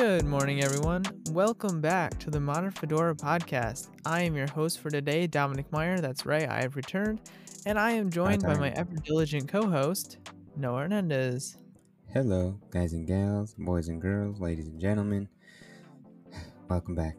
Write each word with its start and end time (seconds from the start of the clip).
Good 0.00 0.24
morning, 0.24 0.64
everyone. 0.64 1.02
Welcome 1.32 1.82
back 1.82 2.18
to 2.20 2.30
the 2.30 2.40
Modern 2.40 2.70
Fedora 2.70 3.14
podcast. 3.14 3.90
I 4.06 4.22
am 4.22 4.34
your 4.34 4.46
host 4.46 4.80
for 4.80 4.88
today, 4.88 5.26
Dominic 5.26 5.70
Meyer. 5.70 5.98
That's 5.98 6.24
right, 6.24 6.48
I 6.48 6.62
have 6.62 6.74
returned, 6.74 7.20
and 7.66 7.78
I 7.78 7.90
am 7.90 8.08
joined 8.08 8.42
by 8.42 8.56
my 8.56 8.70
ever 8.70 8.96
diligent 9.04 9.48
co-host, 9.48 10.16
Noah 10.56 10.84
Hernandez. 10.84 11.58
Hello, 12.14 12.58
guys 12.70 12.94
and 12.94 13.06
gals, 13.06 13.54
boys 13.58 13.88
and 13.88 14.00
girls, 14.00 14.40
ladies 14.40 14.68
and 14.68 14.80
gentlemen. 14.80 15.28
Welcome 16.70 16.94
back. 16.94 17.18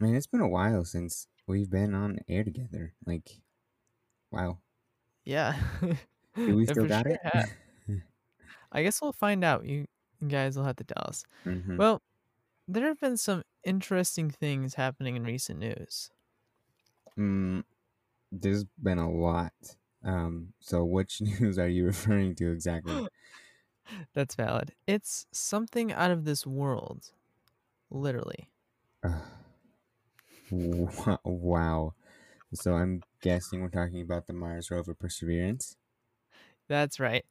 Man, 0.00 0.14
it's 0.14 0.26
been 0.26 0.40
a 0.40 0.48
while 0.48 0.86
since 0.86 1.26
we've 1.46 1.70
been 1.70 1.94
on 1.94 2.18
air 2.30 2.44
together. 2.44 2.94
Like, 3.04 3.28
wow. 4.30 4.56
Yeah. 5.26 5.54
Do 6.34 6.56
we 6.56 6.64
still 6.66 6.86
got 6.86 7.04
sure 7.04 7.18
it? 7.86 8.02
I 8.72 8.82
guess 8.82 9.02
we'll 9.02 9.12
find 9.12 9.44
out. 9.44 9.66
You 9.66 9.84
guys 10.26 10.56
will 10.56 10.64
have 10.64 10.76
to 10.76 10.84
tell 10.84 11.04
us. 11.06 11.24
Mm-hmm. 11.44 11.76
Well, 11.76 12.00
there 12.68 12.86
have 12.86 13.00
been 13.00 13.16
some 13.16 13.42
interesting 13.64 14.30
things 14.30 14.74
happening 14.74 15.16
in 15.16 15.24
recent 15.24 15.58
news. 15.58 16.10
Mm, 17.18 17.64
there's 18.32 18.64
been 18.64 18.98
a 18.98 19.10
lot. 19.10 19.54
Um, 20.04 20.54
so 20.60 20.84
which 20.84 21.20
news 21.22 21.58
are 21.58 21.68
you 21.68 21.86
referring 21.86 22.34
to 22.36 22.52
exactly? 22.52 23.08
That's 24.14 24.34
valid. 24.34 24.74
It's 24.86 25.26
something 25.32 25.92
out 25.92 26.10
of 26.10 26.24
this 26.24 26.46
world. 26.46 27.12
Literally. 27.90 28.48
Uh, 31.06 31.16
wow. 31.24 31.94
So 32.54 32.74
I'm 32.74 33.02
guessing 33.20 33.62
we're 33.62 33.68
talking 33.70 34.02
about 34.02 34.26
the 34.26 34.32
Mars 34.34 34.70
rover 34.70 34.94
Perseverance. 34.94 35.76
That's 36.68 37.00
right. 37.00 37.24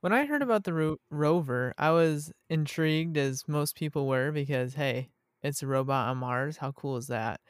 When 0.00 0.12
I 0.12 0.24
heard 0.26 0.42
about 0.42 0.64
the 0.64 0.72
ro- 0.72 0.96
rover, 1.10 1.74
I 1.78 1.90
was 1.90 2.32
intrigued, 2.48 3.16
as 3.16 3.46
most 3.48 3.76
people 3.76 4.06
were, 4.06 4.32
because 4.32 4.74
hey, 4.74 5.10
it's 5.42 5.62
a 5.62 5.66
robot 5.66 6.08
on 6.08 6.18
Mars. 6.18 6.58
How 6.58 6.72
cool 6.72 6.96
is 6.96 7.06
that? 7.08 7.40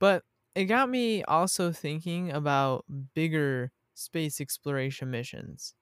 But 0.00 0.24
it 0.54 0.64
got 0.66 0.88
me 0.88 1.22
also 1.24 1.72
thinking 1.72 2.30
about 2.30 2.84
bigger 3.14 3.72
space 3.94 4.40
exploration 4.40 5.10
missions. 5.10 5.74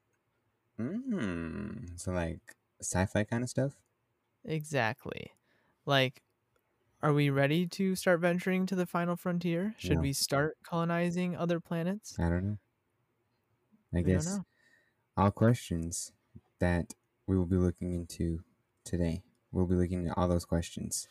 Mm, 0.79 1.99
so 1.99 2.13
like 2.13 2.57
sci-fi 2.81 3.25
kind 3.25 3.43
of 3.45 3.51
stuff. 3.51 3.81
Exactly. 4.45 5.33
Like, 5.85 6.23
are 7.03 7.13
we 7.15 7.31
ready 7.31 7.67
to 7.69 7.97
start 7.97 8.21
venturing 8.21 8.67
to 8.67 8.77
the 8.77 8.87
final 8.87 9.17
frontier? 9.17 9.75
Should 9.79 10.01
no. 10.01 10.03
we 10.03 10.13
start 10.15 10.59
colonizing 10.65 11.37
other 11.37 11.61
planets? 11.61 12.19
I 12.19 12.29
don't 12.29 12.45
know. 12.45 12.59
I 13.93 14.03
we 14.03 14.15
guess 14.15 14.41
all 15.17 15.31
questions 15.31 16.13
that 16.61 16.95
we 17.27 17.37
will 17.37 17.47
be 17.47 17.57
looking 17.57 17.93
into 17.93 18.41
today. 18.85 19.23
We'll 19.53 19.67
be 19.67 19.75
looking 19.75 20.07
at 20.07 20.17
all 20.17 20.29
those 20.29 20.45
questions. 20.45 21.09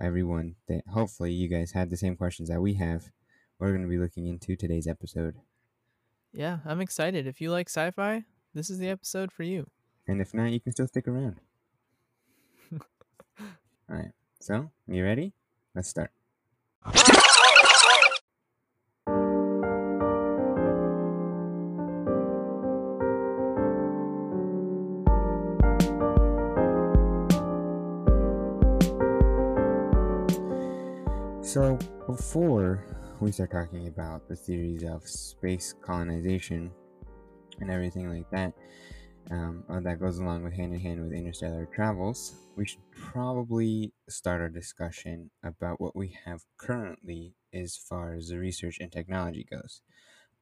Everyone 0.00 0.56
that 0.68 0.82
hopefully 0.88 1.32
you 1.32 1.48
guys 1.48 1.72
had 1.72 1.90
the 1.90 1.96
same 1.96 2.16
questions 2.16 2.48
that 2.48 2.60
we 2.60 2.74
have. 2.74 3.10
We're 3.58 3.70
going 3.70 3.82
to 3.82 3.88
be 3.88 3.98
looking 3.98 4.26
into 4.26 4.56
today's 4.56 4.86
episode. 4.86 5.36
Yeah, 6.32 6.58
I'm 6.64 6.80
excited. 6.80 7.26
If 7.26 7.40
you 7.40 7.50
like 7.50 7.68
sci-fi, 7.68 8.24
this 8.54 8.70
is 8.70 8.78
the 8.78 8.88
episode 8.88 9.30
for 9.30 9.42
you. 9.42 9.66
And 10.06 10.20
if 10.20 10.34
not, 10.34 10.50
you 10.50 10.60
can 10.60 10.72
still 10.72 10.88
stick 10.88 11.06
around. 11.06 11.40
all 12.72 12.80
right. 13.88 14.12
So, 14.40 14.70
you 14.88 15.04
ready? 15.04 15.32
Let's 15.74 15.88
start. 15.88 16.10
Before 32.32 32.82
we 33.20 33.30
start 33.30 33.50
talking 33.50 33.88
about 33.88 34.26
the 34.26 34.34
theories 34.34 34.84
of 34.84 35.06
space 35.06 35.74
colonization 35.82 36.70
and 37.60 37.70
everything 37.70 38.08
like 38.08 38.30
that, 38.30 38.54
um, 39.30 39.62
uh, 39.68 39.80
that 39.80 40.00
goes 40.00 40.18
along 40.18 40.42
with 40.42 40.54
hand 40.54 40.72
in 40.72 40.80
hand 40.80 41.02
with 41.02 41.12
interstellar 41.12 41.68
travels, 41.74 42.32
we 42.56 42.64
should 42.64 42.90
probably 42.90 43.92
start 44.08 44.40
our 44.40 44.48
discussion 44.48 45.30
about 45.44 45.78
what 45.78 45.94
we 45.94 46.16
have 46.24 46.40
currently 46.56 47.34
as 47.52 47.76
far 47.76 48.14
as 48.14 48.28
the 48.28 48.38
research 48.38 48.78
and 48.80 48.90
technology 48.90 49.46
goes. 49.50 49.82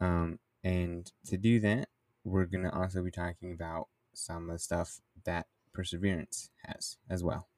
Um, 0.01 0.39
and 0.63 1.11
to 1.27 1.37
do 1.37 1.59
that, 1.59 1.89
we're 2.23 2.47
going 2.47 2.63
to 2.63 2.73
also 2.73 3.03
be 3.03 3.11
talking 3.11 3.53
about 3.53 3.89
some 4.15 4.49
of 4.49 4.55
the 4.55 4.59
stuff 4.61 5.01
that 5.25 5.49
Perseverance 5.75 6.51
has 6.63 6.99
as 7.11 7.25
well. 7.25 7.50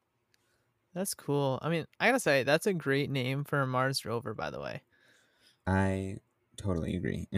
That's 0.93 1.13
cool. 1.13 1.59
I 1.61 1.69
mean, 1.69 1.85
I 1.99 2.07
gotta 2.07 2.19
say, 2.19 2.43
that's 2.43 2.67
a 2.67 2.73
great 2.73 3.09
name 3.09 3.43
for 3.43 3.61
a 3.61 3.67
Mars 3.67 4.05
rover, 4.05 4.33
by 4.33 4.49
the 4.49 4.59
way. 4.59 4.83
I 5.65 6.17
totally 6.57 6.95
agree. 6.95 7.27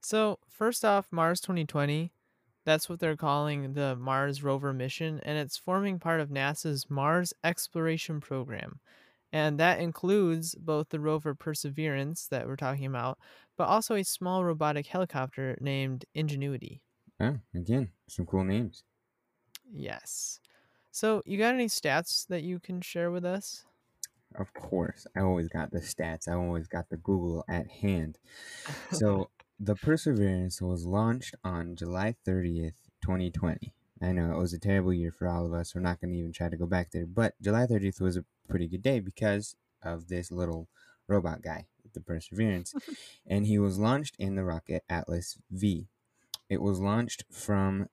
so, 0.00 0.38
first 0.48 0.84
off, 0.84 1.12
Mars 1.12 1.40
2020, 1.40 2.12
that's 2.64 2.88
what 2.88 3.00
they're 3.00 3.16
calling 3.16 3.74
the 3.74 3.96
Mars 3.96 4.42
rover 4.42 4.72
mission, 4.72 5.20
and 5.20 5.38
it's 5.38 5.56
forming 5.56 5.98
part 5.98 6.20
of 6.20 6.28
NASA's 6.28 6.90
Mars 6.90 7.32
exploration 7.44 8.20
program. 8.20 8.80
And 9.32 9.60
that 9.60 9.80
includes 9.80 10.54
both 10.56 10.88
the 10.90 11.00
rover 11.00 11.34
Perseverance 11.34 12.26
that 12.28 12.46
we're 12.46 12.56
talking 12.56 12.86
about, 12.86 13.18
but 13.56 13.68
also 13.68 13.94
a 13.94 14.02
small 14.04 14.44
robotic 14.44 14.86
helicopter 14.88 15.56
named 15.60 16.04
Ingenuity. 16.14 16.82
Oh, 17.20 17.38
again, 17.54 17.92
some 18.08 18.26
cool 18.26 18.42
names. 18.44 18.82
Yes. 19.72 20.40
So, 20.92 21.22
you 21.26 21.38
got 21.38 21.54
any 21.54 21.66
stats 21.66 22.26
that 22.28 22.42
you 22.42 22.60
can 22.60 22.80
share 22.80 23.10
with 23.10 23.24
us? 23.24 23.66
Of 24.34 24.54
course. 24.54 25.06
I 25.16 25.20
always 25.20 25.48
got 25.48 25.70
the 25.72 25.80
stats. 25.80 26.28
I 26.28 26.34
always 26.34 26.68
got 26.68 26.88
the 26.88 26.96
Google 26.96 27.44
at 27.48 27.68
hand. 27.68 28.18
So, 28.90 29.30
the 29.60 29.76
Perseverance 29.76 30.62
was 30.62 30.86
launched 30.86 31.34
on 31.44 31.76
July 31.76 32.16
30th, 32.24 33.30
2020. 33.30 33.74
I 34.02 34.12
know 34.12 34.32
it 34.32 34.38
was 34.38 34.52
a 34.52 34.58
terrible 34.58 34.94
year 34.94 35.12
for 35.12 35.28
all 35.28 35.46
of 35.46 35.52
us. 35.52 35.74
We're 35.74 35.82
not 35.82 36.00
going 36.00 36.12
to 36.12 36.18
even 36.18 36.32
try 36.32 36.48
to 36.48 36.56
go 36.56 36.66
back 36.66 36.90
there. 36.92 37.06
But 37.06 37.34
July 37.42 37.66
30th 37.66 38.00
was 38.00 38.16
a 38.16 38.24
pretty 38.48 38.68
good 38.68 38.82
day 38.82 39.00
because 39.00 39.56
of 39.82 40.08
this 40.08 40.32
little 40.32 40.68
robot 41.08 41.42
guy, 41.42 41.66
the 41.92 42.00
Perseverance. 42.00 42.74
and 43.26 43.46
he 43.46 43.58
was 43.58 43.78
launched 43.78 44.16
in 44.18 44.36
the 44.36 44.44
rocket 44.44 44.84
Atlas 44.88 45.38
V. 45.50 45.88
It 46.48 46.62
was 46.62 46.80
launched 46.80 47.24
from 47.30 47.88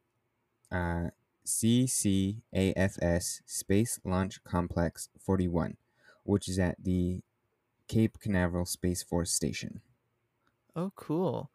uh, 0.71 1.09
CCAFS 1.47 3.41
Space 3.45 3.99
Launch 4.03 4.43
Complex 4.43 5.07
41, 5.17 5.77
which 6.23 6.49
is 6.49 6.59
at 6.59 6.75
the 6.83 7.21
Cape 7.87 8.19
Canaveral 8.19 8.65
Space 8.65 9.01
Force 9.01 9.31
Station. 9.31 9.79
Oh, 10.75 10.91
cool. 10.97 11.49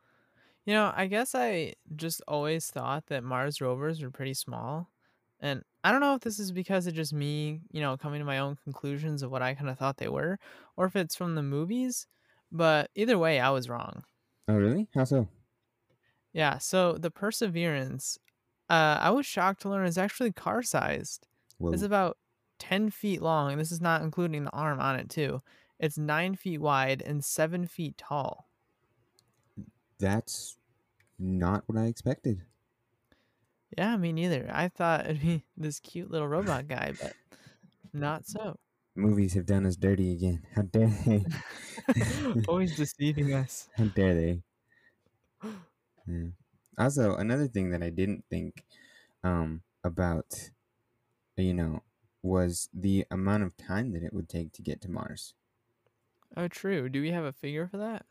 You 0.64 0.72
know, 0.72 0.92
I 0.96 1.06
guess 1.08 1.34
I 1.34 1.74
just 1.94 2.22
always 2.26 2.70
thought 2.70 3.06
that 3.08 3.22
Mars 3.22 3.60
rovers 3.60 4.02
were 4.02 4.10
pretty 4.10 4.32
small. 4.32 4.88
And 5.40 5.62
I 5.84 5.92
don't 5.92 6.00
know 6.00 6.14
if 6.14 6.22
this 6.22 6.38
is 6.38 6.52
because 6.52 6.86
of 6.86 6.94
just 6.94 7.12
me, 7.12 7.60
you 7.70 7.82
know, 7.82 7.96
coming 7.98 8.20
to 8.20 8.24
my 8.24 8.38
own 8.38 8.56
conclusions 8.64 9.22
of 9.22 9.30
what 9.30 9.42
I 9.42 9.52
kind 9.54 9.68
of 9.68 9.76
thought 9.78 9.98
they 9.98 10.08
were, 10.08 10.38
or 10.76 10.86
if 10.86 10.96
it's 10.96 11.16
from 11.16 11.34
the 11.34 11.42
movies. 11.42 12.06
But 12.50 12.90
either 12.94 13.18
way, 13.18 13.40
I 13.40 13.50
was 13.50 13.68
wrong. 13.68 14.04
Oh, 14.48 14.54
really? 14.54 14.88
How 14.94 15.04
so? 15.04 15.28
Yeah. 16.32 16.58
So 16.58 16.94
the 16.94 17.10
Perseverance, 17.10 18.18
uh, 18.72 18.98
I 19.02 19.10
was 19.10 19.26
shocked 19.26 19.60
to 19.62 19.68
learn 19.68 19.86
it's 19.86 19.98
actually 19.98 20.32
car 20.32 20.62
sized. 20.62 21.26
It's 21.64 21.82
about 21.82 22.16
10 22.58 22.90
feet 22.90 23.20
long, 23.20 23.52
and 23.52 23.60
this 23.60 23.70
is 23.70 23.82
not 23.82 24.00
including 24.00 24.44
the 24.44 24.50
arm 24.50 24.80
on 24.80 24.98
it, 24.98 25.10
too. 25.10 25.42
It's 25.78 25.98
nine 25.98 26.34
feet 26.36 26.58
wide 26.58 27.02
and 27.02 27.22
seven 27.22 27.66
feet 27.66 27.98
tall. 27.98 28.48
That's 29.98 30.56
not 31.18 31.64
what 31.66 31.78
I 31.78 31.84
expected. 31.84 32.40
Yeah, 33.76 33.96
me 33.98 34.10
neither. 34.10 34.48
I 34.50 34.68
thought 34.68 35.04
it'd 35.04 35.20
be 35.20 35.44
this 35.56 35.78
cute 35.78 36.10
little 36.10 36.28
robot 36.28 36.66
guy, 36.66 36.94
but 37.00 37.12
not 37.92 38.26
so. 38.26 38.58
Movies 38.96 39.34
have 39.34 39.46
done 39.46 39.66
us 39.66 39.76
dirty 39.76 40.12
again. 40.12 40.42
How 40.54 40.62
dare 40.62 40.88
they? 41.04 41.24
Always 42.48 42.74
deceiving 42.76 43.34
us. 43.34 43.68
How 43.76 43.84
dare 43.84 44.14
they? 44.14 44.42
Yeah. 46.08 46.30
Also, 46.78 47.16
another 47.16 47.46
thing 47.46 47.70
that 47.70 47.82
I 47.82 47.90
didn't 47.90 48.24
think 48.30 48.64
um, 49.22 49.62
about, 49.84 50.50
you 51.36 51.54
know, 51.54 51.82
was 52.22 52.68
the 52.72 53.04
amount 53.10 53.42
of 53.42 53.56
time 53.56 53.92
that 53.92 54.02
it 54.02 54.12
would 54.12 54.28
take 54.28 54.52
to 54.52 54.62
get 54.62 54.80
to 54.82 54.90
Mars. 54.90 55.34
Oh, 56.36 56.48
true. 56.48 56.88
Do 56.88 57.02
we 57.02 57.10
have 57.10 57.24
a 57.24 57.32
figure 57.32 57.68
for 57.68 57.76
that? 57.78 58.06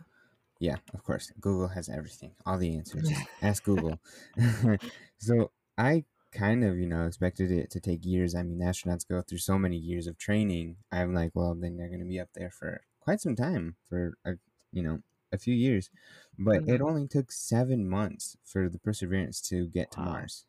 Yeah, 0.59 0.75
of 0.93 1.03
course. 1.03 1.31
Google 1.39 1.69
has 1.69 1.89
everything, 1.89 2.33
all 2.45 2.57
the 2.57 2.75
answers. 2.77 3.09
Ask 3.41 3.63
Google. 3.63 3.99
so 5.17 5.51
I 5.77 6.05
kind 6.31 6.63
of, 6.63 6.77
you 6.77 6.85
know, 6.85 7.07
expected 7.07 7.51
it 7.51 7.71
to 7.71 7.79
take 7.79 8.05
years. 8.05 8.35
I 8.35 8.43
mean, 8.43 8.59
astronauts 8.59 9.07
go 9.07 9.21
through 9.21 9.39
so 9.39 9.57
many 9.57 9.77
years 9.77 10.05
of 10.05 10.19
training. 10.19 10.75
I'm 10.91 11.15
like, 11.15 11.31
well, 11.33 11.55
then 11.55 11.77
they're 11.77 11.87
going 11.87 11.99
to 11.99 12.05
be 12.05 12.19
up 12.19 12.29
there 12.35 12.51
for 12.51 12.81
quite 12.99 13.21
some 13.21 13.35
time, 13.35 13.75
for 13.89 14.13
a, 14.23 14.33
you 14.71 14.83
know, 14.83 14.99
a 15.31 15.37
few 15.37 15.53
years, 15.53 15.89
but 16.37 16.61
mm-hmm. 16.61 16.73
it 16.73 16.81
only 16.81 17.07
took 17.07 17.31
seven 17.31 17.87
months 17.87 18.37
for 18.43 18.69
the 18.69 18.79
Perseverance 18.79 19.41
to 19.41 19.67
get 19.67 19.89
wow. 19.97 20.03
to 20.03 20.09
Mars. 20.09 20.45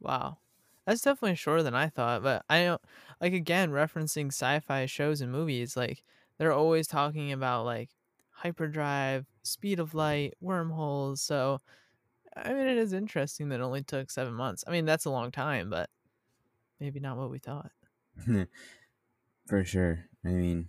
Wow. 0.00 0.38
That's 0.86 1.02
definitely 1.02 1.36
shorter 1.36 1.62
than 1.62 1.74
I 1.74 1.88
thought, 1.88 2.22
but 2.22 2.44
I 2.48 2.64
don't 2.64 2.80
like 3.20 3.32
again 3.32 3.70
referencing 3.70 4.28
sci-fi 4.28 4.86
shows 4.86 5.20
and 5.20 5.30
movies, 5.30 5.76
like 5.76 6.02
they're 6.38 6.52
always 6.52 6.88
talking 6.88 7.32
about 7.32 7.64
like 7.64 7.90
hyperdrive, 8.30 9.26
speed 9.42 9.78
of 9.78 9.94
light, 9.94 10.34
wormholes. 10.40 11.20
So 11.20 11.60
I 12.36 12.52
mean, 12.52 12.66
it 12.66 12.78
is 12.78 12.92
interesting 12.92 13.48
that 13.50 13.60
it 13.60 13.62
only 13.62 13.82
took 13.82 14.10
seven 14.10 14.34
months. 14.34 14.64
I 14.66 14.70
mean, 14.70 14.84
that's 14.84 15.04
a 15.04 15.10
long 15.10 15.30
time, 15.30 15.68
but 15.68 15.90
maybe 16.80 17.00
not 17.00 17.16
what 17.16 17.30
we 17.30 17.38
thought. 17.38 17.70
For 19.46 19.64
sure. 19.64 20.06
I 20.24 20.28
mean, 20.28 20.68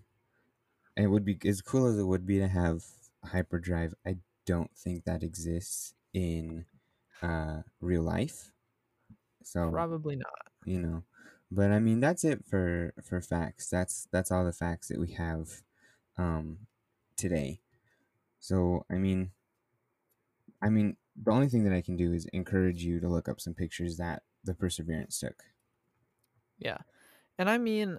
it 0.96 1.08
would 1.08 1.26
be 1.26 1.38
as 1.46 1.62
cool 1.62 1.88
as 1.88 1.98
it 1.98 2.04
would 2.04 2.26
be 2.26 2.40
to 2.40 2.48
have 2.48 2.84
hyperdrive. 3.24 3.94
I 4.06 4.18
don't 4.46 4.72
think 4.76 5.06
that 5.06 5.24
exists 5.24 5.94
in 6.14 6.66
uh, 7.22 7.62
real 7.80 8.04
life. 8.04 8.52
So 9.44 9.70
Probably 9.70 10.16
not. 10.16 10.28
you 10.66 10.80
know, 10.80 11.04
but 11.52 11.72
I 11.72 11.80
mean 11.80 12.00
that's 12.00 12.24
it 12.24 12.46
for 12.46 12.94
for 13.04 13.22
facts. 13.22 13.70
That's 13.70 14.08
that's 14.12 14.32
all 14.32 14.46
the 14.46 14.54
facts 14.54 14.88
that 14.90 15.00
we 15.00 15.12
have 15.14 15.62
um, 16.18 16.60
today. 17.18 17.60
So 18.40 18.86
I 18.90 18.96
mean, 18.96 19.32
I 20.62 20.70
mean 20.70 20.98
the 21.22 21.32
only 21.32 21.50
thing 21.50 21.64
that 21.66 21.74
I 21.74 21.82
can 21.82 21.98
do 21.98 22.14
is 22.14 22.26
encourage 22.34 22.84
you 22.84 23.00
to 23.00 23.10
look 23.10 23.28
up 23.28 23.42
some 23.42 23.54
pictures 23.54 23.98
that 23.98 24.24
the 24.44 24.54
Perseverance 24.54 25.20
took. 25.20 25.44
Yeah. 26.58 26.78
And 27.38 27.50
I 27.50 27.58
mean, 27.58 27.98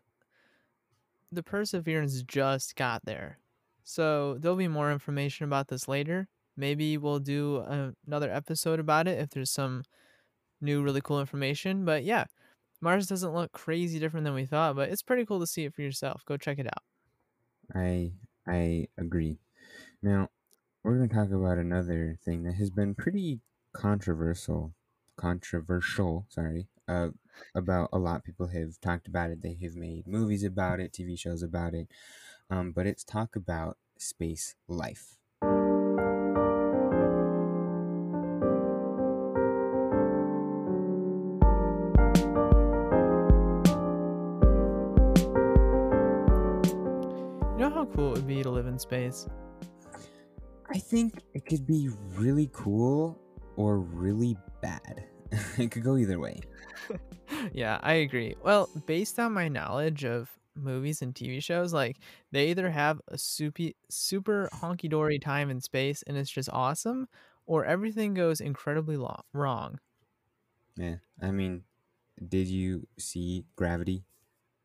the 1.32 1.42
Perseverance 1.42 2.22
just 2.22 2.76
got 2.76 3.04
there. 3.04 3.40
So 3.84 4.38
there'll 4.38 4.56
be 4.56 4.68
more 4.68 4.92
information 4.92 5.44
about 5.44 5.68
this 5.68 5.88
later. 5.88 6.28
Maybe 6.56 6.98
we'll 6.98 7.20
do 7.20 7.58
a- 7.58 7.94
another 8.06 8.30
episode 8.30 8.80
about 8.80 9.08
it 9.08 9.18
if 9.20 9.30
there's 9.30 9.50
some 9.50 9.84
new, 10.60 10.82
really 10.82 11.00
cool 11.02 11.20
information. 11.20 11.84
But 11.84 12.04
yeah, 12.04 12.26
Mars 12.80 13.06
doesn't 13.08 13.34
look 13.34 13.52
crazy 13.52 13.98
different 14.00 14.24
than 14.24 14.34
we 14.34 14.46
thought, 14.46 14.76
but 14.76 14.90
it's 14.90 15.02
pretty 15.02 15.26
cool 15.26 15.40
to 15.40 15.46
see 15.46 15.64
it 15.64 15.74
for 15.74 15.82
yourself. 15.82 16.24
Go 16.26 16.36
check 16.38 16.58
it 16.58 16.66
out. 16.66 16.84
I 17.74 18.14
I 18.46 18.88
agree. 18.96 19.40
Now 20.02 20.30
we're 20.84 20.96
going 20.98 21.08
to 21.08 21.14
talk 21.14 21.30
about 21.30 21.58
another 21.58 22.18
thing 22.22 22.44
that 22.44 22.54
has 22.54 22.70
been 22.70 22.94
pretty 22.94 23.42
controversial. 23.74 24.74
Controversial, 25.16 26.26
sorry. 26.30 26.68
Uh, 26.88 27.08
about 27.54 27.88
a 27.92 27.98
lot 27.98 28.24
people 28.24 28.48
have 28.48 28.80
talked 28.80 29.06
about 29.06 29.30
it. 29.30 29.40
They 29.42 29.56
have 29.62 29.76
made 29.76 30.06
movies 30.06 30.44
about 30.44 30.80
it, 30.80 30.92
TV 30.92 31.16
shows 31.18 31.42
about 31.42 31.74
it. 31.74 31.88
Um, 32.50 32.72
but 32.72 32.86
it's 32.86 33.04
talk 33.04 33.36
about 33.36 33.78
space 33.98 34.54
life. 34.68 35.16
You 47.52 47.58
know 47.58 47.70
how 47.70 47.88
cool 47.94 48.08
it 48.08 48.16
would 48.18 48.26
be 48.26 48.42
to 48.42 48.50
live 48.50 48.66
in 48.66 48.78
space? 48.78 49.28
I 50.68 50.78
think 50.78 51.22
it 51.34 51.46
could 51.46 51.66
be 51.66 51.90
really 52.14 52.50
cool 52.52 53.18
or 53.56 53.78
really 53.78 54.36
bad. 54.62 55.04
it 55.58 55.70
could 55.70 55.82
go 55.84 55.96
either 55.96 56.18
way. 56.18 56.40
yeah, 57.52 57.78
I 57.82 57.94
agree. 57.94 58.36
Well, 58.42 58.70
based 58.86 59.18
on 59.18 59.32
my 59.32 59.48
knowledge 59.48 60.04
of 60.04 60.30
movies 60.54 61.02
and 61.02 61.14
TV 61.14 61.40
shows, 61.40 61.72
like 61.72 61.98
they 62.30 62.50
either 62.50 62.70
have 62.70 63.00
a 63.08 63.18
super 63.18 63.70
super 63.90 64.50
honky 64.52 64.88
dory 64.88 65.18
time 65.18 65.50
in 65.50 65.60
space 65.60 66.02
and 66.02 66.16
it's 66.16 66.30
just 66.30 66.48
awesome, 66.52 67.08
or 67.46 67.64
everything 67.64 68.14
goes 68.14 68.40
incredibly 68.40 68.96
lo- 68.96 69.22
wrong. 69.32 69.78
Yeah. 70.76 70.96
I 71.20 71.30
mean, 71.30 71.64
did 72.26 72.48
you 72.48 72.88
see 72.98 73.46
Gravity? 73.56 74.04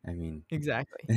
I 0.08 0.14
mean, 0.14 0.46
Exactly. 0.50 1.10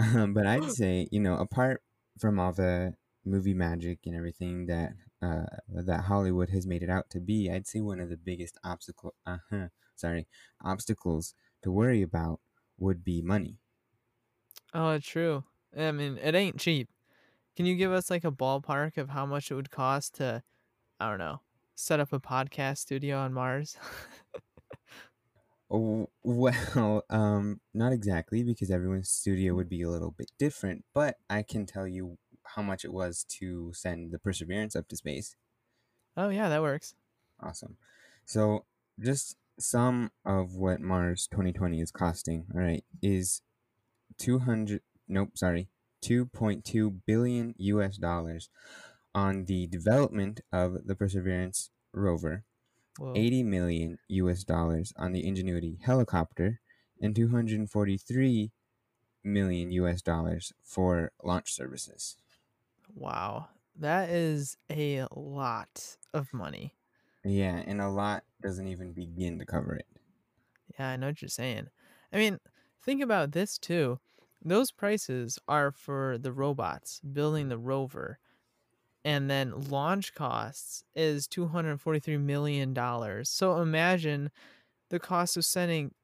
um, 0.00 0.34
but 0.34 0.46
I'd 0.46 0.70
say, 0.70 1.08
you 1.10 1.20
know, 1.20 1.36
apart 1.36 1.82
from 2.18 2.38
all 2.40 2.52
the 2.52 2.94
movie 3.26 3.54
magic 3.54 4.00
and 4.06 4.14
everything 4.14 4.66
that 4.66 4.94
uh, 5.22 5.46
that 5.68 6.04
Hollywood 6.04 6.50
has 6.50 6.66
made 6.66 6.82
it 6.82 6.90
out 6.90 7.10
to 7.10 7.20
be, 7.20 7.50
I'd 7.50 7.66
say 7.66 7.80
one 7.80 8.00
of 8.00 8.08
the 8.10 8.16
biggest 8.16 8.58
obstacle, 8.64 9.14
uh-huh, 9.26 9.68
sorry, 9.96 10.28
obstacles 10.60 11.34
to 11.62 11.72
worry 11.72 12.02
about 12.02 12.40
would 12.78 13.04
be 13.04 13.22
money. 13.22 13.58
Oh, 14.74 14.98
true. 14.98 15.44
I 15.76 15.92
mean, 15.92 16.18
it 16.18 16.34
ain't 16.34 16.58
cheap. 16.60 16.90
Can 17.56 17.66
you 17.66 17.76
give 17.76 17.92
us 17.92 18.10
like 18.10 18.24
a 18.24 18.32
ballpark 18.32 18.98
of 18.98 19.10
how 19.10 19.26
much 19.26 19.50
it 19.50 19.54
would 19.54 19.70
cost 19.70 20.16
to, 20.16 20.44
I 21.00 21.10
don't 21.10 21.18
know, 21.18 21.42
set 21.76 22.00
up 22.00 22.12
a 22.12 22.20
podcast 22.20 22.78
studio 22.78 23.18
on 23.18 23.34
Mars? 23.34 23.78
Oh, 25.70 26.08
well, 26.22 27.02
um, 27.10 27.60
not 27.74 27.92
exactly 27.92 28.44
because 28.44 28.70
everyone's 28.70 29.10
studio 29.10 29.54
would 29.54 29.68
be 29.68 29.82
a 29.82 29.90
little 29.90 30.12
bit 30.12 30.30
different, 30.38 30.84
but 30.94 31.16
I 31.28 31.42
can 31.42 31.66
tell 31.66 31.88
you 31.88 32.18
how 32.56 32.62
much 32.62 32.84
it 32.84 32.92
was 32.92 33.24
to 33.28 33.70
send 33.74 34.10
the 34.10 34.18
Perseverance 34.18 34.74
up 34.74 34.88
to 34.88 34.96
space. 34.96 35.36
oh, 36.16 36.30
yeah, 36.30 36.48
that 36.48 36.62
works. 36.62 36.94
Awesome. 37.40 37.76
So, 38.24 38.64
just 38.98 39.36
some 39.58 40.10
of 40.24 40.54
what 40.54 40.80
Mars 40.80 41.28
2020 41.30 41.80
is 41.80 41.90
costing, 41.90 42.46
all 42.54 42.60
right, 42.62 42.82
is 43.02 43.42
200, 44.18 44.80
nope, 45.06 45.30
sorry, 45.34 45.68
2.2 46.02 47.00
billion 47.06 47.54
US 47.58 47.98
dollars 47.98 48.48
on 49.14 49.44
the 49.44 49.66
development 49.66 50.40
of 50.50 50.86
the 50.86 50.94
Perseverance 50.94 51.70
rover, 51.92 52.44
Whoa. 52.98 53.12
80 53.14 53.42
million 53.42 53.98
US 54.08 54.44
dollars 54.44 54.94
on 54.96 55.12
the 55.12 55.26
Ingenuity 55.26 55.78
helicopter, 55.82 56.60
and 57.00 57.14
243 57.14 58.50
million 59.22 59.70
US 59.72 60.00
dollars 60.00 60.54
for 60.64 61.12
launch 61.22 61.52
services. 61.52 62.16
Wow. 62.96 63.50
That 63.76 64.10
is 64.10 64.56
a 64.70 65.06
lot 65.14 65.96
of 66.12 66.32
money. 66.32 66.74
Yeah, 67.24 67.56
and 67.66 67.82
a 67.82 67.88
lot 67.90 68.24
doesn't 68.40 68.68
even 68.68 68.94
begin 68.94 69.38
to 69.38 69.44
cover 69.44 69.74
it. 69.74 69.86
Yeah, 70.78 70.90
I 70.90 70.96
know 70.96 71.08
what 71.08 71.22
you're 71.22 71.28
saying. 71.28 71.68
I 72.12 72.16
mean, 72.16 72.38
think 72.82 73.02
about 73.02 73.32
this 73.32 73.58
too. 73.58 74.00
Those 74.44 74.70
prices 74.70 75.38
are 75.48 75.72
for 75.72 76.18
the 76.18 76.32
robots 76.32 77.00
building 77.00 77.48
the 77.48 77.58
rover, 77.58 78.18
and 79.04 79.30
then 79.30 79.52
launch 79.70 80.14
costs 80.14 80.84
is 80.94 81.28
$243 81.28 82.18
million. 82.18 82.74
So 83.24 83.60
imagine 83.62 84.30
the 84.90 85.00
cost 85.00 85.36
of 85.36 85.44
sending 85.44 85.94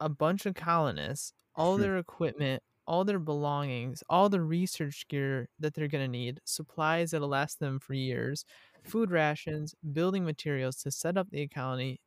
a 0.00 0.08
bunch 0.08 0.46
of 0.46 0.54
colonists, 0.54 1.34
all 1.54 1.76
their 1.78 1.98
equipment, 1.98 2.62
all 2.92 3.04
their 3.06 3.20
belongings, 3.20 4.04
all 4.10 4.28
the 4.30 4.42
research 4.42 5.08
gear 5.08 5.48
that 5.60 5.74
they're 5.74 5.88
going 5.88 6.04
to 6.04 6.08
need, 6.08 6.40
supplies 6.46 7.12
that'll 7.12 7.28
last 7.28 7.60
them 7.60 7.80
for 7.80 7.94
years, 7.94 8.44
food 8.84 9.10
rations, 9.10 9.74
building 9.94 10.24
materials 10.26 10.76
to 10.78 10.92
set 10.92 11.18
up 11.18 11.30
the 11.30 11.48
colony, 11.48 12.00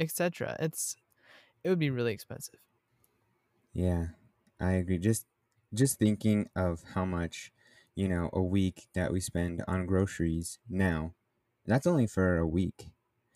etc. 0.00 0.56
It's 0.60 0.96
it 1.64 1.70
would 1.70 1.80
be 1.80 1.90
really 1.90 2.12
expensive. 2.12 2.60
Yeah, 3.72 4.08
I 4.60 4.72
agree. 4.72 4.98
Just 4.98 5.26
just 5.74 5.98
thinking 5.98 6.48
of 6.54 6.82
how 6.94 7.04
much, 7.04 7.52
you 7.94 8.08
know, 8.08 8.30
a 8.32 8.42
week 8.42 8.88
that 8.94 9.12
we 9.12 9.20
spend 9.20 9.62
on 9.66 9.86
groceries 9.86 10.58
now, 10.68 11.14
that's 11.66 11.86
only 11.86 12.06
for 12.06 12.38
a 12.38 12.46
week. 12.46 12.92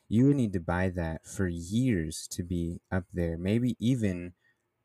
You 0.09 0.27
would 0.27 0.37
need 0.37 0.53
to 0.55 0.61
buy 0.61 0.89
that 0.91 1.27
for 1.27 1.49
years 1.49 2.27
to 2.29 2.43
be 2.43 2.81
up 2.91 3.05
there, 3.13 3.37
maybe 3.37 3.77
even 3.79 4.35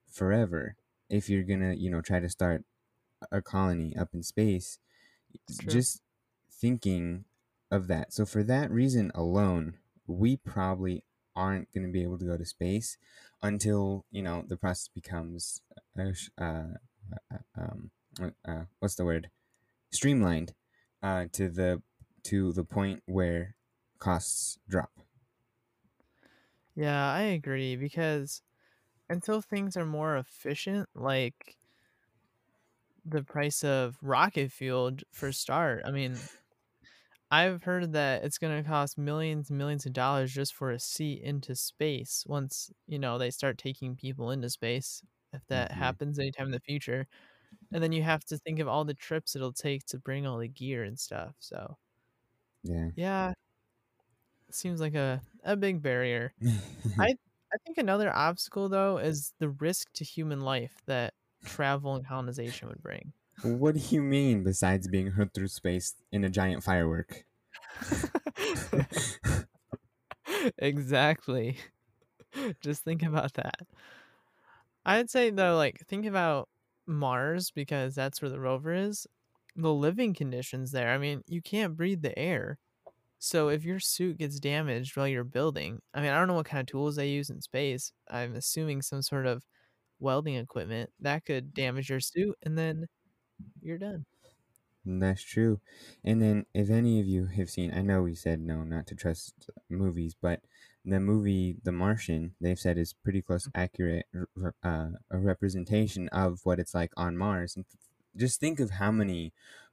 forever 0.08 0.78
if 1.10 1.30
you're 1.30 1.44
gonna, 1.44 1.74
you 1.74 1.90
know, 1.90 2.02
try 2.02 2.20
to 2.20 2.30
start 2.30 2.64
a 3.32 3.42
colony 3.42 3.96
up 3.98 4.14
in 4.14 4.24
space. 4.24 4.80
True. 5.60 5.74
Just 5.74 6.02
thinking 6.52 7.26
of 7.72 7.88
that. 7.88 8.14
So 8.14 8.26
for 8.26 8.44
that 8.44 8.72
reason 8.72 9.12
alone, 9.16 9.78
we 10.08 10.38
probably 10.38 11.04
aren't 11.36 11.72
going 11.74 11.86
to 11.86 11.92
be 11.92 12.04
able 12.04 12.18
to 12.20 12.26
go 12.26 12.38
to 12.38 12.46
space 12.46 12.98
until 13.42 14.06
you 14.12 14.22
know 14.22 14.44
the 14.48 14.58
process 14.58 14.88
becomes 14.88 15.62
uh, 15.98 16.12
uh, 16.38 16.44
uh, 17.32 17.38
um, 17.58 17.92
uh, 18.22 18.30
uh, 18.46 18.64
what's 18.80 18.96
the 18.96 19.06
word 19.06 19.30
streamlined 19.92 20.54
uh, 21.04 21.26
to 21.32 21.50
the 21.50 21.82
to 22.24 22.54
the 22.54 22.64
point 22.64 23.04
where 23.06 23.56
costs 24.00 24.60
drop. 24.70 24.92
Yeah, 26.76 27.12
I 27.12 27.22
agree 27.22 27.76
because 27.76 28.42
until 29.10 29.42
things 29.42 29.78
are 29.78 29.86
more 29.86 30.18
efficient, 30.18 30.90
like 30.96 31.58
the 33.06 33.24
price 33.24 33.64
of 33.64 33.98
rocket 34.02 34.52
fuel 34.52 34.92
for 35.12 35.32
start, 35.32 35.84
I 35.86 35.92
mean, 35.92 36.30
I've 37.32 37.64
heard 37.64 37.94
that 37.94 38.24
it's 38.24 38.38
going 38.38 38.62
to 38.62 38.68
cost 38.68 38.98
millions 38.98 39.50
and 39.50 39.58
millions 39.58 39.86
of 39.86 39.94
dollars 39.94 40.34
just 40.34 40.54
for 40.54 40.72
a 40.72 40.80
seat 40.80 41.22
into 41.24 41.56
space 41.56 42.24
once, 42.28 42.72
you 42.88 43.00
know, 43.00 43.18
they 43.18 43.32
start 43.32 43.58
taking 43.58 43.96
people 43.96 44.30
into 44.32 44.50
space, 44.50 45.04
if 45.32 45.42
that 45.48 45.72
hmm 45.72 45.72
happens 45.72 46.20
anytime 46.20 46.48
in 46.48 46.52
the 46.52 46.60
future. 46.60 47.08
And 47.74 47.84
then 47.84 47.92
you 47.94 48.04
have 48.04 48.26
to 48.26 48.38
think 48.40 48.60
of 48.60 48.68
all 48.70 48.86
the 48.86 48.94
trips 48.96 49.36
it'll 49.36 49.54
take 49.54 49.86
to 49.88 50.00
bring 50.00 50.28
all 50.28 50.40
the 50.40 50.48
gear 50.50 50.84
and 50.84 51.00
stuff. 51.00 51.36
So, 51.40 51.78
Yeah. 52.64 52.92
yeah, 52.96 53.34
seems 54.52 54.80
like 54.82 54.96
a, 54.96 55.22
a 55.44 55.56
big 55.56 55.82
barrier. 55.82 56.34
I 57.00 57.16
I 57.54 57.58
think 57.66 57.78
another 57.78 58.12
obstacle 58.14 58.68
though 58.70 58.98
is 58.98 59.34
the 59.40 59.50
risk 59.50 59.92
to 59.94 60.04
human 60.04 60.42
life 60.42 60.82
that 60.88 61.14
travel 61.46 61.96
and 61.96 62.06
colonization 62.06 62.68
would 62.70 62.82
bring. 62.82 63.14
What 63.44 63.76
do 63.76 63.82
you 63.82 64.02
mean 64.02 64.44
besides 64.44 64.88
being 64.88 65.12
hurt 65.12 65.34
through 65.34 65.50
space 65.50 65.96
in 66.12 66.24
a 66.24 66.30
giant 66.30 66.64
firework? 66.64 67.26
exactly. 70.58 71.58
Just 72.62 72.84
think 72.84 73.04
about 73.04 73.34
that. 73.34 73.56
I'd 74.86 75.10
say 75.10 75.30
though, 75.30 75.56
like 75.56 75.80
think 75.88 76.06
about 76.06 76.50
Mars 76.86 77.52
because 77.52 77.96
that's 77.96 78.22
where 78.22 78.30
the 78.30 78.40
rover 78.40 78.74
is. 78.74 79.08
The 79.56 79.74
living 79.74 80.14
conditions 80.14 80.72
there. 80.72 80.90
I 80.90 80.98
mean, 80.98 81.24
you 81.28 81.42
can't 81.42 81.76
breathe 81.78 82.02
the 82.02 82.18
air. 82.18 82.60
So 83.24 83.48
if 83.48 83.64
your 83.64 83.80
suit 83.80 84.18
gets 84.18 84.38
damaged 84.38 84.98
while 84.98 85.08
you're 85.08 85.24
building, 85.24 85.80
I 85.94 86.02
mean, 86.02 86.10
I 86.10 86.20
don't 86.20 86.28
know 86.28 86.34
what 86.34 86.46
kind 86.46 86.60
of 86.60 86.68
tools 86.68 86.98
they 86.98 87.08
use 87.08 87.30
in 87.30 87.40
space. 87.42 87.94
I'm 88.12 88.36
assuming 88.36 88.82
some 88.82 89.02
sort 89.02 89.28
of 89.28 89.46
welding 89.98 90.36
equipment 90.36 90.90
that 91.00 91.24
could 91.24 91.52
mm. 91.52 91.54
damage 91.54 91.90
your 91.90 92.02
suit 92.02 92.36
and 92.44 92.58
then 92.58 92.88
you're 93.62 93.78
done. 93.78 94.06
Mm, 94.86 95.00
that's 95.00 95.24
true. 95.24 95.62
And 96.04 96.22
then, 96.22 96.48
if 96.54 96.70
any 96.70 97.00
of 97.00 97.06
you 97.06 97.28
have 97.28 97.50
seen, 97.50 97.74
I 97.74 97.82
know 97.82 98.02
we 98.02 98.14
said 98.14 98.42
no, 98.42 98.66
not 98.66 98.88
to 98.88 98.96
trust 98.96 99.50
movies, 99.70 100.18
but 100.22 100.42
the 100.84 101.00
movie 101.00 101.56
The 101.64 101.72
Martian, 101.72 102.36
they've 102.42 102.60
said 102.60 102.78
is 102.78 102.92
pretty 102.92 103.22
close, 103.22 103.48
mm. 103.48 103.52
accurate, 103.56 104.06
uh, 104.66 104.90
a 105.10 105.18
representation 105.18 106.10
of 106.10 106.42
what 106.44 106.60
it's 106.60 106.74
like 106.74 106.92
on 106.98 107.18
Mars. 107.18 107.56
And 107.56 107.64
just 108.18 108.42
think 108.42 108.60
of 108.60 108.72
how 108.72 108.92
many 108.92 109.32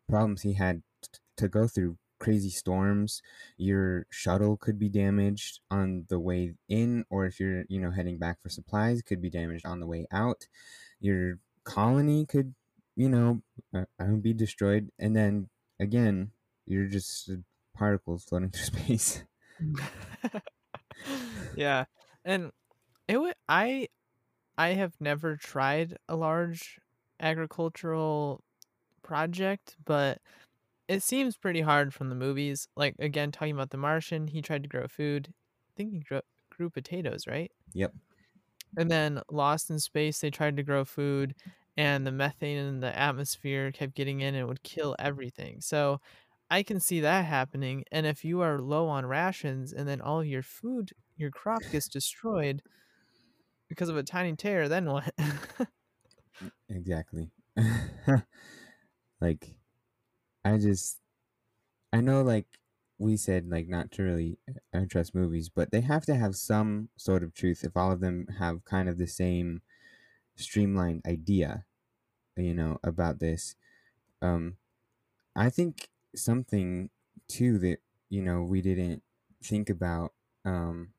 problems 0.09 0.43
he 0.43 0.53
had 0.53 0.83
t- 1.03 1.19
to 1.39 1.49
go 1.49 1.67
through. 1.67 1.99
Crazy 2.21 2.51
storms. 2.51 3.23
Your 3.57 4.07
shuttle 4.11 4.57
could 4.57 4.79
be 4.79 4.89
damaged 4.89 5.61
on 5.71 6.07
the 6.09 6.21
way 6.21 6.55
in, 6.69 7.05
or 7.11 7.27
if 7.27 7.41
you're, 7.41 7.65
you 7.69 7.81
know, 7.81 7.91
heading 7.91 8.19
back 8.19 8.41
for 8.41 8.49
supplies, 8.49 9.03
could 9.03 9.21
be 9.21 9.31
damaged 9.31 9.67
on 9.67 9.81
the 9.81 9.87
way 9.87 10.07
out. 10.13 10.47
Your 11.01 11.39
colony 11.65 12.27
could 12.27 12.55
you 13.01 13.09
know, 13.09 13.43
uh, 13.75 13.85
I 13.99 14.05
be 14.05 14.35
destroyed. 14.35 14.91
And 14.99 15.17
then 15.17 15.49
again, 15.81 16.33
you're 16.67 16.87
just 16.87 17.31
uh, 17.31 17.37
particles 17.75 18.25
floating 18.25 18.51
through 18.53 18.79
space. 18.79 19.25
yeah, 21.57 21.85
and 22.27 22.51
it 23.09 23.19
would. 23.19 23.35
I 23.49 23.89
I 24.59 24.69
have 24.75 24.95
never 25.01 25.37
tried 25.37 25.97
a 26.09 26.17
large 26.17 26.79
agricultural 27.21 28.45
project, 29.03 29.77
but 29.85 30.19
it 30.91 31.05
seems 31.05 31.37
pretty 31.37 31.61
hard 31.61 31.95
from 31.95 32.09
the 32.09 32.17
movies. 32.17 32.67
Like 32.77 32.97
again, 32.99 33.31
talking 33.31 33.55
about 33.55 33.71
the 33.71 33.77
Martian, 33.77 34.27
he 34.27 34.43
tried 34.43 34.65
to 34.65 34.69
grow 34.69 34.89
food. 34.89 35.29
I 35.31 35.73
think 35.77 35.93
he 35.93 36.01
grew, 36.01 36.21
grew 36.51 36.69
potatoes, 36.69 37.29
right? 37.29 37.53
Yep. 37.75 37.95
And 38.77 38.91
then 38.91 39.23
Lost 39.31 39.71
in 39.71 39.79
Space, 39.79 40.19
they 40.19 40.31
tried 40.31 40.57
to 40.57 40.65
grow 40.65 40.85
food, 40.85 41.37
and 41.77 42.05
the 42.05 42.11
methane 42.11 42.59
in 42.59 42.81
the 42.81 42.97
atmosphere 42.97 43.71
kept 43.71 43.95
getting 43.95 44.21
in 44.21 44.35
and 44.35 44.49
would 44.49 44.65
kill 44.65 44.97
everything. 44.99 45.61
So 45.61 46.01
I 46.51 46.65
can 46.65 46.81
see 46.81 47.01
that 47.01 47.25
happening. 47.25 47.85
And 47.93 48.05
if 48.05 48.25
you 48.25 48.41
are 48.41 48.59
low 48.59 48.89
on 48.89 49.07
rations 49.07 49.73
and 49.73 49.89
then 49.89 50.01
all 50.01 50.25
your 50.25 50.43
food, 50.43 50.91
your 51.17 51.31
crop 51.31 51.63
gets 51.71 51.87
destroyed 51.87 52.63
because 53.69 53.89
of 53.89 53.97
a 53.97 54.03
tiny 54.03 54.35
tear, 54.35 54.69
then 54.69 54.87
what? 54.87 55.15
exactly. 56.69 57.31
like, 59.21 59.55
I 60.45 60.59
just, 60.59 61.01
I 61.93 62.01
know, 62.01 62.23
like, 62.23 62.47
we 62.99 63.17
said, 63.17 63.49
like, 63.51 63.69
not 63.69 63.91
to 63.93 64.03
really 64.05 64.39
trust 64.89 65.15
movies, 65.15 65.49
but 65.49 65.71
they 65.73 65.81
have 65.83 66.07
to 66.07 66.17
have 66.17 66.37
some 66.37 66.91
sort 66.97 67.23
of 67.25 67.35
truth 67.35 67.65
if 67.65 67.77
all 67.77 67.93
of 67.93 68.01
them 68.01 68.27
have 68.39 68.65
kind 68.65 68.89
of 68.89 68.99
the 68.99 69.07
same 69.07 69.63
streamlined 70.37 71.03
idea, 71.07 71.67
you 72.37 72.55
know, 72.55 72.79
about 72.85 73.21
this. 73.21 73.57
Um, 74.23 74.59
I 75.37 75.51
think 75.51 75.89
something 76.15 76.91
too 77.29 77.59
that 77.59 77.79
you 78.09 78.23
know 78.23 78.43
we 78.43 78.61
didn't 78.63 79.03
think 79.43 79.71
about 79.71 80.15
um, 80.45 80.95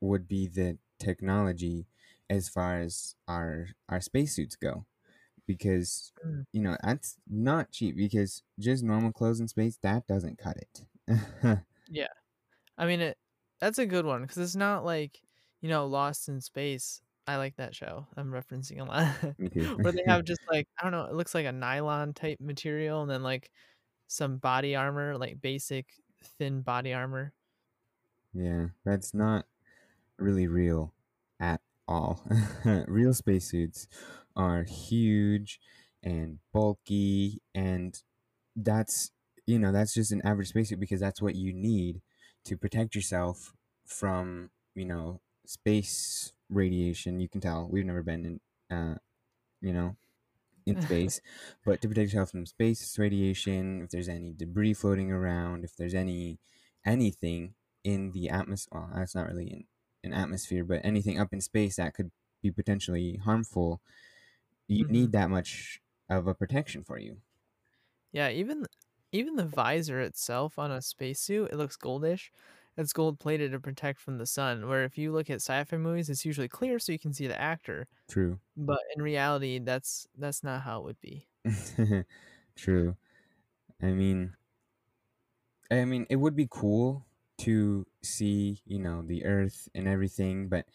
would 0.00 0.28
be 0.28 0.46
the 0.48 0.78
technology 0.98 1.88
as 2.30 2.48
far 2.48 2.80
as 2.80 3.16
our 3.28 3.68
our 3.88 4.00
spacesuits 4.00 4.56
go 4.56 4.86
because 5.48 6.14
Mm. 6.24 6.44
you 6.52 6.62
know 6.62 6.76
that's 6.84 7.18
not 7.28 7.72
cheap 7.72 7.96
because 7.96 8.44
just 8.60 8.84
normal 8.84 9.12
clothes 9.12 9.40
in 9.40 9.48
space 9.48 9.78
that 9.82 10.06
doesn't 10.08 10.38
cut 10.38 10.58
it 10.58 10.86
yeah. 11.88 12.06
I 12.78 12.86
mean, 12.86 13.00
it 13.00 13.18
that's 13.60 13.78
a 13.78 13.86
good 13.86 14.06
one 14.06 14.22
because 14.22 14.38
it's 14.38 14.56
not 14.56 14.84
like, 14.84 15.20
you 15.62 15.68
know, 15.68 15.86
Lost 15.86 16.28
in 16.28 16.40
Space. 16.42 17.02
I 17.26 17.36
like 17.38 17.56
that 17.56 17.74
show. 17.74 18.06
I'm 18.16 18.30
referencing 18.30 18.80
a 18.80 18.84
lot. 18.84 19.36
me 19.38 19.48
too 19.48 19.68
Where 19.82 19.92
they 19.92 20.04
have 20.06 20.24
just 20.24 20.40
like, 20.50 20.68
I 20.78 20.84
don't 20.84 20.92
know, 20.92 21.06
it 21.06 21.14
looks 21.14 21.34
like 21.34 21.46
a 21.46 21.52
nylon 21.52 22.14
type 22.14 22.40
material 22.40 23.02
and 23.02 23.10
then 23.10 23.22
like 23.24 23.50
some 24.08 24.38
body 24.38 24.76
armor, 24.76 25.18
like 25.18 25.40
basic 25.42 25.94
thin 26.22 26.62
body 26.62 26.94
armor. 26.94 27.34
yeah 28.32 28.68
that's 28.84 29.14
not 29.14 29.46
really 30.18 30.46
real 30.46 30.94
at 31.40 31.60
all 31.88 32.22
real 32.88 33.14
spacesuits 33.14 33.88
are 34.38 34.64
huge 34.64 35.60
and 36.02 36.38
bulky 36.54 37.42
and 37.54 38.02
that's 38.56 39.10
you 39.46 39.58
know 39.58 39.72
that's 39.72 39.94
just 39.94 40.12
an 40.12 40.22
average 40.24 40.48
spacesuit 40.48 40.80
because 40.80 41.00
that's 41.00 41.20
what 41.22 41.34
you 41.34 41.52
need 41.52 42.00
to 42.44 42.56
protect 42.56 42.94
yourself 42.94 43.52
from 43.86 44.50
you 44.74 44.84
know 44.84 45.20
space 45.46 46.32
radiation. 46.50 47.20
You 47.20 47.28
can 47.28 47.40
tell. 47.40 47.68
We've 47.70 47.84
never 47.84 48.02
been 48.02 48.40
in 48.70 48.76
uh 48.76 48.96
you 49.60 49.72
know 49.72 49.96
in 50.66 50.80
space. 50.82 51.20
But 51.64 51.80
to 51.82 51.88
protect 51.88 52.12
yourself 52.12 52.30
from 52.30 52.46
space 52.46 52.98
radiation 52.98 53.82
if 53.82 53.90
there's 53.90 54.08
any 54.08 54.32
debris 54.36 54.74
floating 54.74 55.12
around 55.12 55.64
if 55.64 55.76
there's 55.76 55.94
any 55.94 56.38
anything 56.86 57.54
in 57.84 58.12
the 58.12 58.28
atmosphere 58.28 58.80
well 58.80 58.90
that's 58.94 59.14
not 59.14 59.28
really 59.28 59.48
in 59.48 59.64
an 60.04 60.12
atmosphere 60.12 60.64
but 60.64 60.80
anything 60.84 61.18
up 61.18 61.32
in 61.32 61.40
space 61.40 61.76
that 61.76 61.94
could 61.94 62.10
be 62.42 62.50
potentially 62.50 63.20
harmful 63.24 63.80
you 64.68 64.84
Mhm. 64.84 64.88
need 64.88 65.12
that 65.12 65.30
much 65.30 65.82
of 66.10 66.26
a 66.28 66.34
protection 66.34 66.84
for 66.84 66.98
you 66.98 67.20
Yeah, 68.12 68.30
even 68.30 68.66
even 69.12 69.36
the 69.36 69.46
visor 69.46 70.00
itself 70.00 70.58
on 70.58 70.70
a 70.70 70.82
spacesuit, 70.82 71.50
it 71.52 71.56
looks 71.56 71.76
goldish. 71.76 72.30
It's 72.76 72.92
gold 72.92 73.18
plated 73.18 73.52
to 73.52 73.60
protect 73.60 74.00
from 74.00 74.18
the 74.18 74.26
sun. 74.26 74.68
Where 74.68 74.84
if 74.84 74.98
you 74.98 75.12
look 75.12 75.30
at 75.30 75.36
sci-fi 75.36 75.76
movies, 75.78 76.10
it's 76.10 76.24
usually 76.26 76.48
clear 76.48 76.78
so 76.78 76.92
you 76.92 76.98
can 76.98 77.12
see 77.14 77.26
the 77.26 77.40
actor. 77.40 77.88
true 78.08 78.40
But 78.56 78.80
in 78.96 79.02
reality, 79.02 79.58
that's 79.60 80.08
that's 80.16 80.44
not 80.44 80.62
how 80.62 80.80
it 80.80 80.84
would 80.84 81.00
be. 81.00 81.28
True. 82.56 82.96
I 83.82 83.92
mean, 83.92 84.36
I 85.70 85.84
mean, 85.84 86.06
it 86.10 86.16
would 86.16 86.36
be 86.36 86.48
cool 86.50 87.06
to 87.38 87.86
see, 88.02 88.62
you 88.64 88.78
know, 88.78 89.02
the 89.02 89.24
Earth 89.24 89.68
and 89.74 89.86
everything, 89.86 90.48
but 90.48 90.68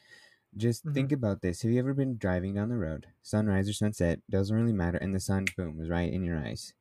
just 0.58 0.86
Mhm. 0.86 0.94
think 0.94 1.12
about 1.12 1.42
this. 1.42 1.62
Have 1.62 1.72
you 1.72 1.80
ever 1.80 1.94
been 1.94 2.18
driving 2.18 2.54
down 2.56 2.70
the 2.70 2.78
road, 2.78 3.08
sunrise 3.22 3.70
or 3.70 3.74
sunset, 3.74 4.22
doesn't 4.30 4.56
really 4.56 4.74
matter, 4.74 4.98
and 4.98 5.16
the 5.16 5.20
sun, 5.20 5.54
boom, 5.58 5.80
is 5.82 5.90
right 5.90 6.12
in 6.12 6.24
your 6.24 6.38
eyes? 6.38 6.74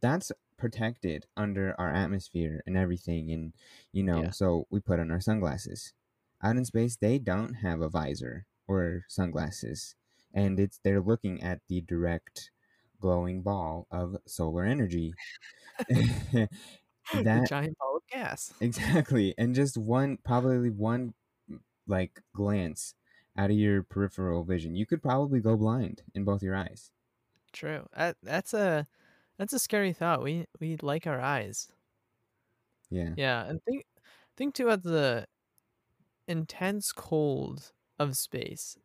That's 0.00 0.32
protected 0.58 1.26
under 1.36 1.74
our 1.80 1.90
atmosphere 1.92 2.62
and 2.66 2.76
everything, 2.76 3.30
and 3.32 3.54
you 3.92 4.02
know, 4.04 4.26
Yeah. 4.26 4.30
so 4.30 4.66
we 4.70 4.80
put 4.80 5.00
on 5.00 5.10
our 5.10 5.20
sunglasses. 5.20 5.94
Out 6.42 6.56
in 6.56 6.64
space, 6.64 6.96
they 6.96 7.18
don't 7.18 7.54
have 7.56 7.80
a 7.82 7.88
visor 7.90 8.46
or 8.68 9.04
sunglasses, 9.08 9.96
and 10.34 10.58
it's 10.60 10.78
they're 10.78 11.00
looking 11.02 11.42
at 11.42 11.62
the 11.68 11.80
direct 11.82 12.50
glowing 13.00 13.42
ball 13.42 13.86
of 13.90 14.16
solar 14.26 14.64
energy. 14.64 15.18
the 17.32 17.40
that 17.42 17.42
giant 17.42 17.76
ball 17.78 17.96
of 17.96 18.06
gas. 18.08 18.54
exactly, 18.60 19.34
and 19.38 19.54
just 19.54 19.76
one 19.76 20.18
probably 20.24 20.70
one 20.70 21.14
like 21.86 22.20
glance 22.34 22.94
out 23.40 23.50
of 23.50 23.56
your 23.58 23.82
peripheral 23.84 24.44
vision, 24.44 24.76
you 24.76 24.86
could 24.86 25.02
probably 25.02 25.40
go 25.40 25.56
blind 25.56 26.04
in 26.14 26.24
both 26.24 26.42
your 26.44 26.56
eyes. 26.56 26.92
True. 27.52 27.88
That, 27.96 28.16
that's 28.22 28.54
a 28.54 28.86
that's 29.36 29.52
a 29.52 29.58
scary 29.58 29.92
thought. 29.92 30.22
We 30.22 30.46
we 30.60 30.76
like 30.78 31.06
our 31.06 31.20
eyes. 31.20 31.72
Yeah. 32.90 33.16
Yeah, 33.16 33.44
and 33.46 33.62
think 33.64 33.86
think 34.36 34.54
too 34.54 34.66
about 34.68 34.82
the 34.82 35.26
intense 36.28 36.92
cold 36.92 37.72
of 37.98 38.16
space. 38.16 38.78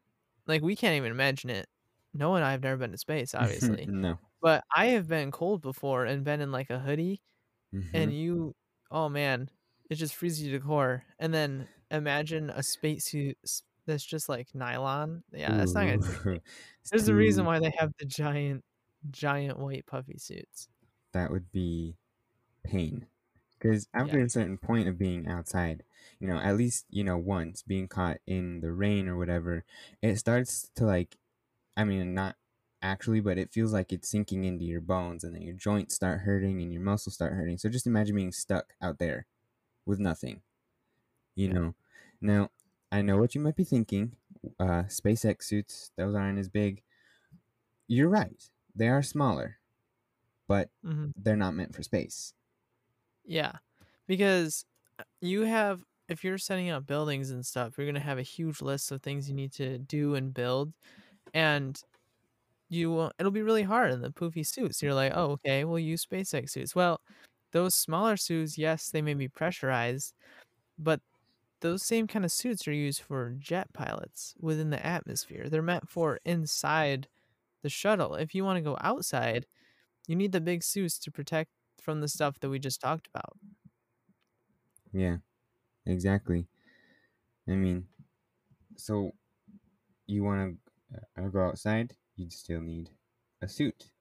Like 0.47 0.61
we 0.61 0.75
can't 0.75 0.95
even 0.97 1.11
imagine 1.11 1.49
it. 1.49 1.67
No 2.13 2.29
one 2.29 2.43
I've 2.43 2.63
never 2.63 2.77
been 2.77 2.91
to 2.91 2.97
space, 2.97 3.35
obviously. 3.35 3.91
no. 4.01 4.19
but 4.41 4.63
I 4.75 4.87
have 4.87 5.07
been 5.07 5.31
cold 5.31 5.61
before 5.61 6.05
and 6.05 6.23
been 6.25 6.41
in 6.41 6.51
like 6.51 6.69
a 6.69 6.79
hoodie 6.79 7.23
Mhm. 7.71 7.85
and 7.93 8.13
you 8.13 8.55
oh 8.91 9.09
man, 9.09 9.49
it 9.89 9.95
just 9.97 10.15
freezes 10.15 10.43
you 10.47 10.59
to 10.59 10.65
core. 10.65 11.05
And 11.19 11.33
then 11.33 11.69
imagine 11.91 12.49
a 12.51 12.63
spacesuit 12.63 13.37
that's 13.85 14.05
just 14.05 14.29
like 14.29 14.53
nylon. 14.55 15.23
Yeah, 15.31 15.57
that's 15.57 15.75
not 15.75 15.85
gonna 15.85 15.99
There's 16.91 17.07
a 17.09 17.15
reason 17.15 17.45
why 17.45 17.59
they 17.59 17.71
have 17.77 17.91
the 17.99 18.05
giant 18.05 18.63
giant 19.11 19.59
white 19.59 19.85
puffy 19.87 20.17
suits. 20.19 20.69
that 21.13 21.31
would 21.31 21.51
be 21.51 21.97
pain 22.63 23.07
because 23.59 23.87
after 23.95 24.19
Yeah. 24.19 24.25
a 24.25 24.29
certain 24.29 24.57
point 24.57 24.87
of 24.89 24.97
being 24.99 25.27
outside, 25.27 25.83
you 26.19 26.27
know, 26.27 26.37
at 26.39 26.57
least 26.57 26.85
you 26.89 27.03
know 27.03 27.17
once 27.17 27.63
being 27.63 27.87
caught 27.89 28.19
in 28.27 28.61
the 28.61 28.71
rain 28.73 29.07
or 29.09 29.17
whatever, 29.17 29.65
it 30.01 30.17
starts 30.17 30.69
to 30.75 30.85
like, 30.85 31.17
I 31.77 31.85
mean, 31.85 32.13
not 32.15 32.37
actually, 32.81 33.21
but 33.21 33.37
it 33.39 33.53
feels 33.53 33.73
like 33.73 33.93
it's 33.93 34.09
sinking 34.09 34.45
into 34.45 34.65
your 34.65 34.81
bones, 34.81 35.23
and 35.25 35.35
then 35.35 35.43
your 35.43 35.55
joints 35.55 35.95
start 35.95 36.21
hurting 36.21 36.61
and 36.61 36.73
your 36.73 36.81
muscles 36.83 37.15
start 37.15 37.33
hurting. 37.33 37.57
So 37.59 37.69
just 37.69 37.87
imagine 37.87 38.15
being 38.17 38.31
stuck 38.33 38.75
out 38.81 38.99
there 38.99 39.27
with 39.85 39.99
nothing. 39.99 40.43
You 41.35 41.49
Yeah. 41.49 41.53
know, 41.53 41.75
now 42.21 42.49
I 42.95 43.01
know 43.01 43.17
what 43.17 43.35
you 43.35 43.41
might 43.41 43.55
be 43.55 43.63
thinking. 43.63 44.15
Uh, 44.59 44.83
SpaceX 44.83 45.43
suits, 45.43 45.91
those 45.97 46.15
aren't 46.15 46.39
as 46.39 46.49
big. 46.49 46.83
You're 47.87 48.09
right. 48.09 48.47
They 48.75 48.89
are 48.89 49.01
smaller, 49.01 49.57
but 50.47 50.71
hmm 50.83 51.11
they're 51.15 51.37
not 51.37 51.55
meant 51.55 51.75
for 51.75 51.83
space. 51.83 52.35
Yeah. 53.23 53.53
Because 54.07 54.65
uh, 54.99 55.03
you 55.21 55.41
have, 55.41 55.81
if 56.07 56.23
you're 56.23 56.37
setting 56.37 56.69
up 56.69 56.85
buildings 56.85 57.31
and 57.31 57.45
stuff, 57.45 57.77
you're 57.77 57.87
going 57.87 57.95
to 57.95 58.01
have 58.01 58.19
a 58.19 58.23
huge 58.23 58.61
list 58.61 58.91
of 58.91 59.01
things 59.01 59.27
you 59.29 59.35
need 59.35 59.53
to 59.53 59.79
do 59.79 60.15
and 60.15 60.33
build. 60.33 60.73
And 61.33 61.81
you 62.69 62.91
will, 62.91 63.11
it'll 63.19 63.31
be 63.31 63.43
really 63.43 63.63
hard 63.63 63.93
in 63.93 64.01
the 64.01 64.11
poofy 64.11 64.45
suits. 64.47 64.83
You're 64.83 64.93
like, 64.95 65.13
oh, 65.15 65.31
okay, 65.33 65.65
we'll 65.65 65.79
use 65.79 66.05
SpaceX 66.05 66.51
suits. 66.51 66.75
Well, 66.75 67.01
those 67.53 67.75
smaller 67.75 68.17
suits, 68.17 68.57
yes, 68.57 68.89
they 68.91 69.01
may 69.03 69.15
be 69.15 69.29
pressurized, 69.29 70.13
but 70.79 71.01
those 71.65 71.83
same 71.83 72.07
kind 72.07 72.25
of 72.25 72.31
suits 72.31 72.67
are 72.67 72.73
used 72.73 73.01
for 73.01 73.31
jet 73.39 73.73
pilots 73.73 74.35
within 74.39 74.69
the 74.69 74.85
atmosphere. 74.85 75.49
They're 75.49 75.61
meant 75.63 75.89
for 75.89 76.19
inside 76.25 77.09
the 77.63 77.69
shuttle. 77.69 78.15
If 78.15 78.35
you 78.35 78.45
want 78.45 78.57
to 78.57 78.61
go 78.63 78.77
outside, 78.81 79.47
you 80.07 80.15
need 80.15 80.33
the 80.33 80.41
big 80.41 80.63
suits 80.63 80.99
to 80.99 81.11
protect 81.11 81.51
from 81.81 82.01
the 82.01 82.09
stuff 82.09 82.39
that 82.41 82.49
we 82.49 82.59
just 82.59 82.81
talked 82.81 83.07
about. 83.07 83.37
Yeah, 84.91 85.17
exactly. 85.85 86.47
I 87.47 87.53
mean, 87.53 87.87
so 88.77 89.13
you 90.07 90.23
want 90.23 90.59
to 90.87 91.03
uh, 91.23 91.29
go 91.29 91.47
outside, 91.47 91.97
you'd 92.17 92.33
still 92.33 92.61
need 92.61 92.91
a 93.41 93.49
suit. 93.49 93.91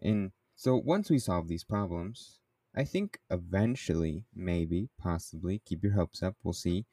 And 0.00 0.32
so 0.56 0.76
once 0.76 1.10
we 1.10 1.20
solve 1.20 1.48
these 1.48 1.64
problems, 1.64 2.41
I 2.74 2.84
think 2.84 3.20
eventually, 3.30 4.26
maybe, 4.34 4.90
possibly, 4.98 5.60
keep 5.60 5.82
your 5.82 5.94
hopes 5.94 6.22
up, 6.22 6.36
we'll 6.42 6.54
see. 6.54 6.86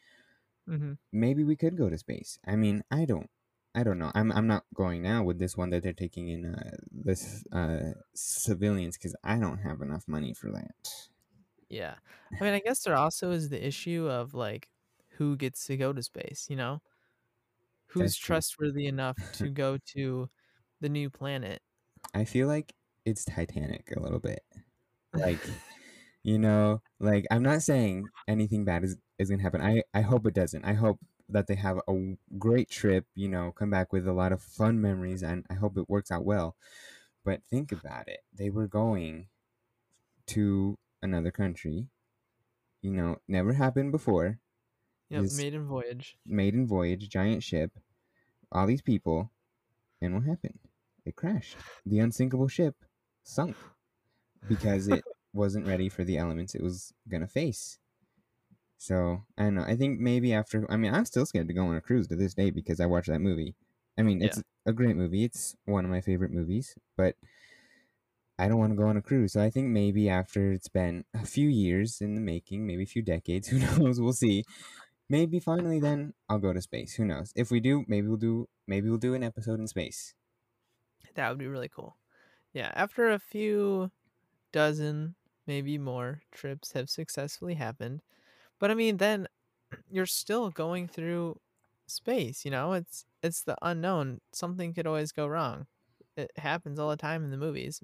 hmm 0.68 0.94
Maybe 1.12 1.44
we 1.44 1.56
could 1.56 1.78
go 1.78 1.90
to 1.90 1.98
space. 2.00 2.40
I 2.46 2.56
mean, 2.56 2.84
I 2.92 3.06
don't. 3.06 3.30
I 3.76 3.84
don't 3.84 4.00
know. 4.00 4.12
I'm, 4.16 4.32
I'm 4.32 4.48
not 4.48 4.66
going 4.74 5.04
now 5.04 5.24
with 5.24 5.38
this 5.38 5.56
one 5.56 5.70
that 5.70 5.84
they're 5.84 5.94
taking 5.94 6.28
in 6.30 6.46
uh, 6.46 6.78
this 6.92 7.46
uh, 7.52 7.94
civilians 8.16 8.98
because 8.98 9.16
I 9.24 9.38
don't 9.38 9.60
have 9.60 9.82
enough 9.82 10.08
money 10.08 10.34
for 10.34 10.52
that. 10.52 11.10
Yeah. 11.70 11.96
I 12.40 12.44
mean, 12.44 12.54
I 12.54 12.60
guess 12.60 12.84
there 12.84 12.96
also 12.96 13.32
is 13.32 13.50
the 13.50 13.66
issue 13.66 14.08
of 14.10 14.34
like 14.34 14.70
who 15.12 15.36
gets 15.38 15.66
to 15.68 15.78
go 15.78 15.94
to 15.94 16.02
space, 16.04 16.48
you 16.50 16.56
know? 16.56 16.82
Who's 17.88 18.16
That's 18.16 18.18
true. 18.18 18.42
trustworthy 18.42 18.86
enough 18.86 19.30
to 19.34 19.50
go 19.52 19.78
to 19.94 20.30
the 20.80 20.88
new 20.90 21.10
planet? 21.10 21.62
I 22.14 22.26
feel 22.26 22.48
like 22.48 22.76
it's 23.06 23.26
Titanic 23.26 23.92
a 23.96 24.00
little 24.00 24.20
bit. 24.20 24.44
Like, 25.14 25.48
you 26.30 26.38
know, 26.40 26.82
like 27.00 27.26
I'm 27.32 27.44
not 27.44 27.62
saying 27.64 28.10
anything 28.28 28.66
bad 28.66 28.84
is, 28.84 28.98
is 29.18 29.30
gonna 29.30 29.42
happen. 29.42 29.62
I, 29.62 29.84
I 29.94 30.02
hope 30.02 30.26
it 30.28 30.34
doesn't. 30.36 30.66
I 30.66 30.74
hope 30.74 31.00
that 31.30 31.48
they 31.48 31.56
have 31.56 31.80
a 31.88 31.96
great 32.38 32.70
trip, 32.70 33.06
you 33.16 33.30
know, 33.30 33.52
come 33.52 33.70
back 33.70 33.94
with 33.94 34.08
a 34.08 34.14
lot 34.14 34.32
of 34.32 34.42
fun 34.42 34.82
memories 34.82 35.24
and 35.24 35.46
I 35.50 35.56
hope 35.56 35.78
it 35.78 35.90
works 35.90 36.12
out 36.12 36.26
well. 36.26 36.56
But 37.26 37.42
think 37.50 37.72
about 37.72 38.08
it. 38.08 38.22
They 38.34 38.50
were 38.50 38.68
going 38.68 39.28
to 40.28 40.78
another 41.02 41.32
country, 41.32 41.88
you 42.82 42.92
know, 42.92 43.18
never 43.28 43.54
happened 43.54 43.92
before. 43.92 44.40
Yep, 45.10 45.24
This 45.24 45.38
maiden 45.38 45.68
voyage. 45.68 46.18
maiden 46.26 46.68
voyage, 46.68 47.10
giant 47.10 47.44
ship, 47.44 47.72
all 48.52 48.68
these 48.68 48.82
people, 48.84 49.32
and 50.02 50.16
what 50.16 50.24
happened? 50.26 50.60
It 51.06 51.16
crashed. 51.16 51.58
The 51.86 52.00
unsinkable 52.00 52.48
ship 52.50 52.76
sunk 53.24 53.58
because 54.48 54.88
it 54.88 55.04
wasn't 55.34 55.68
ready 55.68 55.90
for 55.90 56.04
the 56.04 56.18
elements 56.18 56.56
it 56.56 56.64
was 56.64 56.94
gonna 57.08 57.28
face. 57.28 57.80
So 58.78 59.24
I 59.38 59.44
don't 59.44 59.56
know. 59.56 59.64
I 59.64 59.76
think 59.76 60.00
maybe 60.00 60.34
after. 60.34 60.70
I 60.72 60.78
mean, 60.78 60.94
I'm 60.94 61.06
still 61.06 61.26
scared 61.26 61.48
to 61.50 61.54
go 61.54 61.66
on 61.66 61.76
a 61.76 61.82
cruise 61.82 62.08
to 62.08 62.16
this 62.16 62.34
day 62.34 62.50
because 62.50 62.80
I 62.80 62.86
watched 62.86 63.08
that 63.10 63.20
movie. 63.20 63.56
I 63.98 64.04
mean, 64.04 64.22
it's 64.22 64.38
Yeah. 64.38 64.44
a 64.68 64.74
great 64.74 64.96
movie. 64.96 65.26
It's 65.26 65.56
one 65.66 65.84
of 65.84 65.92
my 65.92 66.00
favorite 66.02 66.32
movies, 66.32 66.78
but 66.96 67.16
I 68.38 68.48
don't 68.48 68.58
want 68.60 68.72
to 68.72 68.78
go 68.78 68.88
on 68.88 68.96
a 68.96 69.02
cruise. 69.02 69.34
So 69.34 69.42
I 69.42 69.50
think 69.50 69.68
maybe 69.68 70.08
after 70.10 70.54
it's 70.54 70.70
been 70.70 71.04
a 71.14 71.26
few 71.26 71.50
years 71.50 72.00
in 72.00 72.16
the 72.16 72.22
making, 72.22 72.66
maybe 72.66 72.84
a 72.84 72.88
few 72.88 73.02
decades, 73.02 73.48
who 73.50 73.60
knows? 73.60 74.00
We'll 74.00 74.14
see. 74.14 74.46
Maybe 75.10 75.40
finally 75.40 75.80
then 75.80 76.14
I'll 76.30 76.40
go 76.40 76.54
to 76.54 76.62
space. 76.62 76.94
Who 76.96 77.06
knows? 77.06 77.34
If 77.36 77.52
we 77.52 77.60
do, 77.60 77.84
maybe 77.88 78.08
we'll 78.08 78.18
do 78.18 78.48
maybe 78.68 78.90
we'll 78.90 79.00
do 79.00 79.14
an 79.16 79.24
episode 79.24 79.60
in 79.60 79.68
space. 79.68 80.14
That 81.16 81.30
would 81.30 81.40
be 81.40 81.48
really 81.48 81.70
cool. 81.70 81.98
Yeah, 82.54 82.72
after 82.76 83.10
a 83.10 83.20
few 83.20 83.92
dozen, 84.52 85.16
maybe 85.50 85.80
more 85.80 86.22
trips 86.32 86.74
have 86.74 86.92
successfully 86.92 87.56
happened. 87.56 88.04
But 88.60 88.70
I 88.70 88.76
mean, 88.76 88.98
then 88.98 89.28
you're 89.90 90.06
still 90.06 90.52
going 90.52 90.88
through 90.88 91.40
space, 91.88 92.46
you 92.46 92.52
know? 92.52 92.74
It's 92.74 93.04
it's 93.24 93.42
the 93.42 93.58
unknown. 93.64 94.22
Something 94.32 94.74
could 94.74 94.86
always 94.86 95.12
go 95.12 95.26
wrong. 95.26 95.66
It 96.16 96.32
happens 96.38 96.78
all 96.80 96.92
the 96.92 96.98
time 96.98 97.24
in 97.24 97.32
the 97.32 97.38
movies. 97.38 97.82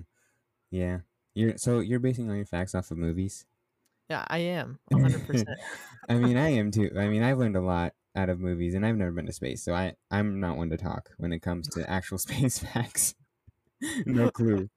yeah. 0.70 0.98
You're 1.34 1.56
so 1.58 1.78
you're 1.78 2.00
basing 2.00 2.28
all 2.28 2.36
your 2.36 2.44
facts 2.44 2.74
off 2.74 2.90
of 2.90 2.98
movies? 2.98 3.46
Yeah, 4.10 4.24
I 4.28 4.38
am. 4.38 4.80
100%. 4.92 5.44
I 6.08 6.14
mean, 6.14 6.36
I 6.36 6.48
am 6.50 6.70
too. 6.70 6.90
I 6.98 7.08
mean, 7.08 7.22
I've 7.22 7.38
learned 7.38 7.56
a 7.56 7.60
lot 7.60 7.92
out 8.16 8.30
of 8.30 8.40
movies, 8.40 8.74
and 8.74 8.86
I've 8.86 8.96
never 8.96 9.10
been 9.12 9.26
to 9.26 9.32
space, 9.32 9.62
so 9.62 9.74
I 9.74 9.94
I'm 10.10 10.40
not 10.40 10.56
one 10.56 10.70
to 10.70 10.76
talk 10.76 11.10
when 11.18 11.32
it 11.32 11.42
comes 11.42 11.68
to 11.68 11.88
actual 11.90 12.18
space 12.18 12.58
facts. 12.58 13.14
no 14.06 14.30
clue. 14.30 14.68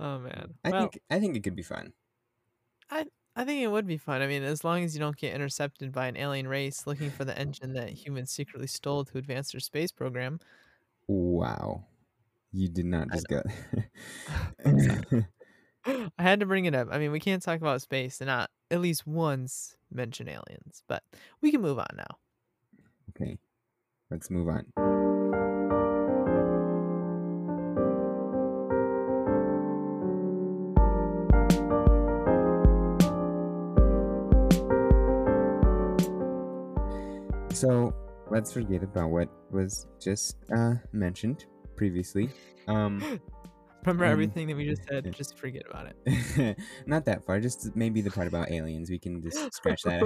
Oh 0.00 0.18
man. 0.18 0.54
I 0.64 0.70
well, 0.70 0.80
think 0.80 1.00
I 1.10 1.20
think 1.20 1.36
it 1.36 1.42
could 1.42 1.56
be 1.56 1.62
fun. 1.62 1.92
I 2.90 3.06
I 3.34 3.44
think 3.44 3.62
it 3.62 3.68
would 3.68 3.86
be 3.86 3.98
fun. 3.98 4.22
I 4.22 4.26
mean, 4.26 4.42
as 4.42 4.64
long 4.64 4.82
as 4.82 4.94
you 4.94 5.00
don't 5.00 5.16
get 5.16 5.34
intercepted 5.34 5.92
by 5.92 6.06
an 6.06 6.16
alien 6.16 6.48
race 6.48 6.86
looking 6.86 7.10
for 7.10 7.24
the 7.24 7.38
engine 7.38 7.74
that 7.74 7.90
humans 7.90 8.30
secretly 8.30 8.66
stole 8.66 9.04
to 9.04 9.18
advance 9.18 9.52
their 9.52 9.60
space 9.60 9.92
program. 9.92 10.40
Wow, 11.06 11.84
you 12.52 12.68
did 12.68 12.86
not 12.86 13.08
just 13.12 13.28
go. 13.28 13.42
I 16.18 16.22
had 16.22 16.40
to 16.40 16.46
bring 16.46 16.64
it 16.64 16.74
up. 16.74 16.88
I 16.90 16.98
mean, 16.98 17.12
we 17.12 17.20
can't 17.20 17.42
talk 17.42 17.60
about 17.60 17.82
space 17.82 18.20
and 18.20 18.26
not 18.28 18.50
at 18.70 18.80
least 18.80 19.06
once 19.06 19.76
mention 19.92 20.28
aliens, 20.28 20.82
but 20.88 21.02
we 21.40 21.50
can 21.50 21.60
move 21.60 21.78
on 21.78 21.86
now. 21.96 22.16
okay, 23.10 23.38
let's 24.10 24.30
move 24.30 24.48
on. 24.48 24.95
Let's 38.36 38.52
forget 38.52 38.82
about 38.82 39.08
what 39.08 39.30
was 39.50 39.86
just 39.98 40.36
uh, 40.54 40.74
mentioned 40.92 41.46
previously. 41.74 42.28
Um, 42.68 43.00
Remember 43.86 44.04
Um, 44.04 44.10
everything 44.10 44.48
that 44.48 44.56
we 44.56 44.66
just 44.66 44.82
said? 44.86 45.10
Just 45.16 45.38
forget 45.38 45.62
about 45.70 45.86
it. 45.86 46.58
not 46.86 47.06
that 47.06 47.24
far, 47.24 47.40
just 47.40 47.74
maybe 47.74 48.02
the 48.02 48.10
part 48.10 48.26
about 48.26 48.50
aliens. 48.50 48.90
We 48.90 48.98
can 48.98 49.22
just 49.22 49.54
scratch 49.54 49.82
that 49.84 50.02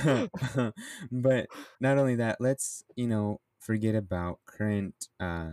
out. 0.00 0.32
but 1.12 1.46
not 1.80 1.98
only 1.98 2.16
that, 2.16 2.40
let's 2.40 2.82
you 2.96 3.06
know 3.06 3.40
forget 3.60 3.94
about 3.94 4.40
current 4.46 5.06
uh, 5.20 5.50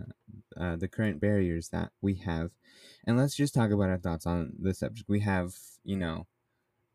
uh, 0.58 0.74
the 0.74 0.88
current 0.88 1.20
barriers 1.20 1.68
that 1.68 1.92
we 2.00 2.16
have, 2.16 2.50
and 3.06 3.16
let's 3.16 3.36
just 3.36 3.54
talk 3.54 3.70
about 3.70 3.90
our 3.90 3.98
thoughts 3.98 4.26
on 4.26 4.54
the 4.58 4.74
subject. 4.74 5.08
We 5.08 5.20
have 5.20 5.52
you 5.84 5.98
know 5.98 6.26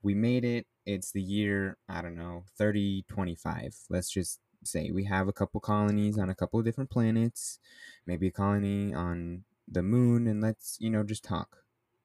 we 0.08 0.16
made 0.16 0.46
it. 0.46 0.66
It's 0.86 1.12
the 1.12 1.22
year 1.22 1.78
I 1.90 2.02
don't 2.02 2.16
know 2.16 2.46
thirty 2.58 3.04
twenty 3.10 3.36
five. 3.36 3.76
Let's 3.90 4.10
just 4.10 4.40
say 4.64 4.90
we 4.90 5.04
have 5.04 5.28
a 5.28 5.34
couple 5.34 5.60
colonies 5.60 6.18
on 6.18 6.30
a 6.30 6.36
couple 6.36 6.60
of 6.60 6.66
different 6.66 6.90
planets, 6.90 7.60
maybe 8.06 8.28
a 8.28 8.32
colony 8.32 8.94
on 8.94 9.44
the 9.68 9.84
moon, 9.84 10.26
and 10.26 10.40
let's 10.40 10.78
you 10.80 10.90
know 10.90 11.04
just 11.04 11.26
talk. 11.26 11.58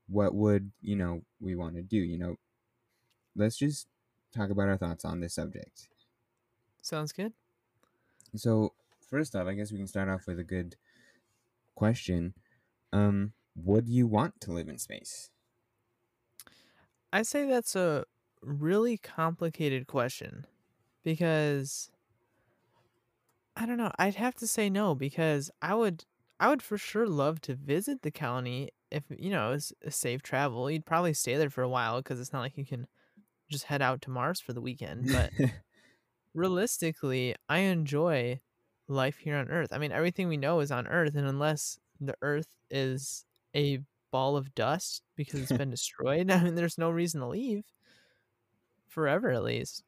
What 0.08 0.34
would 0.34 0.72
you 0.80 0.96
know 0.96 1.22
we 1.40 1.54
want 1.54 1.76
to 1.76 1.82
do? 1.82 1.98
You 1.98 2.18
know, 2.18 2.36
let's 3.36 3.56
just 3.56 3.86
talk 4.34 4.50
about 4.50 4.68
our 4.68 4.76
thoughts 4.76 5.04
on 5.04 5.20
this 5.20 5.36
subject. 5.36 5.86
Sounds 6.80 7.12
good. 7.12 7.32
So 8.34 8.72
first 9.10 9.36
off, 9.36 9.46
I 9.46 9.54
guess 9.54 9.70
we 9.70 9.78
can 9.78 9.86
start 9.86 10.08
off 10.08 10.26
with 10.26 10.40
a 10.40 10.44
good 10.44 10.74
question. 11.76 12.34
Um, 12.92 13.34
would 13.54 13.88
you 13.88 14.08
want 14.08 14.40
to 14.40 14.52
live 14.52 14.68
in 14.68 14.78
space? 14.78 15.30
I 17.12 17.22
say 17.22 17.46
that's 17.46 17.76
a 17.76 18.04
really 18.42 18.96
complicated 18.96 19.86
question 19.86 20.46
because 21.04 21.90
I 23.56 23.66
don't 23.66 23.76
know. 23.76 23.92
I'd 23.98 24.14
have 24.14 24.34
to 24.36 24.46
say 24.46 24.70
no 24.70 24.94
because 24.94 25.50
I 25.60 25.74
would 25.74 26.04
I 26.40 26.48
would 26.48 26.62
for 26.62 26.78
sure 26.78 27.06
love 27.06 27.40
to 27.42 27.54
visit 27.54 28.02
the 28.02 28.10
colony 28.10 28.70
if 28.90 29.04
you 29.16 29.30
know 29.30 29.52
it's 29.52 29.72
a 29.82 29.90
safe 29.90 30.22
travel, 30.22 30.70
you'd 30.70 30.86
probably 30.86 31.14
stay 31.14 31.36
there 31.36 31.50
for 31.50 31.62
a 31.62 31.68
while 31.68 31.98
because 31.98 32.20
it's 32.20 32.32
not 32.32 32.40
like 32.40 32.56
you 32.56 32.66
can 32.66 32.86
just 33.50 33.64
head 33.64 33.82
out 33.82 34.02
to 34.02 34.10
Mars 34.10 34.40
for 34.40 34.52
the 34.52 34.60
weekend. 34.60 35.10
But 35.12 35.32
realistically, 36.34 37.34
I 37.48 37.58
enjoy 37.58 38.40
life 38.88 39.18
here 39.18 39.36
on 39.36 39.48
Earth. 39.48 39.72
I 39.72 39.78
mean, 39.78 39.92
everything 39.92 40.28
we 40.28 40.36
know 40.36 40.60
is 40.60 40.70
on 40.70 40.86
Earth, 40.86 41.14
and 41.14 41.26
unless 41.26 41.78
the 42.00 42.14
Earth 42.22 42.54
is 42.70 43.24
a 43.54 43.80
ball 44.12 44.36
of 44.38 44.54
dust 44.54 45.04
because 45.16 45.40
it's 45.42 45.52
been 45.54 45.70
destroyed, 45.70 46.30
I 46.32 46.44
mean, 46.44 46.56
there's 46.56 46.78
no 46.78 46.90
reason 46.90 47.22
to 47.22 47.28
leave 47.28 47.64
forever, 48.88 49.30
at 49.30 49.42
least. 49.42 49.84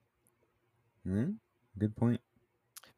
Hmm? 1.04 1.36
Good 1.78 1.96
point. 1.96 2.20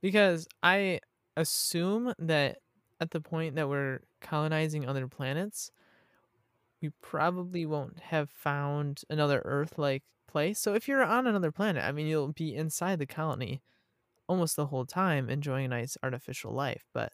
Because 0.01 0.47
I 0.63 1.01
assume 1.37 2.13
that 2.19 2.59
at 3.01 3.11
the 3.11 3.21
point 3.21 3.57
that 3.57 3.69
we're 3.69 4.01
colonizing 4.21 4.87
other 4.89 5.09
planets, 5.09 5.71
we 6.83 6.91
probably 7.01 7.67
won't 7.67 7.99
have 8.01 8.31
found 8.31 9.03
another 9.11 9.43
Earth 9.45 9.79
like 9.79 10.05
place. 10.29 10.61
So 10.61 10.75
if 10.75 10.89
you're 10.89 11.03
on 11.03 11.27
another 11.27 11.53
planet, 11.53 11.85
I 11.85 11.93
mean, 11.93 12.07
you'll 12.07 12.33
be 12.33 12.55
inside 12.55 12.99
the 12.99 13.07
colony 13.07 13.63
almost 14.29 14.57
the 14.57 14.67
whole 14.67 14.87
time 14.87 15.31
enjoying 15.31 15.67
a 15.67 15.69
nice 15.69 15.97
artificial 16.03 16.53
life. 16.53 16.87
But, 16.95 17.13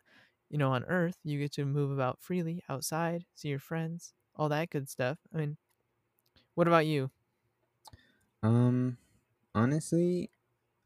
you 0.52 0.58
know, 0.58 0.72
on 0.72 0.84
Earth, 0.86 1.18
you 1.24 1.40
get 1.40 1.52
to 1.54 1.66
move 1.66 1.92
about 1.92 2.22
freely 2.22 2.62
outside, 2.70 3.26
see 3.34 3.50
your 3.50 3.60
friends, 3.60 4.14
all 4.36 4.50
that 4.50 4.70
good 4.70 4.88
stuff. 4.90 5.20
I 5.34 5.38
mean, 5.38 5.58
what 6.54 6.68
about 6.68 6.86
you? 6.86 7.10
Um, 8.42 8.98
honestly, 9.54 10.30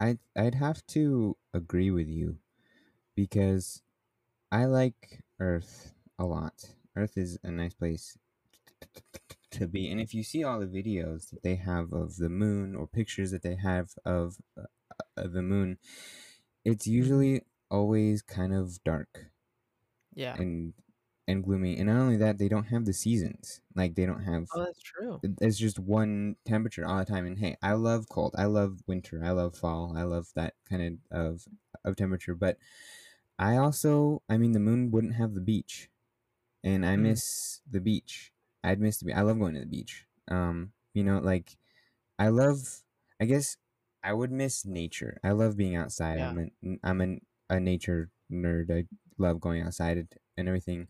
I'd 0.00 0.20
I'd 0.36 0.56
have 0.56 0.86
to 0.88 1.36
agree 1.54 1.90
with 1.90 2.08
you 2.08 2.40
because 3.16 3.82
I 4.52 4.66
like 4.66 5.24
Earth 5.40 5.94
a 6.18 6.26
lot. 6.26 6.74
Earth 6.96 7.18
is 7.18 7.38
a 7.44 7.50
nice 7.50 7.74
place 7.74 8.18
to 9.50 9.66
be, 9.68 9.90
and 9.90 10.00
if 10.00 10.14
you 10.14 10.22
see 10.22 10.44
all 10.44 10.60
the 10.60 10.66
videos 10.66 11.30
that 11.30 11.42
they 11.42 11.56
have 11.56 11.92
of 11.92 12.16
the 12.16 12.28
moon 12.28 12.74
or 12.74 12.86
pictures 12.86 13.30
that 13.30 13.42
they 13.42 13.56
have 13.56 13.94
of, 14.04 14.36
uh, 14.56 14.64
of 15.16 15.32
the 15.32 15.42
moon, 15.42 15.78
it's 16.64 16.86
Mhm. 16.98 17.12
usually 17.12 17.42
always 17.70 18.22
kind 18.22 18.54
of 18.54 18.82
dark 18.84 19.26
Yeah. 20.16 20.38
and 20.38 20.74
and 21.28 21.44
gloomy. 21.44 21.76
And 21.78 21.88
not 21.88 21.98
only 22.00 22.16
that, 22.18 22.38
they 22.38 22.48
don't 22.48 22.66
have 22.66 22.84
the 22.86 22.92
seasons. 22.92 23.60
Like 23.74 23.94
they 23.96 24.06
don't 24.06 24.24
have 24.24 24.48
Oh, 24.52 24.64
that's 24.64 24.80
true. 24.82 25.22
it's 25.22 25.58
just 25.58 25.78
one 25.78 26.36
temperature 26.44 26.86
all 26.86 26.98
the 26.98 27.04
time 27.04 27.26
and 27.26 27.38
hey 27.38 27.56
i 27.62 27.72
love 27.72 28.08
cold 28.08 28.34
i 28.38 28.44
love 28.44 28.80
winter 28.86 29.22
i 29.24 29.30
love 29.30 29.56
fall 29.56 29.94
i 29.96 30.02
love 30.02 30.28
that 30.34 30.54
kind 30.68 31.00
of 31.10 31.18
of, 31.18 31.48
of 31.84 31.96
temperature 31.96 32.34
but 32.34 32.58
i 33.38 33.56
also 33.56 34.22
i 34.28 34.36
mean 34.38 34.52
the 34.52 34.60
moon 34.60 34.90
wouldn't 34.90 35.14
have 35.14 35.34
the 35.34 35.40
beach 35.40 35.90
and 36.64 36.86
i 36.86 36.96
Mhm. 36.96 37.02
miss 37.02 37.62
the 37.70 37.80
beach 37.80 38.32
i'd 38.64 38.80
miss 38.80 38.98
the 38.98 39.06
beach 39.06 39.16
i 39.16 39.22
love 39.22 39.38
going 39.38 39.54
to 39.54 39.60
the 39.60 39.66
beach 39.66 40.06
um 40.28 40.72
you 40.94 41.04
know 41.04 41.18
like 41.20 41.56
i 42.18 42.28
love 42.28 42.82
i 43.20 43.24
guess 43.26 43.56
i 44.04 44.12
would 44.12 44.32
miss 44.32 44.64
nature 44.66 45.18
i 45.24 45.32
love 45.32 45.56
being 45.56 45.76
outside 45.76 46.18
Yeah. 46.18 46.30
i'm 46.30 46.38
an 46.38 46.80
i'm 46.84 47.00
an, 47.00 47.20
a 47.50 47.60
nature 47.60 48.10
nerd 48.32 48.70
i 48.72 48.86
love 49.18 49.40
going 49.40 49.62
outside 49.62 49.98
and- 49.98 50.48
everything 50.48 50.86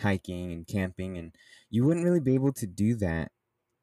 hiking 0.00 0.52
and 0.52 0.66
camping 0.66 1.16
and 1.18 1.34
you 1.70 1.84
wouldn't 1.84 2.04
really 2.04 2.20
be 2.20 2.34
able 2.34 2.52
to 2.52 2.66
do 2.66 2.94
that 2.94 3.30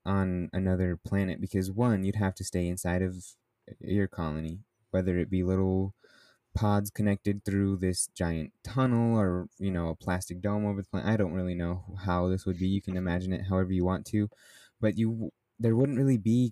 on 0.05 0.49
another 0.53 0.97
planet 0.97 1.41
because 1.41 1.71
one 1.71 2.03
you'd 2.03 2.15
have 2.15 2.35
to 2.35 2.43
stay 2.43 2.67
inside 2.67 3.01
of 3.01 3.15
your 3.79 4.07
colony 4.07 4.59
whether 4.91 5.17
it 5.17 5.29
be 5.29 5.43
little 5.43 5.93
pods 6.55 6.89
connected 6.89 7.45
through 7.45 7.77
this 7.77 8.07
giant 8.15 8.51
tunnel 8.63 9.17
or 9.17 9.47
you 9.59 9.71
know 9.71 9.89
a 9.89 9.95
plastic 9.95 10.41
dome 10.41 10.65
over 10.65 10.81
the 10.81 10.87
planet 10.87 11.09
i 11.09 11.17
don't 11.17 11.33
really 11.33 11.55
know 11.55 11.83
how 12.05 12.27
this 12.27 12.45
would 12.45 12.57
be 12.57 12.67
you 12.67 12.81
can 12.81 12.97
imagine 12.97 13.31
it 13.33 13.45
however 13.49 13.71
you 13.71 13.85
want 13.85 14.05
to 14.05 14.27
but 14.81 14.97
you 14.97 15.31
there 15.59 15.75
wouldn't 15.75 15.97
really 15.97 16.17
be 16.17 16.51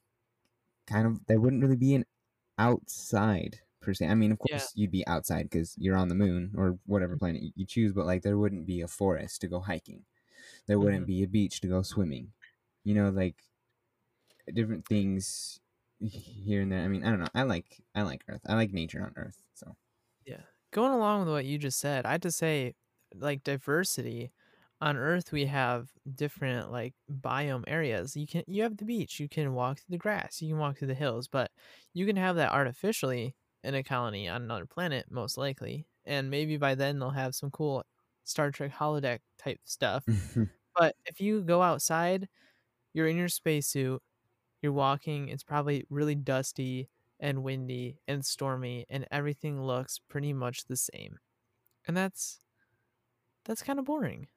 kind 0.87 1.07
of 1.07 1.25
there 1.27 1.39
wouldn't 1.39 1.61
really 1.63 1.75
be 1.75 1.95
an 1.95 2.05
outside 2.57 3.59
per 3.87 3.95
se 3.95 4.07
i 4.07 4.15
mean 4.15 4.33
of 4.33 4.39
Yeah. 4.43 4.67
course 4.67 4.73
you'd 4.75 4.91
be 4.91 5.07
outside 5.07 5.45
because 5.45 5.75
you're 5.79 5.97
on 5.97 6.09
the 6.09 6.15
moon 6.15 6.53
or 6.57 6.79
whatever 6.87 7.15
Mhm. 7.15 7.17
planet 7.17 7.43
you- 7.55 7.65
choose 7.67 7.93
but 7.93 8.05
like 8.07 8.23
there 8.23 8.37
wouldn't 8.39 8.67
be 8.67 8.81
a 8.81 8.89
forest 8.89 9.41
to 9.41 9.47
go 9.49 9.61
hiking 9.61 10.05
there 10.67 10.79
wouldn't 10.79 11.05
Mhm. 11.05 11.07
be 11.07 11.23
a 11.23 11.27
beach 11.27 11.61
to 11.61 11.67
go 11.69 11.81
swimming 11.83 12.33
you 12.85 12.93
know 12.95 13.09
like 13.11 13.43
different 14.53 14.85
things 14.87 15.59
here 15.99 16.61
and 16.61 16.71
there 16.71 16.83
i 16.83 16.87
mean 16.87 17.03
i 17.03 17.09
don't 17.09 17.19
know 17.19 17.27
i 17.33 17.43
like 17.43 17.83
i 17.95 18.01
like 18.01 18.23
earth 18.27 18.41
i 18.47 18.53
like 18.55 18.71
nature 18.71 19.03
on 19.03 19.13
earth 19.15 19.41
so 19.53 19.75
Yeah. 20.25 20.43
Going 20.71 20.91
along 20.93 21.21
with 21.21 21.29
what 21.29 21.45
you 21.45 21.57
just 21.57 21.79
said, 21.79 22.05
I 22.05 22.11
had 22.13 22.21
to 22.23 22.31
say, 22.31 22.75
like 23.15 23.43
diversity. 23.43 24.31
On 24.79 24.95
Earth, 24.95 25.31
we 25.31 25.45
have 25.47 25.89
different 26.13 26.71
like 26.71 26.93
biome 27.11 27.63
areas. 27.67 28.15
You 28.15 28.27
can 28.27 28.43
you 28.47 28.61
have 28.63 28.77
the 28.77 28.85
beach. 28.85 29.19
You 29.19 29.27
can 29.29 29.53
walk 29.53 29.79
through 29.79 29.93
the 29.93 29.97
grass. 29.97 30.39
You 30.41 30.49
can 30.49 30.59
walk 30.59 30.77
through 30.77 30.89
the 30.89 30.93
hills. 30.93 31.27
But 31.27 31.51
you 31.93 32.05
can 32.05 32.15
have 32.15 32.35
that 32.35 32.51
artificially 32.51 33.35
in 33.63 33.75
a 33.75 33.83
colony 33.83 34.27
on 34.27 34.43
another 34.43 34.65
planet, 34.65 35.07
most 35.11 35.37
likely. 35.37 35.87
And 36.05 36.29
maybe 36.29 36.57
by 36.57 36.75
then 36.75 36.99
they'll 36.99 37.09
have 37.11 37.35
some 37.35 37.51
cool 37.51 37.83
Star 38.23 38.51
Trek 38.51 38.71
holodeck 38.73 39.19
type 39.37 39.61
stuff. 39.65 40.05
But 40.75 40.95
if 41.05 41.19
you 41.19 41.41
go 41.41 41.63
outside, 41.63 42.29
you're 42.93 43.07
in 43.07 43.17
your 43.17 43.29
spacesuit. 43.29 44.01
You're 44.61 44.73
walking. 44.73 45.29
It's 45.29 45.43
probably 45.43 45.85
really 45.89 46.15
dusty 46.15 46.89
and 47.19 47.43
windy 47.43 47.99
and 48.07 48.25
stormy, 48.25 48.85
and 48.89 49.07
everything 49.11 49.61
looks 49.63 49.99
pretty 49.99 50.33
much 50.33 50.65
the 50.65 50.77
same. 50.77 51.19
And 51.87 51.97
that's 51.97 52.41
that's 53.45 53.63
kind 53.63 53.79
of 53.79 53.85
boring. 53.85 54.27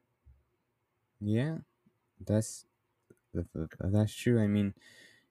yeah 1.20 1.58
that's 2.20 2.66
th- 3.34 3.46
th- 3.54 3.68
that's 3.92 4.14
true 4.14 4.40
i 4.42 4.48
mean 4.48 4.74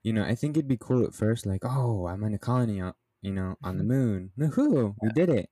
you 0.03 0.13
know 0.13 0.23
i 0.23 0.35
think 0.35 0.57
it'd 0.57 0.67
be 0.69 0.77
cool 0.77 1.05
at 1.05 1.15
first 1.15 1.45
like 1.45 1.63
oh 1.65 2.07
i'm 2.07 2.23
in 2.25 2.33
a 2.33 2.39
colony 2.39 2.81
on 2.81 2.93
you 3.21 3.31
know 3.31 3.55
on 3.63 3.77
the 3.77 3.83
mm-hmm. 3.83 3.91
moon. 3.91 4.31
Woohoo, 4.37 4.95
we 5.01 5.09
did 5.09 5.29
it. 5.29 5.49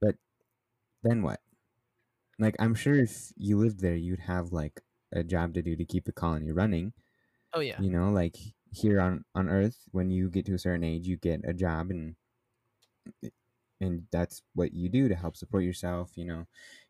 But 0.00 0.16
then 1.02 1.22
what? 1.22 1.40
Like 2.38 2.56
i'm 2.58 2.74
sure 2.74 2.94
if 2.94 3.32
you 3.36 3.58
lived 3.58 3.80
there 3.80 3.94
you'd 3.94 4.20
have 4.20 4.52
like 4.52 4.82
a 5.12 5.24
job 5.24 5.54
to 5.54 5.62
do 5.62 5.74
to 5.76 5.84
keep 5.84 6.04
the 6.04 6.12
colony 6.12 6.52
running. 6.52 6.92
Oh 7.54 7.60
yeah. 7.60 7.80
you 7.80 7.90
know 7.90 8.10
like 8.10 8.36
here 8.72 9.00
on 9.00 9.24
on 9.34 9.48
earth 9.48 9.78
when 9.92 10.10
you 10.10 10.28
get 10.28 10.44
to 10.46 10.54
a 10.54 10.58
certain 10.58 10.84
age 10.84 11.06
you 11.06 11.16
get 11.16 11.40
a 11.48 11.54
job 11.54 11.90
and 11.90 12.14
and 13.80 14.02
that's 14.10 14.42
what 14.54 14.74
you 14.74 14.88
do 14.90 15.08
to 15.08 15.14
help 15.14 15.36
support 15.36 15.64
yourself 15.64 16.10
you 16.16 16.24
know. 16.24 16.46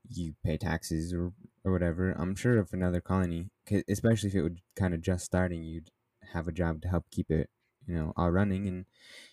You 0.09 0.35
pay 0.45 0.57
taxes 0.57 1.13
or 1.13 1.33
or 1.65 1.73
whatever. 1.73 2.13
I'm 2.13 2.37
sure 2.37 2.59
if 2.59 2.73
another 2.73 3.01
colony, 3.01 3.51
especially 3.89 4.29
if 4.29 4.37
it 4.37 4.43
would 4.43 4.61
kind 4.77 4.95
of 4.95 5.01
just 5.01 5.25
starting 5.25 5.65
you'd 5.65 5.91
have 6.33 6.47
a 6.47 6.53
job 6.53 6.81
to 6.83 6.89
help 6.89 7.07
keep 7.11 7.31
it 7.31 7.51
you 7.87 7.95
know 7.95 8.13
are 8.17 8.33
running 8.33 8.67
and 8.69 8.87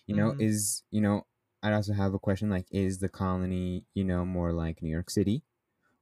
you 0.06 0.14
know 0.14 0.32
Mhm. 0.32 0.40
is 0.40 0.82
you 0.90 1.00
know 1.00 1.26
i'd 1.62 1.72
also 1.72 1.92
have 1.92 2.14
a 2.14 2.18
question 2.18 2.50
like 2.50 2.66
is 2.70 2.98
the 2.98 3.08
colony 3.08 3.84
you 3.94 4.04
know 4.04 4.24
more 4.24 4.52
like 4.52 4.82
new 4.82 4.90
york 4.90 5.10
city 5.10 5.42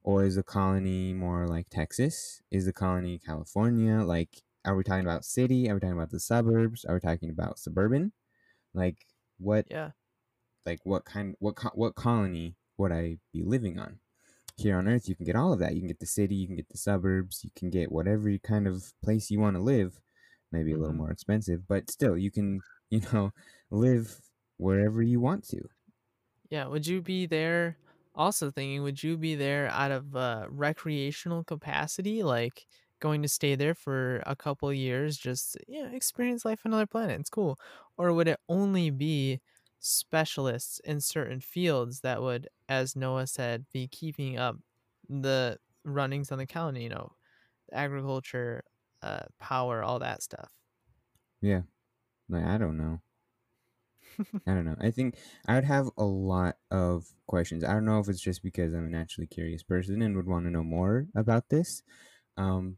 or 0.03 0.23
is 0.25 0.35
the 0.35 0.43
colony 0.43 1.13
more 1.13 1.47
like 1.47 1.69
Texas? 1.69 2.41
Is 2.51 2.65
the 2.65 2.73
colony 2.73 3.19
California? 3.19 4.03
Like, 4.03 4.43
are 4.65 4.75
we 4.75 4.83
talking 4.83 5.05
about 5.05 5.25
city? 5.25 5.69
Are 5.69 5.75
we 5.75 5.79
talking 5.79 5.95
about 5.97 6.11
the 6.11 6.19
suburbs? 6.19 6.83
Are 6.85 6.95
we 6.95 6.99
talking 6.99 7.29
about 7.29 7.57
suburban? 7.59 8.11
Like, 8.73 9.05
what, 9.39 9.67
Yeah. 9.69 9.91
like, 10.65 10.79
what 10.83 11.05
kind, 11.05 11.35
what, 11.39 11.55
co- 11.55 11.71
what 11.73 11.95
colony 11.95 12.55
would 12.77 12.91
I 12.91 13.17
be 13.31 13.43
living 13.43 13.79
on? 13.79 13.99
Here 14.57 14.77
on 14.77 14.87
Earth, 14.87 15.09
you 15.09 15.15
can 15.15 15.25
get 15.25 15.35
all 15.35 15.53
of 15.53 15.59
that. 15.59 15.73
You 15.73 15.81
can 15.81 15.87
get 15.87 15.99
the 15.99 16.05
city, 16.05 16.35
you 16.35 16.47
can 16.47 16.55
get 16.55 16.69
the 16.69 16.77
suburbs, 16.77 17.43
you 17.43 17.51
can 17.55 17.69
get 17.69 17.91
whatever 17.91 18.29
kind 18.39 18.67
of 18.67 18.93
place 19.03 19.31
you 19.31 19.39
want 19.39 19.55
to 19.55 19.61
live. 19.61 19.99
Maybe 20.53 20.73
a 20.73 20.77
little 20.79 20.93
Mhm. 20.93 21.03
more 21.03 21.11
expensive, 21.11 21.67
but 21.67 21.91
still, 21.91 22.17
you 22.17 22.31
can, 22.31 22.61
you 22.91 23.01
know, 23.13 23.33
live 23.71 24.21
wherever 24.57 25.03
you 25.03 25.19
want 25.21 25.45
to. 25.49 25.61
Yeah. 26.49 26.65
Would 26.67 26.87
you 26.87 27.01
be 27.01 27.25
there? 27.25 27.77
Also 28.15 28.51
thinking, 28.51 28.83
would 28.83 29.01
you 29.01 29.17
be 29.17 29.33
there 29.35 29.67
out 29.69 29.91
of 29.91 30.15
uh, 30.15 30.45
recreational 30.49 31.43
capacity, 31.43 32.21
like 32.21 32.67
going 32.99 33.21
to 33.23 33.27
stay 33.27 33.55
there 33.55 33.73
for 33.73 34.21
a 34.27 34.35
couple 34.35 34.69
of 34.69 34.75
years, 34.75 35.17
just 35.17 35.57
you 35.67 35.83
know 35.83 35.91
experience 35.95 36.45
life 36.45 36.61
on 36.65 36.71
another 36.71 36.85
planet? 36.87 37.19
It's 37.19 37.29
cool. 37.29 37.57
Or 37.97 38.13
would 38.13 38.27
it 38.27 38.39
only 38.49 38.91
be 38.91 39.41
specialists 39.79 40.79
in 40.81 41.01
certain 41.01 41.39
fields 41.39 42.01
that 42.01 42.21
would, 42.21 42.47
as 42.69 42.95
Noah 42.95 43.25
said, 43.27 43.65
be 43.73 43.87
keeping 43.87 44.37
up 44.37 44.57
the 45.09 45.57
runnings 45.83 46.31
on 46.31 46.37
the 46.37 46.45
colony? 46.47 46.83
You 46.83 46.89
know, 46.89 47.11
agriculture, 47.71 48.63
uh, 49.03 49.25
power, 49.39 49.83
all 49.83 49.99
that 49.99 50.23
stuff. 50.23 50.51
Yeah. 51.41 51.61
Like, 52.29 52.45
I 52.45 52.57
don't 52.57 52.77
know. 52.77 53.01
I 54.47 54.53
don't 54.53 54.65
know. 54.65 54.75
I 54.79 54.91
think 54.91 55.15
I 55.47 55.55
would 55.55 55.63
have 55.65 55.89
a 55.97 56.03
lot 56.03 56.57
of 56.71 57.05
questions. 57.27 57.63
I 57.63 57.73
don't 57.73 57.85
know 57.85 57.99
if 57.99 58.09
it's 58.09 58.21
just 58.21 58.43
because 58.43 58.73
I'm 58.73 58.85
a 58.85 58.89
naturally 58.89 59.27
curious 59.27 59.63
person 59.63 60.01
and 60.01 60.15
would 60.15 60.27
want 60.27 60.45
to 60.45 60.51
know 60.51 60.63
more 60.63 61.07
about 61.15 61.49
this. 61.49 61.83
Um, 62.37 62.77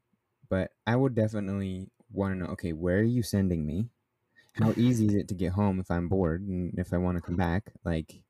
but 0.50 0.72
I 0.88 0.96
would 0.96 1.16
definitely 1.16 1.90
want 2.12 2.34
to 2.34 2.40
know 2.40 2.52
okay, 2.54 2.74
where 2.74 3.00
are 3.00 3.04
you 3.04 3.24
sending 3.24 3.66
me? 3.66 3.90
How 4.54 4.74
easy 4.78 5.08
is 5.08 5.16
it 5.16 5.28
to 5.30 5.36
get 5.36 5.54
home 5.54 5.80
if 5.80 5.92
I'm 5.92 6.08
bored 6.08 6.42
and 6.42 6.78
if 6.80 6.94
I 6.94 6.98
want 6.98 7.18
to 7.18 7.22
come 7.22 7.36
back? 7.36 7.74
Like, 7.84 8.22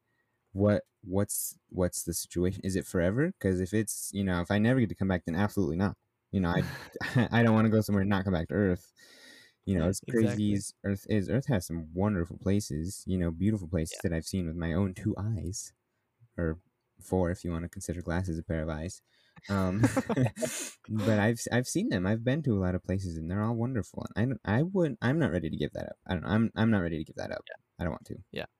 what 0.53 0.83
what's 1.03 1.57
what's 1.69 2.03
the 2.03 2.13
situation? 2.13 2.61
Is 2.63 2.75
it 2.75 2.87
forever? 2.87 3.33
Because 3.39 3.61
if 3.61 3.73
it's 3.73 4.11
you 4.13 4.23
know 4.23 4.41
if 4.41 4.51
I 4.51 4.57
never 4.59 4.79
get 4.79 4.89
to 4.89 4.95
come 4.95 5.07
back, 5.09 5.25
then 5.25 5.35
absolutely 5.35 5.77
not. 5.77 5.95
You 6.35 6.41
know, 6.41 6.49
I 6.49 6.63
I 7.31 7.43
don't 7.43 7.53
want 7.53 7.63
to 7.65 7.71
go 7.71 7.79
somewhere 7.79 8.01
and 8.01 8.09
not 8.09 8.25
come 8.25 8.33
back 8.33 8.49
to 8.49 8.55
Earth. 8.55 8.91
You 9.65 9.79
know, 9.79 9.87
as 9.87 10.01
crazy 10.09 10.25
Exactly. 10.27 10.53
as 10.53 10.73
Earth 10.83 11.05
is, 11.09 11.29
Earth 11.29 11.47
has 11.47 11.65
some 11.65 11.87
wonderful 11.93 12.37
places. 12.37 13.03
You 13.07 13.17
know, 13.17 13.31
beautiful 13.31 13.69
places 13.69 13.97
Yeah. 14.03 14.09
that 14.09 14.15
I've 14.15 14.25
seen 14.25 14.45
with 14.45 14.57
my 14.57 14.73
own 14.73 14.93
two 14.93 15.15
eyes, 15.17 15.71
or 16.37 16.59
four 17.01 17.31
if 17.31 17.45
you 17.45 17.51
want 17.51 17.63
to 17.63 17.69
consider 17.69 18.01
glasses 18.01 18.37
a 18.37 18.43
pair 18.43 18.61
of 18.63 18.67
eyes. 18.69 19.01
Um, 19.49 19.81
but 20.89 21.19
I've 21.19 21.39
I've 21.53 21.67
seen 21.67 21.87
them. 21.87 22.05
I've 22.05 22.25
been 22.25 22.43
to 22.43 22.51
a 22.51 22.59
lot 22.59 22.75
of 22.75 22.83
places, 22.83 23.15
and 23.15 23.31
they're 23.31 23.41
all 23.41 23.55
wonderful. 23.55 24.05
And 24.17 24.37
I 24.43 24.59
I 24.59 24.61
wouldn't. 24.63 24.99
I'm 25.01 25.17
not 25.17 25.31
ready 25.31 25.49
to 25.49 25.55
give 25.55 25.71
that 25.71 25.85
up. 25.85 25.97
I 26.05 26.15
don't 26.15 26.23
know. 26.23 26.29
I'm 26.29 26.51
I'm 26.57 26.69
not 26.69 26.81
ready 26.81 26.97
to 26.97 27.05
give 27.05 27.15
that 27.15 27.31
up. 27.31 27.45
I 27.79 27.83
don't 27.85 27.91
want 27.91 28.05
to. 28.07 28.17
Yeah. 28.33 28.51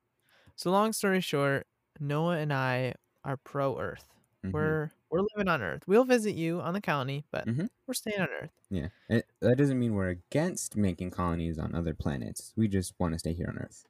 So 0.56 0.70
long 0.70 0.94
story 0.94 1.20
short, 1.20 1.66
Noah 2.00 2.38
and 2.38 2.54
I 2.54 2.94
are 3.22 3.36
pro 3.36 3.78
Earth. 3.78 4.15
Mhm. 4.46 4.76
We're 4.76 4.92
we're 5.10 5.22
living 5.36 5.48
on 5.48 5.62
Earth. 5.62 5.84
We'll 5.86 6.04
visit 6.04 6.34
you 6.34 6.60
on 6.60 6.74
the 6.74 6.80
colony, 6.80 7.26
but 7.30 7.48
Mhm. 7.48 7.68
we're 7.86 7.94
staying 7.94 8.20
on 8.20 8.28
Earth. 8.30 8.52
Yeah, 8.70 8.90
it, 9.08 9.28
that 9.40 9.58
doesn't 9.58 9.78
mean 9.78 9.94
we're 9.94 10.08
against 10.10 10.76
making 10.76 11.10
colonies 11.10 11.58
on 11.58 11.74
other 11.74 11.94
planets. 11.94 12.52
We 12.56 12.68
just 12.68 12.94
want 13.00 13.12
to 13.14 13.18
stay 13.18 13.32
here 13.32 13.48
on 13.48 13.58
Earth. 13.58 13.86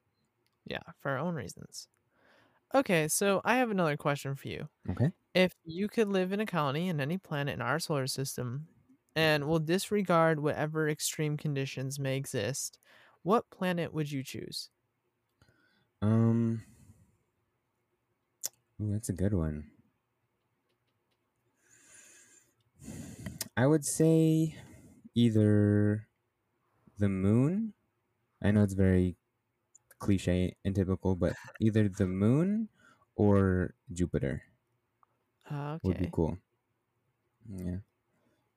Yeah, 0.65 0.83
for 0.99 1.11
our 1.13 1.19
own 1.19 1.35
reasons. 1.35 1.89
Okay, 2.75 3.09
so 3.09 3.43
I 3.45 3.57
have 3.59 3.71
another 3.71 3.97
question 3.99 4.37
for 4.37 4.49
you. 4.49 4.69
Okay. 4.89 5.13
If 5.35 5.55
you 5.65 5.89
could 5.89 6.09
live 6.09 6.33
in 6.33 6.41
a 6.41 6.47
colony 6.47 6.89
in 6.89 7.01
any 7.01 7.19
planet 7.19 7.55
in 7.55 7.63
our 7.63 7.81
solar 7.81 8.07
system 8.09 8.69
and 9.17 9.47
will 9.49 9.61
disregard 9.61 10.41
whatever 10.41 10.89
extreme 10.89 11.37
conditions 11.39 11.99
may 12.01 12.17
exist, 12.17 12.79
what 13.23 13.51
planet 13.51 13.93
would 13.95 14.13
you 14.13 14.25
choose? 14.25 14.71
Um. 16.03 16.63
Ooh, 18.81 18.91
that's 18.93 19.09
a 19.09 19.13
good 19.13 19.35
one. 19.35 19.71
I 23.57 23.67
would 23.67 23.85
say 23.85 24.57
either 25.15 26.09
the 26.99 27.09
moon. 27.09 27.75
I 28.43 28.51
know 28.53 28.65
it's 28.65 28.75
very 28.75 29.17
cliche 29.99 30.57
and 30.65 30.75
typical, 30.75 31.17
but 31.17 31.37
either 31.61 31.89
the 31.89 32.07
moon 32.09 32.71
or 33.17 33.75
Jupiter 33.93 34.45
Uh, 35.51 35.79
would 35.83 35.97
be 35.99 36.09
cool. 36.13 36.39
Yeah, 37.49 37.79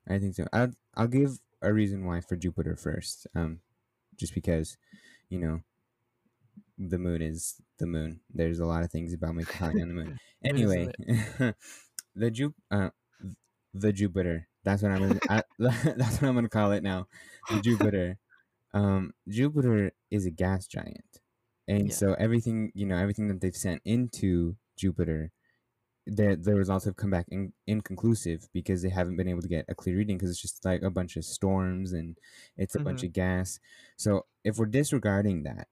I 0.08 0.20
think 0.20 0.36
so. 0.36 0.48
I'll 0.54 0.74
I'll 0.96 1.08
give 1.08 1.40
a 1.62 1.74
reason 1.74 2.06
why 2.06 2.22
for 2.22 2.36
Jupiter 2.38 2.76
first. 2.76 3.28
Um, 3.36 3.62
just 4.18 4.36
because, 4.36 4.78
you 5.30 5.40
know, 5.40 5.64
the 6.78 6.98
moon 6.98 7.22
is 7.22 7.62
the 7.78 7.86
moon. 7.86 8.22
There's 8.30 8.60
a 8.60 8.66
lot 8.66 8.84
of 8.84 8.92
things 8.92 9.14
about 9.14 9.36
making 9.36 9.54
colony 9.58 9.82
on 9.82 9.88
the 9.90 9.94
moon. 9.94 10.14
Moon 10.14 10.18
Anyway, 10.44 10.92
the 12.16 12.32
Ju 12.32 12.54
uh, 12.72 12.90
the 13.74 13.94
Jupiter. 13.94 14.50
That's 14.63 14.82
what 14.84 14.91
I'm 14.91 15.00
gonna. 15.02 15.19
I, 15.30 15.43
that's 15.60 16.22
what 16.22 16.28
I'm 16.30 16.36
gonna 16.36 16.50
call 16.50 16.72
it 16.72 16.84
now. 16.84 17.08
Jupiter. 17.62 18.17
Um, 18.74 19.13
Jupiter 19.28 19.93
is 20.12 20.26
a 20.26 20.32
gas 20.32 20.67
giant, 20.67 21.22
and 21.67 21.88
Yeah. 21.89 21.95
so 21.95 22.13
everything 22.15 22.72
you 22.76 22.86
know, 22.86 22.98
everything 22.98 23.28
that 23.30 23.41
they've 23.41 23.56
sent 23.56 23.82
into 23.86 24.56
Jupiter, 24.78 25.32
the 26.06 26.36
the 26.41 26.56
results 26.56 26.86
have 26.86 26.95
come 26.98 27.10
back 27.12 27.26
in, 27.30 27.54
inconclusive 27.67 28.48
because 28.54 28.82
they 28.82 28.89
haven't 28.89 29.17
been 29.17 29.28
able 29.28 29.41
to 29.41 29.48
get 29.48 29.65
a 29.69 29.76
clear 29.76 29.98
reading 29.98 30.17
because 30.17 30.30
it's 30.32 30.41
just 30.41 30.65
like 30.65 30.82
a 30.84 30.89
bunch 30.91 31.15
of 31.17 31.26
storms 31.26 31.93
and 31.93 32.17
it's 32.58 32.76
a 32.76 32.80
bunch 32.80 33.02
Mhm. 33.02 33.08
of 33.08 33.13
gas. 33.13 33.60
So 33.98 34.26
if 34.43 34.58
we're 34.58 34.65
disregarding 34.67 35.43
that, 35.43 35.67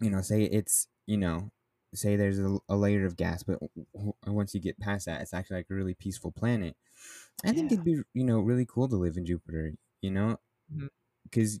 you 0.00 0.10
know, 0.10 0.20
say 0.22 0.44
it's 0.44 0.88
you 1.06 1.16
know, 1.16 1.50
say 1.94 2.16
there's 2.16 2.38
a, 2.38 2.58
a 2.68 2.76
layer 2.76 3.04
of 3.04 3.16
gas, 3.16 3.42
but 3.42 3.58
once 4.26 4.54
you 4.54 4.60
get 4.60 4.78
past 4.78 5.06
that, 5.06 5.20
it's 5.20 5.34
actually 5.34 5.58
like 5.58 5.66
a 5.70 5.74
really 5.74 5.94
peaceful 5.94 6.32
planet. 6.32 6.76
I 7.44 7.52
think 7.52 7.72
it'd 7.72 7.84
be 7.84 8.02
you 8.12 8.24
know 8.24 8.40
really 8.40 8.66
cool 8.66 8.88
to 8.88 8.96
live 8.96 9.16
in 9.16 9.26
Jupiter. 9.26 9.72
You 10.02 10.10
know, 10.10 10.36
mm-hmm. 10.72 10.86
because 11.24 11.60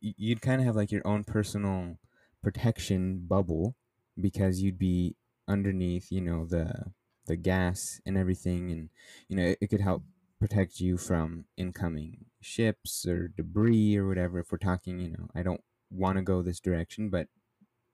you'd 0.00 0.42
kind 0.42 0.60
of 0.60 0.66
have 0.66 0.76
like 0.76 0.92
your 0.92 1.06
own 1.06 1.24
personal 1.24 1.98
protection 2.42 3.24
bubble 3.26 3.74
because 4.20 4.60
you'd 4.60 4.78
be 4.78 5.16
underneath 5.48 6.10
you 6.10 6.20
know 6.20 6.44
the 6.44 6.92
the 7.26 7.36
gas 7.36 8.00
and 8.06 8.16
everything 8.16 8.70
and 8.70 8.90
you 9.28 9.36
know 9.36 9.42
it, 9.42 9.58
it 9.60 9.66
could 9.68 9.80
help 9.80 10.02
protect 10.38 10.80
you 10.80 10.96
from 10.96 11.44
incoming 11.56 12.26
ships 12.40 13.06
or 13.06 13.28
debris 13.28 13.96
or 13.96 14.06
whatever 14.06 14.38
if 14.38 14.52
we're 14.52 14.58
talking 14.58 14.98
you 14.98 15.10
know 15.10 15.28
i 15.34 15.42
don't 15.42 15.62
want 15.90 16.16
to 16.16 16.22
go 16.22 16.42
this 16.42 16.60
direction 16.60 17.08
but 17.10 17.28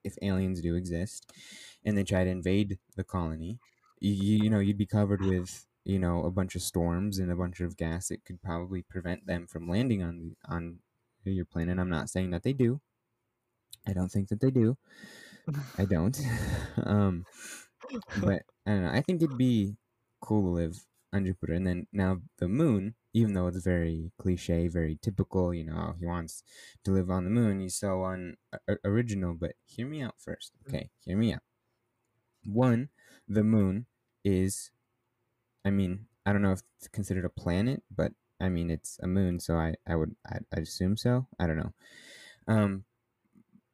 if 0.05 0.17
aliens 0.23 0.61
do 0.61 0.75
exist 0.75 1.33
and 1.85 1.97
they 1.97 2.05
try 2.05 2.25
to 2.25 2.31
invade 2.31 2.79
the 2.97 3.05
colony 3.05 3.59
you, 4.01 4.37
you 4.45 4.51
know 4.51 4.59
you'd 4.59 4.79
be 4.79 4.87
covered 4.87 5.23
with 5.23 5.67
you 5.85 5.99
know 5.99 6.25
a 6.25 6.31
bunch 6.31 6.55
of 6.55 6.63
storms 6.63 7.19
and 7.19 7.31
a 7.31 7.37
bunch 7.37 7.61
of 7.61 7.77
gas 7.77 8.09
that 8.09 8.25
could 8.25 8.43
probably 8.43 8.83
prevent 8.83 9.27
them 9.27 9.47
from 9.47 9.69
landing 9.69 10.03
on 10.03 10.19
the 10.19 10.37
on 10.49 10.79
your 11.25 11.47
planet. 11.47 11.79
I'm 11.79 11.89
not 11.89 12.11
saying 12.11 12.31
that 12.31 12.43
they 12.43 12.53
do. 12.53 12.81
I 13.87 13.93
don't 13.93 14.11
think 14.11 14.29
that 14.29 14.41
they 14.41 14.51
do. 14.51 14.77
I 15.79 15.85
don't. 15.85 16.19
Um 16.85 17.25
but 18.19 18.43
i 18.67 18.71
don't 18.71 18.83
know. 18.83 18.91
I 18.91 19.03
think 19.03 19.23
it'd 19.23 19.39
be 19.39 19.77
cool 20.21 20.43
to 20.43 20.49
live 20.49 20.85
on 21.15 21.25
jupiter 21.25 21.53
and 21.53 21.67
then 21.67 21.87
now 21.93 22.21
the 22.39 22.49
moon 22.49 22.95
even 23.13 23.33
though 23.33 23.47
it's 23.47 23.65
very 23.65 24.11
cliche 24.19 24.67
very 24.69 24.99
typical 25.01 25.55
you 25.55 25.65
know 25.65 25.95
he 25.99 26.05
wants 26.05 26.43
to 26.85 26.91
live 26.91 27.09
on 27.09 27.25
the 27.25 27.31
moon 27.31 27.61
he's 27.61 27.77
so 27.77 28.05
un- 28.05 28.37
uh, 28.53 28.59
uh, 28.69 28.75
original 28.85 29.33
but 29.33 29.53
hear 29.65 29.87
me 29.87 30.03
out 30.03 30.15
first 30.19 30.53
mm-hmm. 30.59 30.77
okay? 30.77 30.91
Hear 31.05 31.17
me 31.17 31.33
out. 31.33 31.43
One 32.45 32.89
the 33.29 33.45
moon 33.45 33.87
is 34.25 34.71
i 35.65 35.71
mean 35.71 36.07
i 36.27 36.33
don't 36.33 36.43
know 36.43 36.53
if 36.53 36.63
it's 36.79 36.89
considered 36.89 37.25
a 37.25 37.29
planet 37.29 37.83
but 37.95 38.13
i 38.41 38.49
mean 38.49 38.71
it's 38.71 38.99
a 39.03 39.07
moon 39.07 39.39
so 39.39 39.57
i 39.57 39.75
i 39.87 39.95
would 39.95 40.15
i 40.27 40.39
i 40.55 40.61
assume 40.61 40.97
so 40.97 41.27
i 41.39 41.47
don't 41.47 41.57
know. 41.57 41.73
Um 42.49 42.85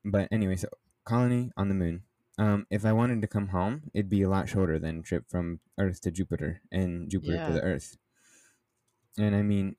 but 0.04 0.28
anyway 0.30 0.56
so 0.56 0.68
colony 1.04 1.50
on 1.56 1.68
the 1.68 1.74
moon 1.74 2.02
um 2.40 2.66
if 2.70 2.84
i 2.84 2.92
wanted 2.92 3.20
to 3.20 3.28
come 3.28 3.48
home 3.48 3.82
it'd 3.94 4.08
be 4.08 4.22
a 4.22 4.28
lot 4.28 4.48
shorter 4.48 4.78
than 4.78 5.02
trip 5.02 5.24
from 5.28 5.60
earth 5.78 6.00
to 6.00 6.10
jupiter 6.10 6.62
and 6.72 7.10
jupiter 7.10 7.36
to 7.46 7.52
the 7.52 7.62
earth. 7.62 7.96
And 9.18 9.36
i 9.36 9.42
mean 9.42 9.76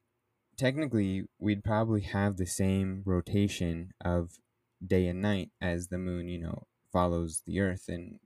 technically 0.57 1.23
we'd 1.39 1.63
probably 1.63 2.01
have 2.01 2.37
the 2.37 2.45
same 2.45 3.01
rotation 3.03 3.93
of 4.05 4.37
day 4.85 5.07
and 5.07 5.21
night 5.21 5.49
as 5.59 5.87
the 5.87 5.97
moon 5.97 6.27
you 6.27 6.37
know 6.37 6.67
follows 6.93 7.41
the 7.47 7.59
earth 7.59 7.85
and 7.87 8.19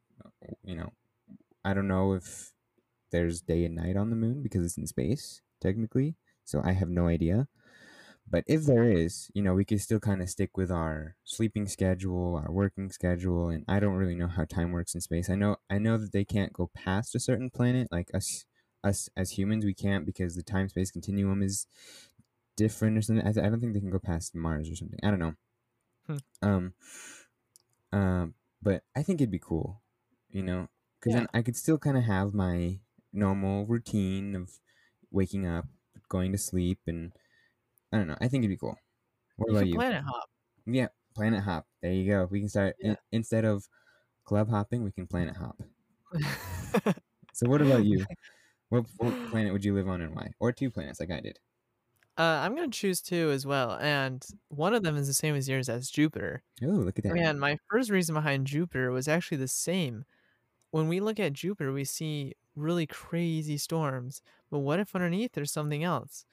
you 0.63 0.75
know 0.75 0.91
i 1.63 1.73
don't 1.73 1.87
know 1.87 2.13
if 2.13 2.51
there's 3.11 3.41
day 3.41 3.63
and 3.63 3.75
night 3.75 3.95
on 3.95 4.09
the 4.09 4.15
moon 4.15 4.43
because 4.43 4.65
it's 4.65 4.77
in 4.77 4.87
space 4.87 5.41
technically 5.61 6.15
so 6.43 6.61
i 6.65 6.73
have 6.73 6.89
no 6.89 7.07
idea 7.07 7.47
but 8.29 8.43
if 8.47 8.63
there 8.65 8.83
is 8.83 9.29
you 9.33 9.41
know 9.41 9.53
we 9.53 9.65
could 9.65 9.81
still 9.81 9.99
kind 9.99 10.21
of 10.21 10.29
stick 10.29 10.57
with 10.57 10.71
our 10.71 11.15
sleeping 11.23 11.67
schedule 11.67 12.35
our 12.35 12.51
working 12.51 12.89
schedule 12.89 13.49
and 13.49 13.63
i 13.67 13.79
don't 13.79 13.93
really 13.95 14.15
know 14.15 14.27
how 14.27 14.43
time 14.45 14.71
works 14.71 14.95
in 14.95 15.01
space. 15.01 15.29
I 15.29 15.35
know 15.35 15.57
i 15.69 15.77
know 15.77 15.97
that 15.97 16.11
they 16.11 16.25
can't 16.25 16.53
go 16.53 16.69
past 16.73 17.15
a 17.15 17.19
certain 17.19 17.49
planet 17.49 17.87
like 17.91 18.09
us 18.13 18.45
us 18.83 19.09
as 19.17 19.31
humans 19.31 19.65
we 19.65 19.73
can't 19.73 20.05
because 20.05 20.35
the 20.35 20.43
time 20.43 20.69
space 20.69 20.91
continuum 20.91 21.41
is 21.41 21.65
different 22.55 22.97
or 22.97 23.01
something. 23.01 23.25
I, 23.25 23.29
I 23.29 23.49
don't 23.49 23.59
think 23.59 23.73
they 23.73 23.79
can 23.79 23.89
go 23.89 23.99
past 23.99 24.35
mars 24.35 24.69
or 24.69 24.75
something. 24.75 24.99
I 25.03 25.09
don't 25.09 25.19
know. 25.19 25.33
Hmm. 26.07 26.17
um 26.41 26.73
um 27.91 28.33
but 28.61 28.83
i 28.95 29.01
think 29.01 29.19
it'd 29.19 29.31
be 29.31 29.39
cool 29.39 29.81
you 30.29 30.43
know? 30.43 30.67
Because 30.99 31.13
then 31.13 31.27
i 31.33 31.41
could 31.41 31.55
still 31.55 31.77
kind 31.77 31.97
of 31.97 32.03
have 32.03 32.33
my 32.33 32.79
normal 33.13 33.65
routine 33.65 34.35
of 34.35 34.59
waking 35.11 35.47
up 35.47 35.65
going 36.09 36.31
to 36.31 36.37
sleep 36.37 36.79
and 36.87 37.11
i 37.91 37.97
don't 37.97 38.07
know 38.07 38.17
i 38.21 38.27
think 38.27 38.43
it'd 38.43 38.49
be 38.49 38.57
cool 38.57 38.77
what 39.37 39.51
You 39.51 39.57
about 39.57 39.67
you 39.67 39.75
planet 39.75 40.03
hop. 40.03 40.29
yeah 40.65 40.87
planet 41.15 41.43
hop 41.43 41.67
there 41.81 41.93
you 41.93 42.05
go 42.11 42.27
we 42.31 42.39
can 42.39 42.49
start 42.49 42.75
Yeah. 42.79 42.91
in, 42.91 42.97
instead 43.11 43.45
of 43.45 43.67
club 44.25 44.49
hopping 44.49 44.83
we 44.83 44.91
can 44.91 45.07
planet 45.07 45.35
hop 45.37 45.61
so 47.33 47.47
what 47.49 47.61
about 47.61 47.83
you 47.85 48.05
what, 48.69 48.85
what 48.97 49.15
planet 49.29 49.53
would 49.53 49.65
you 49.65 49.73
live 49.73 49.87
on 49.87 50.01
and 50.01 50.15
why 50.15 50.31
or 50.39 50.51
two 50.51 50.69
planets 50.71 50.99
like 50.99 51.11
i 51.11 51.19
did 51.19 51.39
Uh, 52.17 52.39
I'm 52.43 52.55
gonna 52.55 52.69
choose 52.69 53.01
two 53.01 53.29
as 53.31 53.45
well, 53.45 53.73
and 53.73 54.25
one 54.47 54.73
of 54.73 54.83
them 54.83 54.95
is 54.95 55.07
the 55.07 55.13
same 55.13 55.35
as 55.35 55.49
yours 55.49 55.67
as 55.67 55.89
Jupiter. 55.89 56.43
oh 56.63 56.67
look 56.67 56.97
at 56.97 57.03
that 57.03 57.17
And 57.17 57.39
my 57.41 57.57
first 57.69 57.89
reason 57.89 58.15
behind 58.15 58.47
Jupiter 58.47 58.89
was 58.91 59.07
actually 59.09 59.37
the 59.37 59.49
same. 59.49 60.05
When 60.71 60.87
we 60.89 60.99
look 61.01 61.19
at 61.19 61.33
Jupiter, 61.33 61.73
we 61.73 61.85
see 61.85 62.33
really 62.55 62.87
crazy 62.87 63.57
storms, 63.57 64.21
but 64.51 64.59
what 64.59 64.79
if 64.79 64.95
underneath 64.95 65.33
there's 65.33 65.51
something 65.51 65.83
else? 65.83 66.25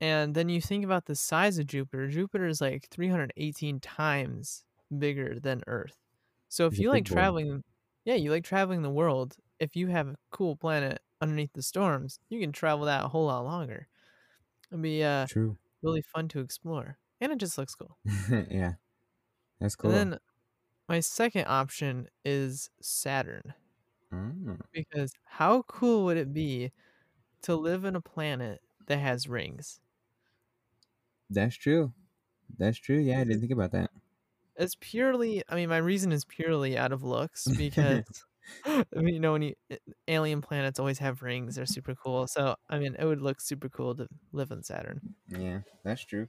And 0.00 0.34
then 0.34 0.48
you 0.48 0.60
think 0.60 0.84
about 0.84 1.06
the 1.06 1.16
size 1.16 1.58
of 1.58 1.66
Jupiter. 1.66 2.08
Jupiter 2.08 2.46
is 2.46 2.60
like 2.60 2.88
318 2.90 3.80
times 3.80 4.64
bigger 4.96 5.40
than 5.40 5.62
Earth. 5.66 5.98
So 6.48 6.66
if 6.66 6.78
a 6.78 6.80
you 6.80 6.90
like 6.90 7.04
traveling, 7.04 7.64
yeah, 8.04 8.14
you 8.14 8.30
like 8.30 8.44
traveling 8.44 8.82
the 8.82 8.90
world. 8.90 9.36
If 9.60 9.76
you 9.76 9.88
have 9.88 10.08
a 10.08 10.16
cool 10.30 10.56
planet 10.56 11.00
underneath 11.20 11.52
the 11.54 11.62
storms, 11.62 12.20
you 12.30 12.40
can 12.40 12.52
travel 12.52 12.86
that 12.86 13.04
a 13.04 13.08
whole 13.08 13.26
lot 13.26 13.44
longer. 13.44 13.88
It'd 14.72 14.82
be 14.82 15.04
uh 15.04 15.28
true 15.28 15.58
really 15.82 16.02
fun 16.02 16.28
to 16.30 16.40
explore, 16.40 16.98
and 17.20 17.32
it 17.32 17.38
just 17.38 17.58
looks 17.58 17.74
cool. 17.76 17.98
yeah 18.50 18.74
that's 19.60 19.76
cool 19.76 19.92
And 20.00 20.12
then 20.12 20.18
my 20.88 21.00
second 21.00 21.46
option 21.48 22.08
is 22.24 22.70
Saturn 22.82 23.54
Oh. 24.12 24.58
because 24.72 25.12
how 25.24 25.62
cool 25.62 26.04
would 26.04 26.16
it 26.16 26.32
be 26.32 26.72
to 27.42 27.56
live 27.56 27.84
in 27.84 27.96
a 27.96 28.00
planet 28.02 28.62
that 28.86 28.98
has 28.98 29.28
rings. 29.28 29.80
That's 31.30 31.56
true. 31.56 31.94
That's 32.58 32.78
true. 32.78 32.98
Yeah, 32.98 33.20
I 33.20 33.24
didn't 33.24 33.40
think 33.40 33.52
about 33.52 33.72
that. 33.72 33.90
It's 34.56 34.76
purely, 34.80 35.42
I 35.48 35.54
mean, 35.54 35.68
my 35.68 35.76
reason 35.78 36.10
is 36.12 36.24
purely 36.24 36.76
out 36.76 36.92
of 36.92 37.02
looks 37.04 37.52
because, 37.52 38.02
I 38.66 38.84
mean, 39.02 39.14
you 39.14 39.20
know, 39.20 39.32
when 39.32 39.42
you 39.42 39.54
alien 40.08 40.40
planets 40.42 40.78
always 40.80 40.98
have 40.98 41.22
rings, 41.22 41.56
they're 41.56 41.66
super 41.66 41.94
cool. 41.94 42.26
So, 42.28 42.56
I 42.68 42.78
mean, 42.78 42.96
it 42.98 43.04
would 43.04 43.22
look 43.22 43.40
super 43.40 43.68
cool 43.68 43.94
to 43.96 44.08
live 44.32 44.50
on 44.52 44.62
Saturn. 44.64 45.02
Yeah, 45.28 45.62
that's 45.84 46.02
true. 46.04 46.28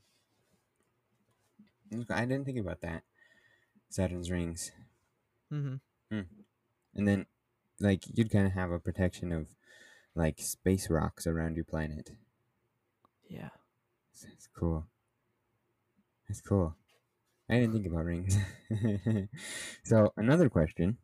I 2.10 2.26
didn't 2.26 2.46
think 2.46 2.58
about 2.58 2.82
that. 2.82 3.04
Saturn's 3.90 4.32
rings. 4.32 4.72
hmm 5.52 5.78
Hmm. 6.12 6.22
And 6.96 7.08
then, 7.08 7.28
like, 7.80 8.06
you'd 8.18 8.32
kind 8.32 8.48
of 8.48 8.54
have 8.54 8.72
a 8.72 8.80
protection 8.80 9.32
of, 9.32 9.56
like, 10.16 10.40
space 10.40 10.90
rocks 10.90 11.28
around 11.28 11.56
your 11.58 11.66
planet. 11.66 12.12
Yeah. 13.30 13.50
That's 14.28 14.48
cool. 14.48 14.86
That's 16.28 16.42
cool. 16.42 16.76
I 17.50 17.56
didn't 17.56 17.74
think 17.74 17.88
about 17.88 18.06
rings. 18.06 18.38
so 19.84 20.14
another 20.16 20.50
question 20.50 20.98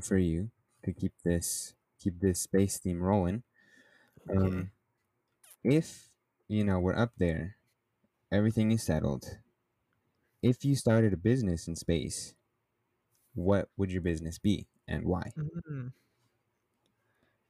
for 0.00 0.16
you 0.16 0.50
to 0.84 0.92
keep 0.92 1.12
this 1.24 1.74
keep 1.98 2.20
this 2.20 2.40
space 2.40 2.78
theme 2.78 3.02
rolling. 3.02 3.42
Okay. 4.30 4.38
Um, 4.38 4.70
if 5.64 6.10
you 6.46 6.64
know 6.64 6.78
we're 6.78 6.96
up 6.96 7.12
there, 7.18 7.56
everything 8.30 8.70
is 8.70 8.84
settled. 8.84 9.38
If 10.42 10.64
you 10.64 10.76
started 10.76 11.12
a 11.12 11.16
business 11.16 11.66
in 11.66 11.74
space, 11.74 12.34
what 13.34 13.68
would 13.76 13.90
your 13.90 14.02
business 14.02 14.38
be 14.38 14.68
and 14.86 15.04
why? 15.04 15.32
Mm. 15.36 15.92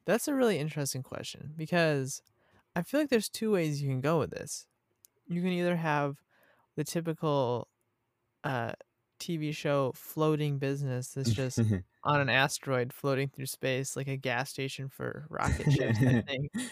That's 0.07 0.27
a 0.27 0.35
really 0.35 0.59
interesting 0.59 1.03
question 1.03 1.53
because 1.55 2.23
I 2.79 2.83
feel 2.83 3.01
like 3.01 3.11
there's 3.11 3.29
two 3.29 3.51
ways 3.51 3.83
you 3.83 3.89
can 3.89 4.01
go 4.01 4.21
with 4.21 4.31
this. 4.31 4.69
You 5.27 5.43
can 5.43 5.51
either 5.51 5.75
have 5.75 6.23
the 6.77 6.85
typical 6.85 7.67
uh, 8.45 8.75
TV 9.19 9.53
show 9.53 9.91
floating 9.97 10.59
business 10.59 11.09
that's 11.09 11.33
just 11.33 11.59
on 12.05 12.21
an 12.21 12.29
asteroid 12.29 12.93
floating 12.93 13.31
through 13.31 13.47
space, 13.47 13.97
like 13.97 14.07
a 14.07 14.17
gas 14.17 14.51
station 14.51 14.89
for 14.89 15.27
rocket 15.29 15.73
ships. 15.73 15.99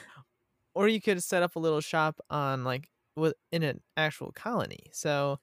Or 0.74 0.86
you 0.86 1.00
could 1.00 1.24
set 1.24 1.42
up 1.42 1.56
a 1.56 1.58
little 1.58 1.80
shop 1.80 2.20
on 2.30 2.62
like 2.62 2.88
with 3.16 3.34
in 3.50 3.64
an 3.64 3.80
actual 3.96 4.30
colony. 4.30 4.90
So 4.92 5.40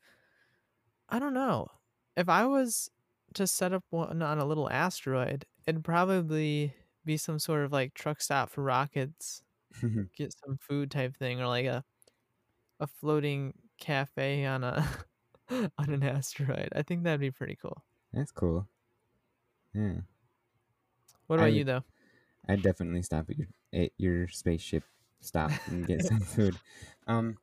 I 1.09 1.19
don't 1.19 1.33
know. 1.33 1.67
If 2.15 2.29
I 2.29 2.45
was 2.45 2.89
to 3.33 3.47
set 3.47 3.73
up 3.73 3.83
one 3.89 4.21
on 4.21 4.39
a 4.39 4.45
little 4.45 4.69
asteroid, 4.69 5.43
it'd 5.67 5.83
probably 5.83 6.73
be 7.03 7.17
some 7.17 7.39
sort 7.39 7.65
of 7.65 7.73
like 7.73 7.95
truck 7.95 8.21
stop 8.21 8.49
for 8.49 8.63
rockets, 8.63 9.43
get 10.15 10.33
some 10.45 10.57
food 10.57 10.91
type 10.91 11.15
thing, 11.17 11.41
or 11.41 11.47
like 11.47 11.65
a 11.65 11.83
a 12.79 12.87
floating 12.87 13.53
cafe 13.79 14.45
on 14.45 14.63
a 14.63 14.87
on 15.77 15.89
an 15.93 16.03
asteroid. 16.03 16.69
I 16.75 16.83
think 16.83 17.03
that'd 17.03 17.19
be 17.21 17.31
pretty 17.31 17.55
cool. 17.55 17.83
That's 18.13 18.31
cool. 18.31 18.69
Yeah, 19.73 20.01
What 21.27 21.37
I 21.37 21.41
about 21.41 21.51
would- 21.51 21.53
you 21.53 21.65
though? 21.65 21.83
I'd 22.49 22.61
definitely 22.63 23.03
stop 23.03 23.29
at 23.29 23.37
your 23.37 23.49
at 23.73 23.91
your 23.97 24.27
spaceship 24.29 24.85
stop 25.21 25.53
and 25.67 25.87
get 25.87 26.03
some 26.03 26.21
food. 26.25 26.59
Um, 27.07 27.39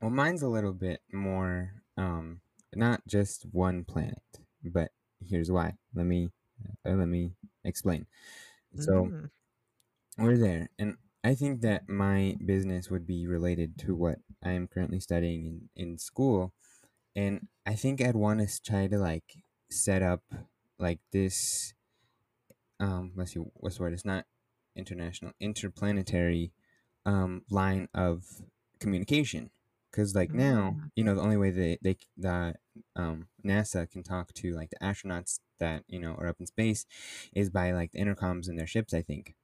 well, 0.00 0.10
mine's 0.10 0.42
a 0.42 0.48
little 0.48 0.74
bit 0.74 1.02
more 1.12 1.82
um 1.96 2.42
not 2.74 3.06
just 3.08 3.44
one 3.52 3.84
planet, 3.84 4.22
but 4.64 4.92
here's 5.20 5.50
why. 5.52 5.78
Let 5.94 6.06
me 6.06 6.30
uh, 6.86 6.92
let 6.92 7.08
me 7.08 7.36
explain. 7.64 8.06
So 8.76 9.12
Mm, 9.12 9.28
we're 10.16 10.36
there, 10.36 10.68
and 10.78 10.96
I 11.24 11.34
think 11.34 11.60
that 11.62 11.88
my 11.88 12.36
business 12.44 12.90
would 12.90 13.06
be 13.06 13.26
related 13.26 13.78
to 13.80 13.94
what 13.94 14.18
I 14.42 14.52
am 14.52 14.68
currently 14.68 15.00
studying 15.00 15.46
in 15.46 15.70
in 15.76 15.98
school, 15.98 16.52
and 17.16 17.48
I 17.66 17.74
think 17.74 18.00
I'd 18.00 18.16
want 18.16 18.40
to 18.40 18.62
try 18.62 18.86
to 18.88 18.98
like 18.98 19.42
set 19.70 20.02
up 20.02 20.22
like 20.78 21.00
this 21.12 21.74
um 22.80 23.12
let's 23.16 23.32
see 23.32 23.40
what's 23.54 23.76
the 23.76 23.82
word 23.82 23.92
it's 23.92 24.04
not 24.04 24.24
international 24.76 25.32
interplanetary 25.40 26.52
um 27.06 27.42
line 27.50 27.88
of 27.94 28.24
communication 28.80 29.50
because 29.90 30.14
like 30.14 30.32
now 30.32 30.76
Mm. 30.78 30.90
you 30.94 31.04
know 31.04 31.14
the 31.14 31.20
only 31.22 31.36
way 31.36 31.50
they 31.50 31.78
they 31.82 31.96
the 32.16 32.54
um 32.96 33.28
nasa 33.44 33.90
can 33.90 34.02
talk 34.02 34.32
to 34.34 34.54
like 34.54 34.70
the 34.70 34.76
astronauts 34.84 35.40
that 35.58 35.82
you 35.88 35.98
know 35.98 36.14
are 36.14 36.28
up 36.28 36.36
in 36.38 36.46
space 36.46 36.86
is 37.34 37.50
by 37.50 37.72
like 37.72 37.90
the 37.92 37.98
intercoms 37.98 38.48
in 38.48 38.56
their 38.56 38.66
ships 38.66 38.94
i 38.94 39.02
think 39.02 39.34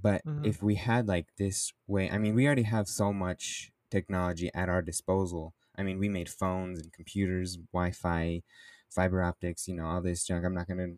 but 0.00 0.22
Mhm. 0.24 0.42
if 0.42 0.62
we 0.62 0.74
had 0.76 1.06
like 1.08 1.26
this 1.38 1.72
way 1.86 2.10
i 2.10 2.18
mean 2.18 2.34
we 2.34 2.46
already 2.46 2.62
have 2.62 2.88
so 2.88 3.12
much 3.12 3.70
technology 3.90 4.50
at 4.54 4.68
our 4.68 4.80
disposal. 4.82 5.54
I 5.76 5.82
mean 5.82 5.98
we 5.98 6.08
made 6.08 6.28
phones 6.28 6.80
and 6.80 6.92
computers 6.92 7.58
wi-fi 7.72 8.42
fiber 8.90 9.22
optics 9.22 9.68
you 9.68 9.74
know 9.74 9.86
all 9.86 10.00
this 10.02 10.24
junk. 10.26 10.44
I'm 10.44 10.54
not 10.54 10.68
gonna 10.68 10.94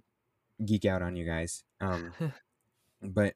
geek 0.64 0.84
out 0.84 1.02
on 1.02 1.16
you 1.16 1.26
guys. 1.26 1.64
Um 1.80 2.14
but 3.02 3.34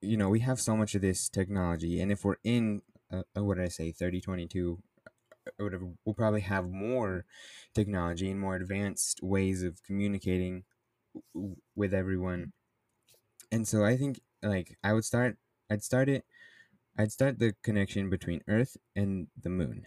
you 0.00 0.16
know 0.16 0.28
we 0.28 0.40
have 0.40 0.60
so 0.60 0.76
much 0.76 0.94
of 0.94 1.00
this 1.02 1.28
technology 1.28 2.00
and 2.00 2.12
if 2.12 2.24
we're 2.24 2.36
in 2.44 2.82
uh, 3.12 3.22
uh, 3.36 3.42
what 3.44 3.56
did 3.56 3.64
i 3.64 3.68
say 3.68 3.92
3022 3.92 4.78
or 5.58 5.64
whatever 5.66 5.86
we'll 6.04 6.14
probably 6.14 6.40
have 6.40 6.68
more 6.68 7.24
technology 7.74 8.30
and 8.30 8.40
more 8.40 8.56
advanced 8.56 9.22
ways 9.22 9.62
of 9.62 9.82
communicating 9.82 10.64
w- 11.34 11.56
with 11.74 11.94
everyone 11.94 12.52
and 13.50 13.66
so 13.66 13.84
i 13.84 13.96
think 13.96 14.20
like 14.42 14.76
i 14.82 14.92
would 14.92 15.04
start 15.04 15.36
i'd 15.70 15.82
start 15.82 16.08
it 16.08 16.24
i'd 16.98 17.12
start 17.12 17.38
the 17.38 17.54
connection 17.62 18.08
between 18.10 18.42
earth 18.48 18.76
and 18.94 19.28
the 19.40 19.50
moon. 19.50 19.86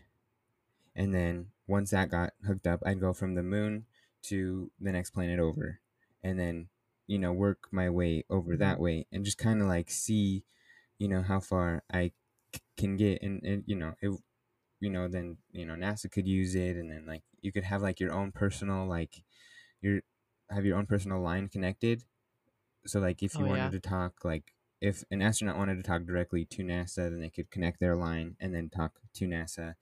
And 0.95 1.13
then 1.15 1.48
once 1.67 1.91
that 1.91 2.12
got 2.12 2.34
hooked 2.45 2.67
up 2.67 2.82
i'd 2.86 3.00
go 3.00 3.13
from 3.13 3.36
the 3.36 3.43
moon 3.43 3.86
to 4.24 4.72
the 4.82 4.91
next 4.91 5.12
planet 5.12 5.39
over 5.39 5.80
and 6.24 6.38
then 6.38 6.67
you 7.08 7.17
know 7.17 7.32
work 7.32 7.67
my 7.72 7.89
way 7.89 8.26
over 8.30 8.58
that 8.58 8.76
mm-hmm. 8.76 8.84
way 8.84 9.06
and 9.12 9.24
just 9.24 9.38
kind 9.38 9.62
of 9.62 9.67
like 9.67 9.89
see 9.89 10.43
you 10.98 11.08
know 11.08 11.22
how 11.22 11.39
far 11.39 11.84
i 11.91 12.12
c- 12.54 12.62
can 12.78 12.98
get 12.98 13.22
and, 13.22 13.41
and 13.43 13.63
you 13.65 13.76
know 13.76 13.93
it 14.02 14.12
you 14.80 14.89
know 14.89 15.08
then 15.08 15.38
you 15.52 15.65
know 15.65 15.74
nasa 15.74 16.12
could 16.12 16.28
use 16.28 16.56
it 16.56 16.76
and 16.76 16.91
then 16.91 17.06
like 17.08 17.24
you 17.41 17.52
could 17.52 17.63
have 17.63 17.82
like 17.82 18.00
your 18.00 18.12
own 18.13 18.32
personal 18.32 18.86
like 18.86 19.24
your 19.82 20.02
have 20.50 20.65
your 20.65 20.78
own 20.78 20.86
personal 20.86 21.22
line 21.22 21.48
connected 21.48 22.04
so 22.89 22.99
like 22.99 23.23
if 23.23 23.38
you 23.38 23.45
Oh, 23.45 23.47
wanted 23.49 23.71
yeah. 23.71 23.71
to 23.71 23.80
talk 23.80 24.25
like 24.25 24.54
if 24.82 25.04
an 25.12 25.21
astronaut 25.21 25.58
wanted 25.58 25.75
to 25.75 25.84
talk 25.84 26.04
directly 26.06 26.45
to 26.45 26.63
nasa 26.63 27.10
then 27.10 27.21
they 27.21 27.30
could 27.30 27.52
connect 27.52 27.80
their 27.80 27.95
line 27.95 28.36
and 28.39 28.54
then 28.54 28.69
talk 28.69 28.99
to 29.13 29.25
nasa 29.28 29.75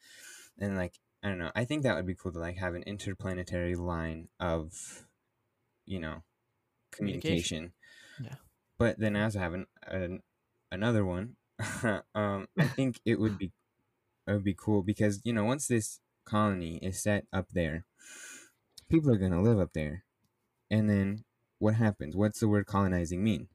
and 0.60 0.76
like 0.76 0.96
i 1.24 1.30
don't 1.30 1.38
know 1.40 1.52
i 1.56 1.66
think 1.66 1.84
that 1.84 1.96
would 1.96 2.06
be 2.06 2.16
cool 2.16 2.32
to 2.32 2.40
like 2.40 2.58
have 2.58 2.76
an 2.76 2.84
interplanetary 2.84 3.76
line 3.76 4.28
of 4.40 5.06
you 5.86 6.00
know 6.00 6.24
Communication. 6.92 7.72
communication 7.72 7.74
Yeah. 8.20 8.36
but 8.78 9.00
then 9.00 9.16
I 9.16 9.24
also 9.24 9.40
have 9.40 9.54
an, 9.54 9.66
an 9.84 10.22
another 10.72 11.06
one. 11.06 11.36
um, 12.16 12.48
I 12.60 12.68
think 12.76 13.00
it 13.06 13.20
would 13.20 13.38
be 13.38 13.52
it 14.28 14.32
would 14.32 14.44
be 14.44 14.56
cool 14.58 14.84
because 14.84 15.22
you 15.24 15.34
know 15.34 15.46
once 15.46 15.68
this 15.68 16.00
colony 16.26 16.78
is 16.82 17.02
set 17.02 17.26
up 17.34 17.50
there, 17.54 17.86
people 18.90 19.12
are 19.12 19.18
gonna 19.18 19.42
live 19.42 19.60
up 19.60 19.74
there, 19.74 20.04
and 20.70 20.90
then 20.90 21.24
what 21.60 21.76
happens? 21.76 22.16
What's 22.16 22.40
the 22.40 22.48
word 22.48 22.66
colonizing 22.66 23.24
mean? 23.24 23.48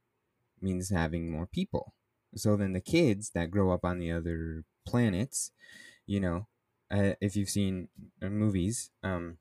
It 0.56 0.62
means 0.62 0.90
having 0.90 1.30
more 1.30 1.46
people. 1.46 1.94
So 2.34 2.56
then 2.56 2.72
the 2.72 2.80
kids 2.80 3.30
that 3.30 3.50
grow 3.50 3.70
up 3.72 3.84
on 3.84 3.98
the 3.98 4.10
other 4.10 4.64
planets, 4.86 5.52
you 6.06 6.20
know, 6.20 6.46
uh, 6.90 7.14
if 7.20 7.36
you've 7.36 7.50
seen 7.50 7.88
uh, 8.22 8.28
movies, 8.28 8.90
um, 9.02 9.38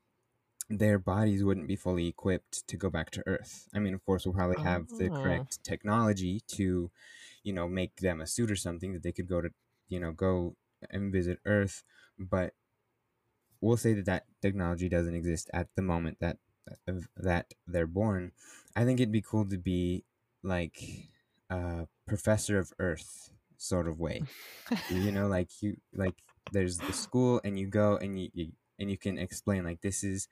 their 0.68 0.98
bodies 0.98 1.42
wouldn't 1.44 1.68
be 1.68 1.76
fully 1.76 2.06
equipped 2.06 2.66
to 2.68 2.76
go 2.76 2.88
back 2.88 3.10
to 3.10 3.22
Earth. 3.26 3.68
I 3.74 3.78
mean, 3.78 3.94
of 3.94 4.04
course, 4.06 4.24
we'll 4.24 4.34
probably 4.34 4.62
have 4.62 4.88
the 4.88 5.10
Oh. 5.10 5.22
correct 5.22 5.62
technology 5.64 6.40
to, 6.48 6.90
you 7.42 7.52
know, 7.52 7.68
make 7.68 7.96
them 7.96 8.20
a 8.20 8.26
suit 8.26 8.50
or 8.50 8.56
something 8.56 8.92
that 8.92 9.02
they 9.02 9.12
could 9.12 9.28
go 9.28 9.40
to, 9.42 9.50
you 9.88 10.00
know, 10.00 10.12
go 10.12 10.56
and 10.90 11.12
visit 11.12 11.40
Earth. 11.44 11.82
But 12.18 12.54
we'll 13.60 13.76
say 13.76 13.94
that 13.94 14.06
that 14.06 14.26
technology 14.40 14.88
doesn't 14.88 15.14
exist 15.14 15.50
at 15.52 15.68
the 15.76 15.82
moment 15.82 16.18
that 16.20 16.38
of- 16.86 17.08
that 17.16 17.54
they're 17.66 17.86
born. 17.86 18.32
I 18.74 18.84
think 18.84 19.00
it'd 19.00 19.12
be 19.12 19.22
cool 19.22 19.44
to 19.46 19.58
be 19.58 20.04
like 20.42 21.08
a 21.50 21.86
professor 22.06 22.58
of 22.58 22.72
Earth 22.78 23.30
sort 23.56 23.86
of 23.88 24.00
way. 24.00 24.22
You 24.90 25.12
know 25.12 25.26
like 25.36 25.50
you 25.60 25.76
like 25.94 26.14
there's 26.52 26.78
the 26.78 26.92
school 26.92 27.40
and 27.44 27.58
you 27.58 27.66
go 27.66 27.96
and 27.96 28.20
you, 28.20 28.28
you 28.34 28.52
and 28.78 28.90
you 28.90 28.98
can 28.98 29.18
explain 29.18 29.64
like 29.64 29.80
this 29.80 30.02
is 30.02 30.28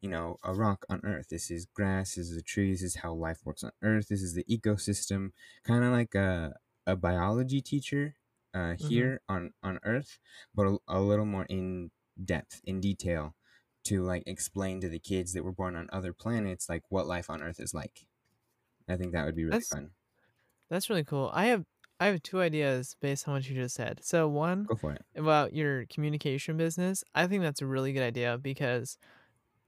you 0.00 0.08
know 0.08 0.38
a 0.44 0.52
rock 0.52 0.84
on 0.90 1.00
earth. 1.04 1.28
This 1.30 1.50
is 1.50 1.66
grass 1.66 2.14
this 2.16 2.30
is 2.30 2.36
a 2.36 2.42
tree 2.42 2.72
this 2.72 2.82
is 2.82 2.96
how 2.96 3.12
life 3.14 3.38
works 3.44 3.64
on 3.64 3.72
earth. 3.82 4.08
This 4.08 4.22
is 4.22 4.34
the 4.34 4.44
ecosystem. 4.44 5.30
Kind 5.64 5.84
of 5.84 5.92
like 5.92 6.14
a, 6.14 6.54
a 6.86 6.96
biology 6.96 7.62
teacher 7.62 8.16
uh, 8.54 8.74
here 8.88 9.20
on 9.28 9.52
on 9.62 9.80
earth 9.84 10.18
but 10.54 10.66
a, 10.66 10.76
a 10.88 11.00
little 11.00 11.26
more 11.26 11.44
in 11.48 11.90
depth 12.24 12.60
in 12.64 12.80
detail 12.80 13.34
to 13.84 14.02
like 14.02 14.22
explain 14.26 14.80
to 14.80 14.88
the 14.88 14.98
kids 14.98 15.32
that 15.32 15.44
were 15.44 15.52
born 15.52 15.76
on 15.76 15.88
other 15.92 16.12
planets 16.12 16.68
like 16.68 16.82
what 16.88 17.06
life 17.06 17.28
on 17.30 17.42
earth 17.42 17.60
is 17.60 17.72
like 17.74 18.06
i 18.88 18.96
think 18.96 19.12
that 19.12 19.24
would 19.24 19.36
be 19.36 19.44
really 19.44 19.52
That's- 19.58 19.68
fun 19.68 19.90
That's 20.70 20.88
really 20.90 21.04
cool. 21.04 21.30
I 21.34 21.46
have 21.46 21.64
I 22.00 22.06
have 22.06 22.22
two 22.22 22.40
ideas 22.40 22.96
based 23.00 23.28
on 23.28 23.34
what 23.34 23.48
you 23.48 23.54
just 23.54 23.76
said. 23.76 24.00
So 24.02 24.26
one 24.26 24.64
Go 24.64 24.74
for 24.74 24.92
it. 24.92 25.02
about 25.14 25.52
your 25.54 25.86
communication 25.86 26.56
business, 26.56 27.04
I 27.14 27.26
think 27.28 27.42
that's 27.42 27.62
a 27.62 27.66
really 27.66 27.92
good 27.92 28.02
idea 28.02 28.36
because 28.36 28.98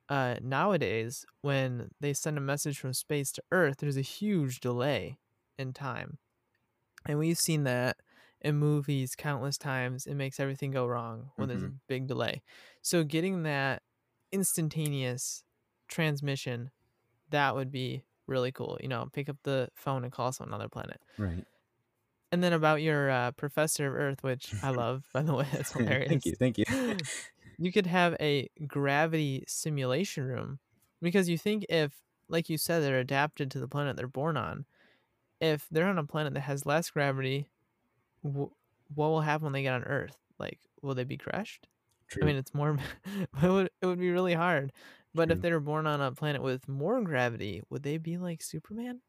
uh, 0.09 0.37
nowadays 0.43 1.25
when 1.43 1.91
they 2.01 2.13
send 2.15 2.37
a 2.39 2.41
message 2.41 2.79
from 2.81 2.93
space 2.95 3.31
to 3.33 3.43
Earth, 3.53 3.77
there's 3.79 3.97
a 3.97 4.03
huge 4.03 4.59
delay 4.61 5.19
in 5.59 5.73
time, 5.73 6.19
and 7.07 7.19
we've 7.19 7.39
seen 7.39 7.65
that 7.65 7.97
in 8.41 8.57
movies 8.57 9.15
countless 9.17 9.59
times. 9.59 10.07
It 10.07 10.15
makes 10.15 10.41
everything 10.41 10.73
go 10.73 10.87
wrong 10.87 11.31
when 11.37 11.49
there's 11.49 11.63
a 11.63 11.73
big 11.89 12.07
delay. 12.09 12.43
So 12.83 13.05
getting 13.05 13.45
that 13.45 13.83
instantaneous 14.33 15.43
transmission, 15.89 16.71
that 17.31 17.55
would 17.55 17.71
be 17.71 18.05
really 18.27 18.53
cool. 18.53 18.79
You 18.81 18.89
know, 18.89 19.09
pick 19.13 19.29
up 19.29 19.37
the 19.43 19.69
phone 19.75 20.05
and 20.05 20.13
call 20.13 20.33
someone 20.33 20.53
on 20.53 20.61
another 20.61 20.69
planet. 20.69 21.01
Right. 21.19 21.45
And 22.33 22.43
then 22.43 22.53
about 22.53 22.83
your 22.83 23.11
uh, 23.11 23.31
professor 23.33 23.87
of 23.87 23.95
Earth, 23.95 24.23
which 24.23 24.53
I 24.63 24.71
love, 24.71 25.05
by 25.13 25.23
the 25.23 25.35
way, 25.35 25.47
that's 25.53 25.73
hilarious. 25.73 26.09
thank 26.09 26.27
you. 26.27 26.33
Thank 26.33 26.59
you. 26.69 26.99
you 27.59 27.73
could 27.73 27.87
have 27.87 28.17
a 28.21 28.49
gravity 28.67 29.45
simulation 29.47 30.25
room 30.25 30.59
because 31.01 31.29
you 31.29 31.39
think 31.39 31.65
if, 31.69 31.93
like 32.29 32.51
you 32.51 32.59
said, 32.59 32.83
they're 32.83 32.99
adapted 32.99 33.51
to 33.53 33.61
the 33.61 33.69
planet 33.69 33.97
they're 33.97 34.09
born 34.09 34.37
on. 34.37 34.65
If 35.41 35.67
they're 35.71 35.87
on 35.87 35.99
a 35.99 36.05
planet 36.05 36.35
that 36.35 36.41
has 36.41 36.67
less 36.67 36.91
gravity, 36.91 37.49
wh- 38.23 38.51
what 38.95 39.09
will 39.09 39.21
happen 39.21 39.45
when 39.45 39.53
they 39.53 39.63
get 39.63 39.75
on 39.75 39.85
Earth? 39.85 40.17
Like, 40.39 40.59
will 40.83 40.95
they 40.95 41.05
be 41.05 41.19
crushed? 41.19 41.69
True. 42.09 42.23
I 42.23 42.27
mean, 42.27 42.37
it's 42.37 42.55
more. 42.55 42.79
it 43.43 43.49
would 43.49 43.71
it 43.81 43.87
would 43.87 43.99
be 43.99 44.11
really 44.11 44.35
hard. 44.35 44.73
But 45.15 45.31
if 45.31 45.41
they 45.41 45.51
were 45.51 45.61
born 45.61 45.87
on 45.87 46.01
a 46.01 46.13
planet 46.13 46.43
with 46.43 46.69
more 46.69 47.01
gravity, 47.03 47.63
would 47.71 47.83
they 47.83 47.97
be 47.97 48.19
like 48.19 48.43
Superman? 48.43 49.01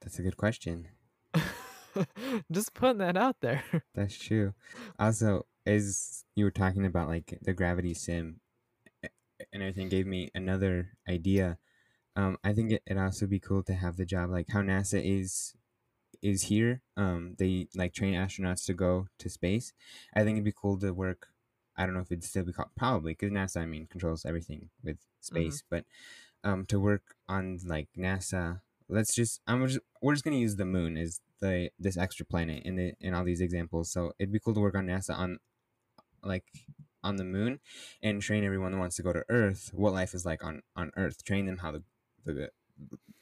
That's 0.00 0.18
a 0.18 0.22
good 0.22 0.36
question. 0.36 0.88
Just 2.52 2.74
putting 2.74 2.98
that 2.98 3.16
out 3.16 3.40
there. 3.40 3.64
That's 3.94 4.18
true. 4.18 4.54
Also, 4.98 5.46
as 5.64 6.24
you 6.34 6.44
were 6.44 6.50
talking 6.50 6.84
about 6.84 7.08
like 7.08 7.38
the 7.42 7.54
gravity 7.54 7.94
sim 7.94 8.40
and 9.52 9.62
everything 9.62 9.88
gave 9.88 10.06
me 10.06 10.30
another 10.34 10.96
idea. 11.08 11.58
Um, 12.16 12.38
I 12.44 12.52
think 12.54 12.72
it, 12.72 12.82
it'd 12.86 13.02
also 13.02 13.26
be 13.26 13.40
cool 13.40 13.62
to 13.64 13.74
have 13.74 13.96
the 13.96 14.06
job 14.06 14.30
like 14.30 14.48
how 14.50 14.62
NASA 14.62 15.02
is 15.04 15.54
is 16.22 16.42
here. 16.44 16.82
Um, 16.96 17.34
they 17.38 17.68
like 17.74 17.94
train 17.94 18.14
astronauts 18.14 18.64
to 18.66 18.74
go 18.74 19.08
to 19.18 19.28
space. 19.28 19.72
I 20.14 20.20
think 20.22 20.36
it'd 20.36 20.44
be 20.44 20.52
cool 20.52 20.78
to 20.78 20.92
work. 20.92 21.28
I 21.76 21.84
don't 21.84 21.94
know 21.94 22.00
if 22.00 22.10
it'd 22.10 22.24
still 22.24 22.44
be 22.44 22.52
called 22.52 22.70
probably 22.76 23.12
because 23.12 23.30
NASA, 23.30 23.58
I 23.58 23.66
mean, 23.66 23.86
controls 23.86 24.24
everything 24.24 24.70
with 24.82 24.96
space, 25.20 25.62
but 25.70 25.84
um, 26.44 26.64
to 26.66 26.80
work 26.80 27.16
on 27.28 27.58
like 27.66 27.88
NASA. 27.96 28.60
Let's 28.88 29.14
just 29.14 29.40
I'm 29.46 29.66
just 29.66 29.80
we're 30.00 30.14
just 30.14 30.24
gonna 30.24 30.36
use 30.36 30.56
the 30.56 30.64
moon 30.64 30.96
as 30.96 31.20
the 31.40 31.70
this 31.78 31.96
extra 31.96 32.24
planet 32.24 32.62
in 32.64 32.76
the 32.76 32.92
in 33.00 33.14
all 33.14 33.24
these 33.24 33.40
examples. 33.40 33.90
So 33.90 34.12
it'd 34.18 34.32
be 34.32 34.38
cool 34.38 34.54
to 34.54 34.60
work 34.60 34.76
on 34.76 34.86
NASA 34.86 35.16
on 35.16 35.38
like 36.22 36.44
on 37.02 37.16
the 37.16 37.24
moon 37.24 37.60
and 38.02 38.22
train 38.22 38.44
everyone 38.44 38.72
that 38.72 38.78
wants 38.78 38.96
to 38.96 39.02
go 39.02 39.12
to 39.12 39.24
Earth 39.28 39.70
what 39.72 39.92
life 39.92 40.14
is 40.14 40.24
like 40.24 40.44
on 40.44 40.62
on 40.76 40.92
Earth. 40.96 41.24
Train 41.24 41.46
them 41.46 41.58
how 41.58 41.72
the 41.72 41.82
the 42.24 42.50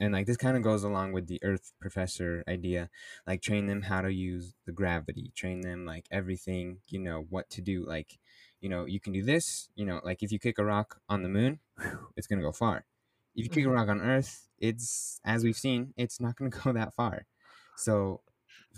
and 0.01 0.13
like 0.13 0.27
this 0.27 0.37
kind 0.37 0.57
of 0.57 0.63
goes 0.63 0.85
along 0.85 1.13
with 1.13 1.27
the 1.29 1.41
Earth 1.43 1.73
professor 1.81 2.45
idea. 2.49 2.91
Like 3.27 3.43
train 3.43 3.67
them 3.67 3.83
how 3.83 4.03
to 4.03 4.13
use 4.13 4.55
the 4.67 4.73
gravity. 4.73 5.33
Train 5.35 5.61
them 5.61 5.87
like 5.87 6.07
everything. 6.11 6.79
You 6.89 7.01
know 7.01 7.27
what 7.31 7.51
to 7.51 7.61
do. 7.63 7.85
Like 7.87 8.19
you 8.61 8.69
know 8.69 8.85
you 8.87 9.01
can 9.01 9.13
do 9.13 9.23
this. 9.23 9.69
You 9.77 9.87
know 9.87 10.01
like 10.05 10.23
if 10.23 10.33
you 10.33 10.39
kick 10.39 10.59
a 10.59 10.65
rock 10.65 11.01
on 11.09 11.23
the 11.23 11.29
moon, 11.29 11.61
it's 12.17 12.27
gonna 12.27 12.43
go 12.43 12.53
far. 12.53 12.85
If 13.37 13.45
you 13.45 13.51
kick 13.51 13.65
a 13.65 13.71
Mhm. 13.71 13.75
rock 13.75 13.89
on 13.89 14.01
Earth, 14.01 14.49
it's 14.59 15.21
as 15.25 15.45
we've 15.45 15.57
seen, 15.57 15.95
it's 15.97 16.21
not 16.21 16.37
gonna 16.37 16.51
go 16.65 16.73
that 16.73 16.95
far. 16.95 17.27
So 17.77 18.21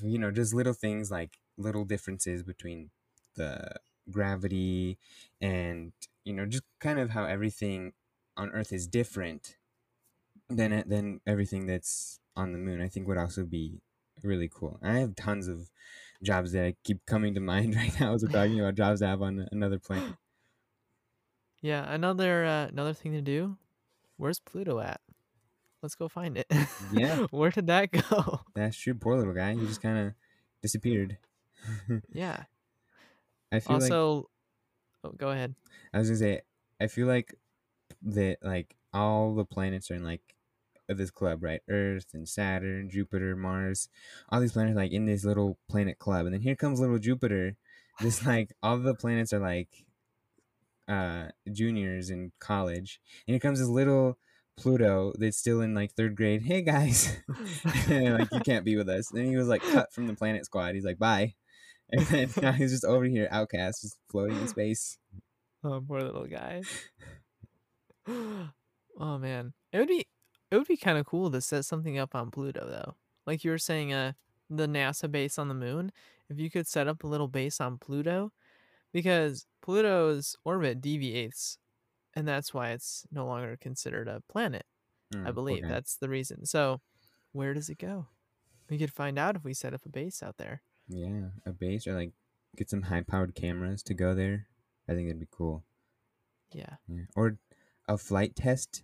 you 0.02 0.18
know 0.18 0.30
just 0.30 0.54
little 0.54 0.72
things 0.74 1.10
like 1.10 1.38
little 1.56 1.84
differences 1.84 2.42
between 2.42 2.90
the 3.36 3.76
gravity 4.10 4.98
and 5.40 5.92
you 6.24 6.32
know 6.32 6.46
just 6.46 6.64
kind 6.80 6.98
of 6.98 7.10
how 7.10 7.24
everything 7.24 7.92
on 8.36 8.50
earth 8.50 8.72
is 8.72 8.86
different 8.86 9.56
than 10.48 10.84
than 10.86 11.20
everything 11.26 11.66
that's 11.66 12.20
on 12.36 12.52
the 12.52 12.58
moon 12.58 12.80
i 12.80 12.88
think 12.88 13.06
would 13.08 13.18
also 13.18 13.44
be 13.44 13.80
really 14.22 14.48
cool 14.52 14.78
i 14.82 14.98
have 14.98 15.14
tons 15.16 15.48
of 15.48 15.70
jobs 16.22 16.52
that 16.52 16.64
I 16.64 16.74
keep 16.84 17.04
coming 17.06 17.34
to 17.34 17.40
mind 17.52 17.74
right 17.74 17.98
now 18.00 18.14
as 18.14 18.22
we're 18.22 18.30
talking 18.30 18.60
about 18.60 18.74
jobs 18.74 19.02
I 19.02 19.08
have 19.08 19.22
on 19.22 19.48
another 19.52 19.78
planet 19.78 20.14
Yeah, 21.62 21.84
another 21.92 22.44
uh, 22.44 22.66
another 22.66 22.92
thing 22.92 23.12
to 23.12 23.22
do. 23.22 23.56
Where's 24.18 24.38
Pluto 24.38 24.78
at? 24.78 25.00
Let's 25.82 25.94
go 25.94 26.06
find 26.06 26.36
it. 26.36 26.46
Yeah. 26.92 27.26
Where 27.30 27.50
did 27.50 27.66
that 27.66 27.90
go? 27.90 28.40
that's 28.54 28.76
true 28.76 28.94
poor 28.94 29.16
little 29.16 29.34
guy 29.34 29.54
he 29.54 29.66
just 29.66 29.82
kind 29.82 29.98
of 29.98 30.14
disappeared 30.62 31.18
yeah. 32.12 32.44
i 33.50 33.58
feel 33.60 33.76
like 33.78 33.82
Also, 33.82 34.30
oh, 35.04 35.10
go 35.16 35.30
ahead. 35.30 35.54
I 35.92 35.98
was 35.98 36.08
gonna 36.08 36.18
say, 36.18 36.40
I 36.80 36.86
feel 36.86 37.06
like 37.06 37.34
that 38.02 38.38
like 38.42 38.76
all 38.92 39.34
the 39.34 39.44
planets 39.44 39.90
are 39.90 39.94
in 39.94 40.04
like 40.04 40.35
this 40.94 41.10
club, 41.10 41.42
right? 41.42 41.60
Earth 41.68 42.06
and 42.14 42.28
Saturn, 42.28 42.90
Jupiter, 42.90 43.36
Mars, 43.36 43.88
all 44.30 44.40
these 44.40 44.52
planets 44.52 44.76
like 44.76 44.92
in 44.92 45.06
this 45.06 45.24
little 45.24 45.58
planet 45.68 45.98
club, 45.98 46.26
and 46.26 46.34
then 46.34 46.42
here 46.42 46.56
comes 46.56 46.80
little 46.80 46.98
Jupiter. 46.98 47.56
This 48.00 48.24
like 48.26 48.52
all 48.62 48.78
the 48.78 48.94
planets 48.94 49.32
are 49.32 49.40
like 49.40 49.68
uh 50.88 51.28
juniors 51.52 52.10
in 52.10 52.32
college, 52.40 53.00
and 53.26 53.34
here 53.34 53.40
comes 53.40 53.58
this 53.58 53.68
little 53.68 54.18
Pluto 54.56 55.12
that's 55.18 55.36
still 55.36 55.60
in 55.60 55.74
like 55.74 55.92
third 55.92 56.16
grade. 56.16 56.42
Hey 56.42 56.62
guys, 56.62 57.16
like 57.64 58.32
you 58.32 58.40
can't 58.40 58.64
be 58.64 58.76
with 58.76 58.88
us. 58.88 59.08
Then 59.08 59.26
he 59.26 59.36
was 59.36 59.48
like 59.48 59.62
cut 59.62 59.92
from 59.92 60.06
the 60.06 60.14
planet 60.14 60.46
squad. 60.46 60.74
He's 60.74 60.84
like 60.84 60.98
bye, 60.98 61.34
and 61.90 62.06
then 62.06 62.30
now 62.40 62.52
he's 62.52 62.72
just 62.72 62.84
over 62.84 63.04
here, 63.04 63.28
outcast, 63.30 63.82
just 63.82 63.98
floating 64.10 64.38
in 64.38 64.48
space. 64.48 64.98
Oh, 65.62 65.82
poor 65.86 66.00
little 66.00 66.26
guy. 66.26 66.62
oh 68.08 69.18
man, 69.18 69.52
it 69.72 69.78
would 69.78 69.88
be 69.88 70.06
it 70.56 70.60
would 70.60 70.68
be 70.68 70.76
kind 70.76 70.96
of 70.96 71.04
cool 71.04 71.30
to 71.30 71.40
set 71.40 71.64
something 71.64 71.98
up 71.98 72.14
on 72.14 72.30
Pluto 72.30 72.66
though. 72.66 72.94
Like 73.26 73.44
you 73.44 73.50
were 73.50 73.58
saying, 73.58 73.92
uh, 73.92 74.12
the 74.48 74.66
NASA 74.66 75.10
base 75.10 75.38
on 75.38 75.48
the 75.48 75.54
moon. 75.54 75.92
If 76.30 76.38
you 76.38 76.50
could 76.50 76.66
set 76.66 76.88
up 76.88 77.04
a 77.04 77.06
little 77.06 77.28
base 77.28 77.60
on 77.60 77.78
Pluto, 77.78 78.32
because 78.92 79.46
Pluto's 79.62 80.36
orbit 80.44 80.80
deviates, 80.80 81.58
and 82.14 82.26
that's 82.26 82.54
why 82.54 82.70
it's 82.70 83.06
no 83.12 83.26
longer 83.26 83.56
considered 83.60 84.08
a 84.08 84.22
planet. 84.28 84.64
Mm, 85.14 85.28
I 85.28 85.30
believe 85.30 85.62
guy. 85.62 85.68
that's 85.68 85.96
the 85.96 86.08
reason. 86.08 86.46
So, 86.46 86.80
where 87.32 87.54
does 87.54 87.68
it 87.68 87.78
go? 87.78 88.06
We 88.70 88.78
could 88.78 88.92
find 88.92 89.18
out 89.18 89.36
if 89.36 89.44
we 89.44 89.54
set 89.54 89.74
up 89.74 89.84
a 89.84 89.88
base 89.90 90.22
out 90.22 90.38
there. 90.38 90.62
Yeah, 90.88 91.28
a 91.44 91.52
base 91.52 91.86
or 91.86 91.94
like 91.94 92.12
get 92.56 92.70
some 92.70 92.82
high 92.82 93.02
powered 93.02 93.34
cameras 93.34 93.82
to 93.84 93.94
go 93.94 94.14
there. 94.14 94.46
I 94.88 94.94
think 94.94 95.08
that'd 95.08 95.20
be 95.20 95.28
cool. 95.30 95.64
Yeah. 96.52 96.76
Yeah. 96.88 97.02
Or 97.14 97.36
a 97.88 97.98
flight 97.98 98.34
test, 98.34 98.82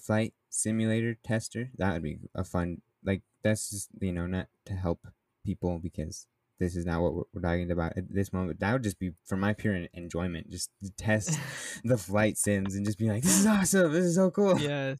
flight 0.00 0.34
simulator 0.50 1.16
tester. 1.24 1.70
That 1.76 1.92
would 1.94 2.02
be 2.02 2.18
a 2.34 2.44
fun. 2.44 2.82
Like 3.04 3.22
that's 3.42 3.70
just 3.70 3.90
you 4.00 4.12
know 4.12 4.26
not 4.26 4.48
to 4.66 4.74
help 4.74 5.06
people 5.44 5.78
because 5.78 6.26
this 6.60 6.76
is 6.76 6.86
not 6.86 7.02
what 7.02 7.14
we're, 7.14 7.22
we're 7.34 7.42
talking 7.42 7.70
about 7.70 7.96
at 7.96 8.12
this 8.12 8.32
moment. 8.32 8.60
That 8.60 8.72
would 8.72 8.82
just 8.82 8.98
be 8.98 9.12
for 9.24 9.36
my 9.36 9.52
pure 9.52 9.86
enjoyment, 9.92 10.50
just 10.50 10.70
to 10.82 10.90
test 10.90 11.38
the 11.84 11.98
flight 11.98 12.38
sims 12.38 12.74
and 12.74 12.86
just 12.86 12.98
be 12.98 13.08
like, 13.08 13.22
this 13.22 13.38
is 13.38 13.46
awesome. 13.46 13.92
This 13.92 14.04
is 14.04 14.14
so 14.14 14.30
cool. 14.30 14.58
yes. 14.58 14.98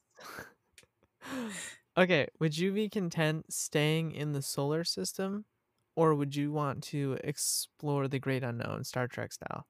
okay, 1.97 2.27
would 2.41 2.59
you 2.59 2.73
be 2.73 2.89
content 2.89 3.53
staying 3.53 4.13
in 4.13 4.33
the 4.33 4.43
solar 4.43 4.85
system 4.85 5.45
or 5.97 6.15
would 6.15 6.35
you 6.35 6.51
want 6.51 6.83
to 6.83 7.17
explore 7.23 8.09
the 8.09 8.19
great 8.19 8.43
unknown 8.43 8.85
Star 8.85 9.07
Trek 9.07 9.33
style? 9.33 9.67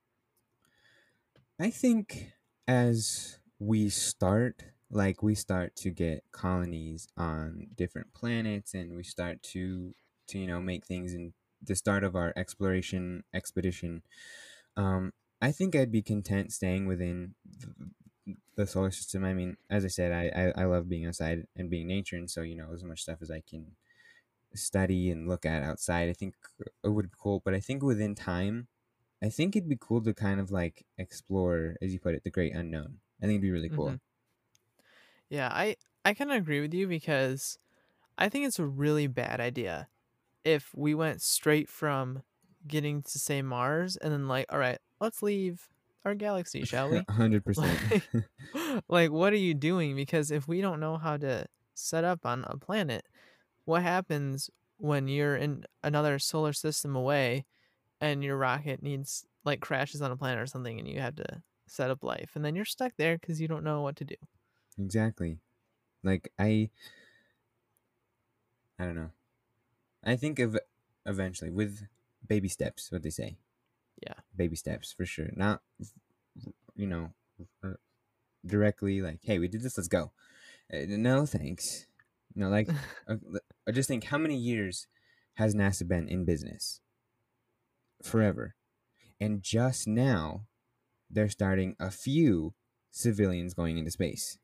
I 1.61 1.71
think 1.71 2.33
as 2.67 3.39
we 3.59 3.89
start, 3.89 4.65
like 4.95 5.23
we 5.23 5.37
start 5.37 5.77
to 5.79 5.91
get 5.93 6.25
colonies 6.33 7.09
on 7.19 7.69
different 7.77 8.15
planets, 8.15 8.75
and 8.75 8.97
we 8.97 9.05
start 9.05 9.43
to 9.55 9.95
to 10.29 10.41
you 10.41 10.49
know 10.49 10.61
make 10.63 10.87
things 10.87 11.15
in 11.15 11.35
the 11.63 11.77
start 11.77 12.05
of 12.05 12.17
our 12.17 12.33
exploration 12.37 13.25
expedition. 13.35 14.05
Um, 14.77 15.13
I 15.43 15.53
think 15.53 15.77
I'd 15.77 15.93
be 15.93 16.03
content 16.03 16.53
staying 16.53 16.87
within 16.87 17.35
the, 17.47 17.91
the 18.57 18.67
solar 18.67 18.91
system. 18.91 19.25
I 19.25 19.35
mean, 19.35 19.57
as 19.71 19.85
I 19.85 19.89
said, 19.89 20.13
I, 20.13 20.29
I 20.59 20.63
I 20.63 20.65
love 20.67 20.89
being 20.89 21.07
outside 21.07 21.47
and 21.57 21.71
being 21.71 21.87
nature, 21.89 22.17
and 22.17 22.31
so 22.31 22.43
you 22.43 22.55
know 22.57 22.73
as 22.73 22.85
much 22.85 23.03
stuff 23.03 23.21
as 23.23 23.31
I 23.31 23.41
can 23.41 23.77
study 24.55 25.11
and 25.11 25.29
look 25.29 25.45
at 25.47 25.63
outside. 25.63 26.09
I 26.09 26.13
think 26.13 26.37
it 26.85 26.89
would 26.89 27.11
be 27.11 27.17
cool, 27.21 27.41
but 27.45 27.55
I 27.55 27.61
think 27.61 27.83
within 27.83 28.15
time. 28.15 28.69
I 29.23 29.31
think 29.31 29.57
it'd 29.57 29.69
be 29.69 29.79
cool 29.81 30.03
to 30.05 30.15
kind 30.15 30.41
of 30.41 30.51
like 30.53 30.87
explore, 30.99 31.77
as 31.83 31.93
you 31.93 32.01
put 32.01 32.15
it, 32.15 32.25
the 32.25 32.31
great 32.31 32.55
unknown. 32.55 33.01
I 33.21 33.27
think 33.27 33.33
it'd 33.37 33.43
be 33.43 33.51
really 33.53 33.71
cool. 33.71 33.97
Mhm. 33.97 34.01
Yeah, 35.35 35.49
I 35.53 35.75
I 36.05 36.15
kind 36.15 36.31
of 36.31 36.37
agree 36.37 36.61
with 36.61 36.73
you 36.73 36.87
because 36.87 37.59
I 38.17 38.29
think 38.29 38.47
it's 38.47 38.61
a 38.61 38.67
really 38.67 39.09
bad 39.09 39.41
idea 39.41 39.89
if 40.45 40.71
we 40.77 40.95
went 40.95 41.23
straight 41.23 41.69
from 41.69 42.23
getting 42.69 43.03
to 43.03 43.19
say 43.19 43.43
Mars 43.43 43.97
and 43.97 44.13
then 44.13 44.29
like, 44.29 44.47
all 44.51 44.61
right, 44.61 44.79
let's 45.01 45.25
leave 45.25 45.67
our 46.05 46.15
galaxy, 46.15 46.65
shall 46.65 46.89
we? 46.89 47.03
Hundred 47.11 47.45
percent. 47.45 47.81
Like, 47.91 48.83
like 48.89 49.11
what 49.11 49.33
are 49.33 49.37
you 49.37 49.55
doing? 49.55 49.97
Because 49.97 50.31
if 50.31 50.47
we 50.47 50.61
don't 50.61 50.79
know 50.79 50.99
how 50.99 51.17
to 51.17 51.47
set 51.75 52.05
up 52.05 52.25
on 52.25 52.45
a 52.47 52.57
planet, 52.57 53.05
what 53.65 53.83
happens 53.83 54.51
when 54.79 55.09
you're 55.09 55.35
in 55.35 55.65
another 55.83 56.21
solar 56.21 56.53
system 56.53 56.95
away 56.95 57.45
and 58.01 58.23
your 58.23 58.37
rocket 58.37 58.85
needs 58.85 59.27
like 59.45 59.59
crashes 59.59 60.01
on 60.01 60.13
a 60.13 60.17
planet 60.17 60.41
or 60.41 60.47
something 60.47 60.79
and 60.79 60.87
you 60.87 61.01
have 61.01 61.17
to 61.17 61.43
set 61.67 61.91
up 61.91 62.05
life 62.05 62.31
and 62.37 62.45
then 62.45 62.55
you're 62.55 62.65
stuck 62.65 62.93
there 62.99 63.19
because 63.19 63.41
you 63.41 63.49
don't 63.49 63.65
know 63.65 63.81
what 63.81 63.97
to 63.97 64.05
do 64.05 64.15
Exactly. 64.79 65.39
Like 66.03 66.33
I 66.39 66.71
I 68.79 68.85
don't 68.85 68.97
know. 68.97 69.11
I 70.05 70.17
think 70.17 70.39
of 70.39 70.59
eventually 71.07 71.51
with 71.51 71.87
baby 72.27 72.49
steps, 72.49 72.91
what 72.93 73.03
they 73.03 73.11
say. 73.11 73.39
Yeah. 74.03 74.15
Baby 74.37 74.57
steps 74.57 74.93
for 74.93 75.07
sure. 75.07 75.31
Not 75.37 75.63
you 76.77 76.87
know 76.87 77.13
directly 78.47 79.01
like, 79.01 79.21
"Hey, 79.23 79.39
we 79.39 79.49
did 79.49 79.63
this, 79.63 79.77
let's 79.79 79.89
go." 79.89 80.13
Uh, 80.73 80.87
no, 80.89 81.27
thanks. 81.27 81.87
No, 82.35 82.49
like 82.49 82.69
uh, 83.09 83.17
I 83.69 83.73
just 83.73 83.89
think 83.89 84.05
how 84.05 84.19
many 84.19 84.37
years 84.37 84.87
has 85.35 85.55
NASA 85.55 85.87
been 85.87 86.09
in 86.09 86.25
business? 86.25 86.81
Forever. 88.03 88.55
And 89.21 89.43
just 89.43 89.87
now 89.89 90.47
they're 91.11 91.29
starting 91.31 91.77
a 91.81 91.91
few 91.91 92.55
civilians 92.91 93.55
going 93.55 93.79
into 93.79 93.91
space 93.91 94.39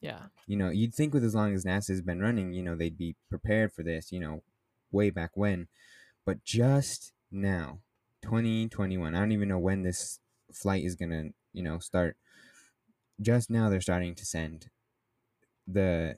yeah 0.00 0.26
you 0.50 0.56
know, 0.56 0.70
you'd 0.70 0.92
think 0.94 1.14
with 1.14 1.22
as 1.22 1.34
long 1.36 1.54
as 1.54 1.64
NASA's 1.64 2.02
been 2.02 2.20
running, 2.20 2.52
you 2.52 2.62
know, 2.64 2.74
they'd 2.74 2.98
be 2.98 3.14
prepared 3.28 3.72
for 3.72 3.84
this, 3.84 4.10
you 4.10 4.18
know, 4.18 4.42
way 4.90 5.08
back 5.10 5.30
when. 5.34 5.68
But 6.26 6.44
just 6.44 7.12
now, 7.30 7.78
2021, 8.22 9.14
I 9.14 9.18
don't 9.20 9.30
even 9.30 9.48
know 9.48 9.60
when 9.60 9.84
this 9.84 10.18
flight 10.52 10.84
is 10.84 10.96
going 10.96 11.10
to, 11.10 11.30
you 11.52 11.62
know, 11.62 11.78
start. 11.78 12.16
Just 13.20 13.48
now 13.48 13.68
they're 13.68 13.80
starting 13.80 14.16
to 14.16 14.24
send 14.26 14.70
the 15.68 16.16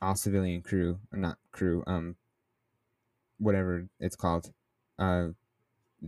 all 0.00 0.14
civilian 0.14 0.62
crew, 0.62 1.00
or 1.12 1.18
not 1.18 1.36
crew, 1.52 1.84
um 1.86 2.16
whatever 3.38 3.88
it's 4.00 4.16
called. 4.16 4.52
Uh 4.98 5.28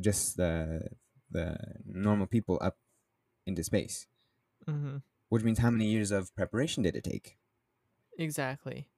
just 0.00 0.38
the 0.38 0.88
the 1.30 1.58
normal 1.84 2.26
people 2.26 2.58
up 2.62 2.78
into 3.46 3.62
space. 3.62 4.06
hmm 4.66 4.98
Which 5.30 5.42
means 5.44 5.58
how 5.60 5.70
many 5.70 5.86
years 5.86 6.10
of 6.10 6.34
preparation 6.34 6.82
did 6.82 6.96
it 6.96 7.04
take? 7.04 7.38
exactly 8.18 8.90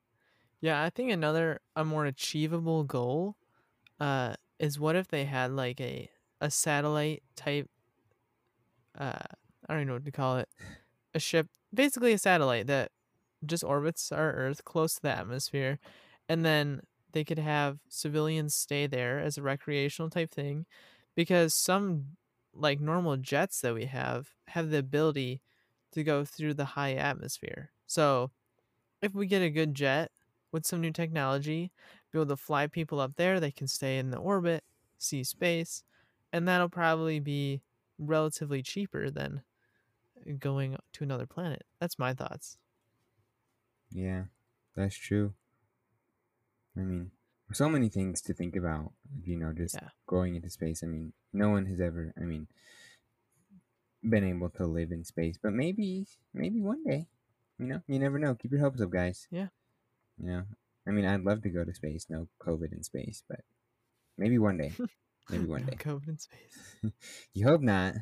yeah 0.60 0.82
i 0.84 0.90
think 0.90 1.10
another 1.12 1.60
a 1.76 1.84
more 1.84 2.06
achievable 2.06 2.84
goal 2.84 3.36
uh 4.00 4.34
is 4.58 4.80
what 4.80 4.96
if 4.96 5.08
they 5.08 5.24
had 5.26 5.52
like 5.52 5.80
a 5.80 6.10
a 6.40 6.50
satellite 6.50 7.22
type 7.36 7.70
uh 8.98 9.18
i 9.68 9.74
don't 9.74 9.86
know 9.86 9.94
what 9.94 10.04
to 10.04 10.12
call 10.12 10.38
it 10.38 10.48
a 11.14 11.20
ship 11.20 11.48
basically 11.74 12.12
a 12.12 12.18
satellite 12.18 12.66
that 12.66 12.92
just 13.46 13.64
orbits 13.64 14.12
our 14.12 14.32
earth 14.34 14.64
close 14.64 14.94
to 14.96 15.02
the 15.02 15.10
atmosphere 15.10 15.78
and 16.28 16.44
then 16.44 16.82
they 17.12 17.24
could 17.24 17.38
have 17.38 17.80
civilians 17.88 18.54
stay 18.54 18.86
there 18.86 19.20
as 19.20 19.38
a 19.38 19.42
recreational 19.42 20.10
type 20.10 20.30
thing 20.30 20.66
because 21.16 21.54
some 21.54 22.16
like 22.54 22.80
normal 22.80 23.16
jets 23.16 23.60
that 23.60 23.74
we 23.74 23.86
have 23.86 24.32
have 24.48 24.70
the 24.70 24.78
ability 24.78 25.42
to 25.92 26.04
go 26.04 26.24
through 26.24 26.54
the 26.54 26.64
high 26.64 26.94
atmosphere 26.94 27.72
so 27.86 28.30
if 29.02 29.14
we 29.14 29.26
get 29.26 29.42
a 29.42 29.50
good 29.50 29.74
jet 29.74 30.10
with 30.52 30.66
some 30.66 30.80
new 30.80 30.92
technology 30.92 31.72
be 32.12 32.18
able 32.18 32.26
to 32.26 32.36
fly 32.36 32.66
people 32.66 33.00
up 33.00 33.16
there 33.16 33.40
they 33.40 33.52
can 33.52 33.68
stay 33.68 33.98
in 33.98 34.10
the 34.10 34.18
orbit 34.18 34.64
see 34.98 35.24
space 35.24 35.84
and 36.32 36.48
that'll 36.48 36.68
probably 36.68 37.20
be 37.20 37.62
relatively 37.98 38.62
cheaper 38.62 39.10
than 39.10 39.42
going 40.38 40.76
to 40.92 41.04
another 41.04 41.26
planet 41.26 41.64
that's 41.80 41.98
my 41.98 42.14
thoughts 42.14 42.58
Yeah, 43.90 44.26
that's 44.74 44.96
true. 44.96 45.34
I 46.76 46.80
mean, 46.80 47.12
so 47.52 47.68
many 47.68 47.88
things 47.88 48.20
to 48.22 48.34
think 48.34 48.56
about, 48.56 48.92
you 49.22 49.36
know, 49.36 49.52
just 49.52 49.80
Yeah. 49.80 49.90
going 50.06 50.34
into 50.36 50.50
space. 50.50 50.82
I 50.82 50.86
mean, 50.86 51.12
no 51.32 51.50
one 51.50 51.66
has 51.66 51.80
ever, 51.80 52.12
I 52.16 52.20
mean, 52.20 52.48
been 54.08 54.24
able 54.24 54.50
to 54.50 54.66
live 54.66 54.92
in 54.92 55.04
space, 55.04 55.38
but 55.42 55.52
maybe, 55.52 56.06
maybe 56.32 56.60
one 56.60 56.82
day, 56.84 57.06
you 57.58 57.66
know, 57.66 57.82
you 57.86 57.98
never 57.98 58.18
know. 58.18 58.34
Keep 58.34 58.52
your 58.52 58.60
hopes 58.60 58.80
up, 58.80 58.90
guys. 58.90 59.26
Yeah. 59.30 59.48
You 60.18 60.26
know, 60.30 60.42
I 60.86 60.90
mean, 60.90 61.04
I'd 61.04 61.22
love 61.24 61.42
to 61.42 61.50
go 61.50 61.64
to 61.64 61.74
space, 61.74 62.06
no 62.08 62.28
COVID 62.40 62.72
in 62.72 62.82
space, 62.82 63.22
but 63.28 63.40
maybe 64.18 64.38
one 64.38 64.58
day. 64.58 64.72
Maybe 65.30 65.44
one 65.44 65.60
No 65.64 65.70
day. 65.70 65.76
COVID 65.76 66.08
in 66.08 66.18
space. 66.18 66.58
You 67.34 67.46
hope 67.46 67.60
not. 67.60 67.94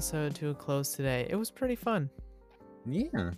Episode 0.00 0.34
to 0.34 0.48
a 0.48 0.54
close 0.54 0.92
today. 0.94 1.26
It 1.28 1.36
was 1.36 1.50
pretty 1.50 1.76
fun. 1.76 2.08
Yeah. 2.86 3.32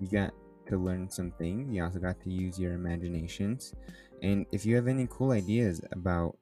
You 0.00 0.08
got 0.10 0.32
to 0.68 0.78
learn 0.78 1.10
some 1.10 1.32
things. 1.32 1.70
You 1.70 1.84
also 1.84 1.98
got 1.98 2.18
to 2.22 2.30
use 2.30 2.58
your 2.58 2.72
imaginations. 2.72 3.74
And 4.22 4.46
if 4.50 4.64
you 4.64 4.74
have 4.76 4.88
any 4.88 5.06
cool 5.10 5.32
ideas 5.32 5.82
about 5.92 6.38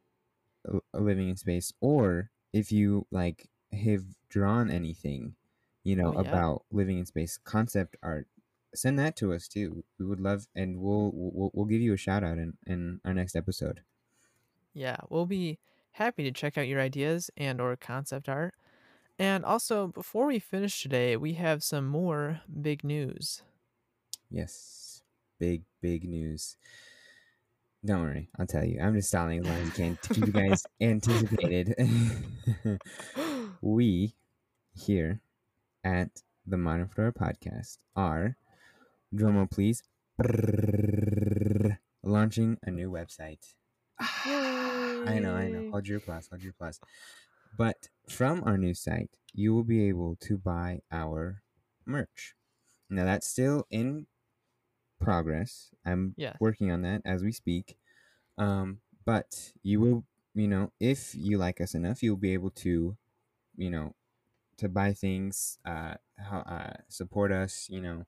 living 0.95 1.31
in 1.31 1.37
space, 1.37 1.73
or 1.81 2.31
if 2.53 2.71
you 2.71 3.09
like 3.11 3.49
have 3.73 4.05
drawn 4.29 4.71
anything, 4.71 5.35
you 5.83 5.97
know, 5.97 6.15
Oh, 6.17 6.23
yeah. 6.23 6.29
about 6.31 6.63
living 6.71 7.01
in 7.01 7.05
space, 7.07 7.37
concept 7.37 7.97
art, 8.05 8.29
send 8.73 8.97
that 9.01 9.17
to 9.17 9.33
us 9.33 9.49
too. 9.49 9.83
We 9.99 10.07
would 10.07 10.21
love, 10.21 10.47
and 10.55 10.79
we'll 10.81 11.11
we'll, 11.13 11.51
we'll 11.53 11.67
give 11.67 11.81
you 11.81 11.93
a 11.93 11.97
shout 11.97 12.23
out 12.23 12.39
in, 12.39 12.57
in 12.69 13.01
our 13.05 13.13
next 13.13 13.35
episode. 13.35 13.81
Yeah, 14.75 14.99
we'll 15.11 15.27
be 15.27 15.59
happy 15.91 16.23
to 16.23 16.31
check 16.31 16.57
out 16.57 16.69
your 16.69 16.81
ideas 16.81 17.33
and 17.37 17.61
or 17.61 17.75
concept 17.75 18.29
art. 18.29 18.55
And 19.19 19.45
also, 19.45 19.89
before 19.89 20.27
we 20.27 20.39
finish 20.39 20.83
today, 20.83 21.17
we 21.17 21.35
have 21.35 21.63
some 21.63 21.87
more 21.87 22.43
big 22.61 22.85
news. 22.85 23.43
Yes, 24.31 25.03
big 25.39 25.63
big 25.81 26.05
news. 26.05 26.57
Don't 27.85 28.03
worry, 28.03 28.29
I'll 28.39 28.47
tell 28.47 28.65
you. 28.65 28.81
I'm 28.81 28.95
just 28.95 29.09
stalling 29.09 29.41
as 29.41 29.47
long 29.47 29.57
as 29.57 29.67
you 29.67 29.71
can 29.71 29.99
to 30.03 30.15
keep 30.15 30.27
you 30.27 30.33
guys 30.33 30.65
anticipated. 30.81 31.75
we 33.61 34.15
here 34.75 35.21
at 35.85 36.23
the 36.47 36.57
Modern 36.57 36.89
Fedora 36.89 37.13
Podcast 37.13 37.79
are, 37.95 38.37
drumroll 39.15 39.51
please, 39.51 39.83
launching 42.03 42.59
a 42.63 42.71
new 42.71 42.91
website. 42.91 43.55
I 44.01 45.21
know, 45.23 45.35
I 45.35 45.49
know. 45.49 45.71
Hold 45.71 45.87
your 45.87 45.99
applause, 45.99 46.29
hold 46.29 46.43
your 46.43 46.51
applause. 46.51 46.81
But 47.57 47.89
from 48.09 48.45
our 48.45 48.59
new 48.59 48.75
site, 48.75 49.11
you 49.35 49.55
will 49.55 49.65
be 49.65 49.89
able 49.89 50.17
to 50.17 50.39
buy 50.39 50.83
our 50.93 51.43
merch. 51.87 52.35
Now 52.91 53.05
that's 53.05 53.27
still 53.29 53.67
in 53.71 54.07
progress. 55.01 55.73
I'm 55.85 56.17
Yes. 56.17 56.37
working 56.41 56.71
on 56.71 56.83
that 56.83 57.03
as 57.05 57.23
we 57.23 57.33
speak. 57.33 57.79
Um, 58.39 58.81
but 59.05 59.53
you 59.63 59.81
will, 59.81 60.07
you 60.35 60.49
know, 60.49 60.73
if 60.81 61.15
you 61.15 61.39
like 61.39 61.61
us 61.61 61.75
enough, 61.75 62.03
you'll 62.03 62.17
be 62.17 62.33
able 62.35 62.51
to, 62.67 62.97
you 63.57 63.71
know, 63.71 63.95
to 64.59 64.69
buy 64.69 64.93
things, 64.95 65.59
uh, 65.65 65.97
how, 66.19 66.41
uh, 66.41 66.75
support 66.89 67.33
us, 67.33 67.69
you 67.71 67.81
know, 67.81 68.07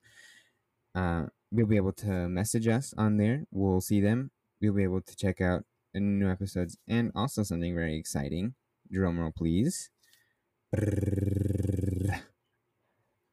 uh, 0.95 1.27
you'll 1.51 1.67
be 1.67 1.77
able 1.77 1.93
to 1.93 2.29
message 2.29 2.69
us 2.69 2.95
on 2.97 3.17
there. 3.17 3.45
We'll 3.51 3.81
see 3.81 4.01
them. 4.01 4.31
You'll 4.61 4.75
be 4.75 4.83
able 4.83 5.03
to 5.03 5.17
check 5.17 5.41
out 5.41 5.65
new 5.95 6.29
episodes 6.31 6.79
and 6.87 7.11
also 7.15 7.43
something 7.43 7.75
very 7.75 7.97
exciting. 7.97 8.55
Drum 8.91 9.19
roll, 9.19 9.33
please. 9.37 9.91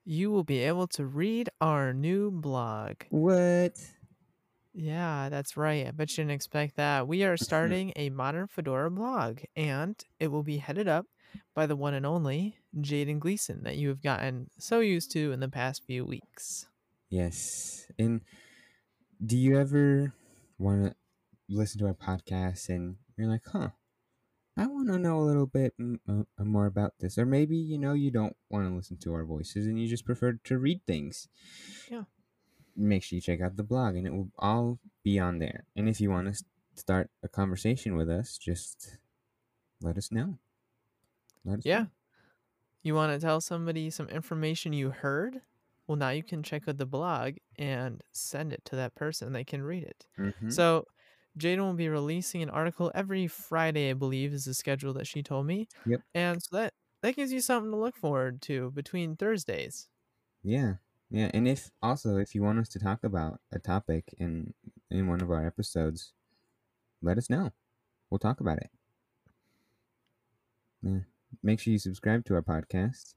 You 0.03 0.31
will 0.31 0.43
be 0.43 0.59
able 0.59 0.87
to 0.89 1.05
read 1.05 1.49
our 1.59 1.93
new 1.93 2.29
blog. 2.31 2.95
What? 3.09 3.79
Yeah, 4.73 5.29
that's 5.29 5.55
right. 5.55 5.87
I 5.87 5.91
bet 5.91 6.11
you 6.11 6.23
didn't 6.23 6.35
expect 6.35 6.75
that. 6.75 7.07
We 7.07 7.23
are 7.23 7.37
starting 7.37 7.93
a 7.95 8.09
modern 8.09 8.47
Fedora 8.47 8.91
blog, 8.91 9.39
and 9.55 9.95
it 10.19 10.27
will 10.27 10.43
be 10.43 10.57
headed 10.57 10.87
up 10.87 11.07
by 11.53 11.65
the 11.65 11.75
one 11.75 11.93
and 11.93 12.05
only 12.05 12.57
Jaden 12.77 13.19
Gleason 13.19 13.63
that 13.63 13.77
you 13.77 13.89
have 13.89 14.01
gotten 14.01 14.49
so 14.59 14.79
used 14.79 15.11
to 15.11 15.31
in 15.31 15.39
the 15.39 15.49
past 15.49 15.83
few 15.85 16.05
weeks. 16.05 16.67
Yes. 17.09 17.87
And 17.97 18.21
do 19.25 19.37
you 19.37 19.57
ever 19.59 20.13
want 20.57 20.87
to 20.87 20.95
listen 21.49 21.79
to 21.79 21.87
our 21.87 21.93
podcast 21.93 22.69
and 22.69 22.97
you're 23.17 23.29
like, 23.29 23.43
huh, 23.51 23.69
I 24.57 24.67
want 24.67 24.87
to 24.87 24.97
know 24.97 25.19
a 25.19 25.23
little 25.25 25.45
bit 25.45 25.73
m- 25.79 25.99
uh, 26.07 26.43
more 26.43 26.65
about 26.65 26.93
this? 26.99 27.17
Or 27.17 27.25
maybe, 27.25 27.57
you 27.57 27.77
know, 27.77 27.93
you 27.93 28.09
don't 28.11 28.35
want 28.49 28.67
to 28.69 28.73
listen 28.75 28.97
to 28.97 29.13
our 29.13 29.25
voices 29.25 29.67
and 29.67 29.79
you 29.79 29.87
just 29.87 30.05
prefer 30.05 30.33
to 30.33 30.57
read 30.57 30.81
things. 30.87 31.27
Yeah. 31.91 32.03
Make 32.75 33.03
sure 33.03 33.17
you 33.17 33.21
check 33.21 33.41
out 33.41 33.57
the 33.57 33.63
blog 33.63 33.95
and 33.95 34.07
it 34.07 34.13
will 34.13 34.29
all 34.39 34.79
be 35.03 35.19
on 35.19 35.39
there. 35.39 35.65
And 35.75 35.89
if 35.89 35.99
you 35.99 36.09
want 36.09 36.33
to 36.33 36.43
start 36.75 37.09
a 37.23 37.27
conversation 37.27 37.95
with 37.95 38.09
us, 38.09 38.37
just 38.37 38.97
let 39.81 39.97
us 39.97 40.11
know. 40.11 40.37
Let 41.43 41.59
us 41.59 41.65
Yeah. 41.65 41.87
You 42.81 42.95
want 42.95 43.13
to 43.19 43.25
tell 43.25 43.41
somebody 43.41 43.89
some 43.89 44.07
information 44.09 44.71
you 44.71 44.91
heard? 44.91 45.41
Well, 45.87 45.95
now 45.97 46.09
you 46.09 46.23
can 46.23 46.43
check 46.43 46.67
out 46.67 46.77
the 46.77 46.85
blog 46.85 47.35
and 47.57 48.01
send 48.11 48.53
it 48.53 48.63
to 48.65 48.75
that 48.77 48.95
person. 48.95 49.33
They 49.33 49.43
can 49.43 49.63
read 49.63 49.83
it. 49.83 50.07
know. 50.17 50.31
Mhm. 50.41 50.53
So 50.53 50.87
Jaden 51.37 51.59
will 51.59 51.73
be 51.73 51.89
releasing 51.89 52.41
an 52.41 52.49
article 52.49 52.91
every 52.95 53.27
Friday, 53.27 53.89
I 53.89 53.93
believe, 53.93 54.33
is 54.33 54.45
the 54.45 54.53
schedule 54.53 54.93
that 54.93 55.07
she 55.07 55.21
told 55.21 55.45
me. 55.45 55.67
Yep. 55.85 56.01
And 56.13 56.41
so 56.41 56.55
that 56.57 56.73
that 57.01 57.15
gives 57.15 57.31
you 57.31 57.41
something 57.41 57.71
to 57.71 57.77
look 57.77 57.95
forward 57.95 58.41
to 58.43 58.71
between 58.71 59.15
Thursdays. 59.15 59.89
Yeah. 60.43 60.75
Yeah. 61.09 61.29
And 61.33 61.47
if 61.47 61.71
also 61.81 62.17
if 62.17 62.33
you 62.33 62.41
want 62.41 62.59
us 62.59 62.69
to 62.69 62.79
talk 62.79 63.03
about 63.03 63.39
a 63.51 63.59
topic 63.59 64.15
in 64.17 64.53
in 64.89 65.07
one 65.07 65.21
of 65.21 65.29
our 65.29 65.45
episodes, 65.45 66.13
let 67.01 67.17
us 67.17 67.29
know. 67.29 67.51
We'll 68.09 68.19
talk 68.19 68.39
about 68.39 68.57
it. 68.57 68.69
Yeah. 70.81 70.99
Make 71.43 71.59
sure 71.59 71.73
you 71.73 71.79
subscribe 71.79 72.25
to 72.25 72.35
our 72.35 72.41
podcast 72.41 73.15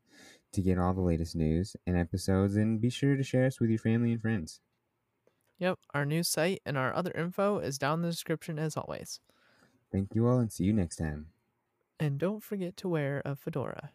to 0.52 0.62
get 0.62 0.78
all 0.78 0.94
the 0.94 1.00
latest 1.00 1.36
news 1.36 1.76
and 1.86 1.96
episodes 1.96 2.56
and 2.56 2.80
be 2.80 2.90
sure 2.90 3.16
to 3.16 3.22
share 3.22 3.46
us 3.46 3.60
with 3.60 3.70
your 3.70 3.78
family 3.78 4.12
and 4.12 4.20
friends. 4.20 4.60
Yep, 5.58 5.78
our 5.92 6.04
new 6.04 6.22
site 6.22 6.62
and 6.64 6.76
our 6.78 6.92
other 6.94 7.12
info 7.12 7.58
is 7.58 7.78
down 7.78 7.98
in 7.98 8.02
the 8.02 8.10
description 8.10 8.58
as 8.58 8.76
always. 8.76 9.20
Thank 9.92 10.14
you 10.14 10.26
all 10.26 10.38
and 10.38 10.50
see 10.50 10.64
you 10.64 10.72
next 10.72 10.96
time. 10.96 11.32
And 12.00 12.18
don't 12.18 12.42
forget 12.42 12.76
to 12.78 12.88
wear 12.88 13.22
a 13.24 13.36
fedora. 13.36 13.92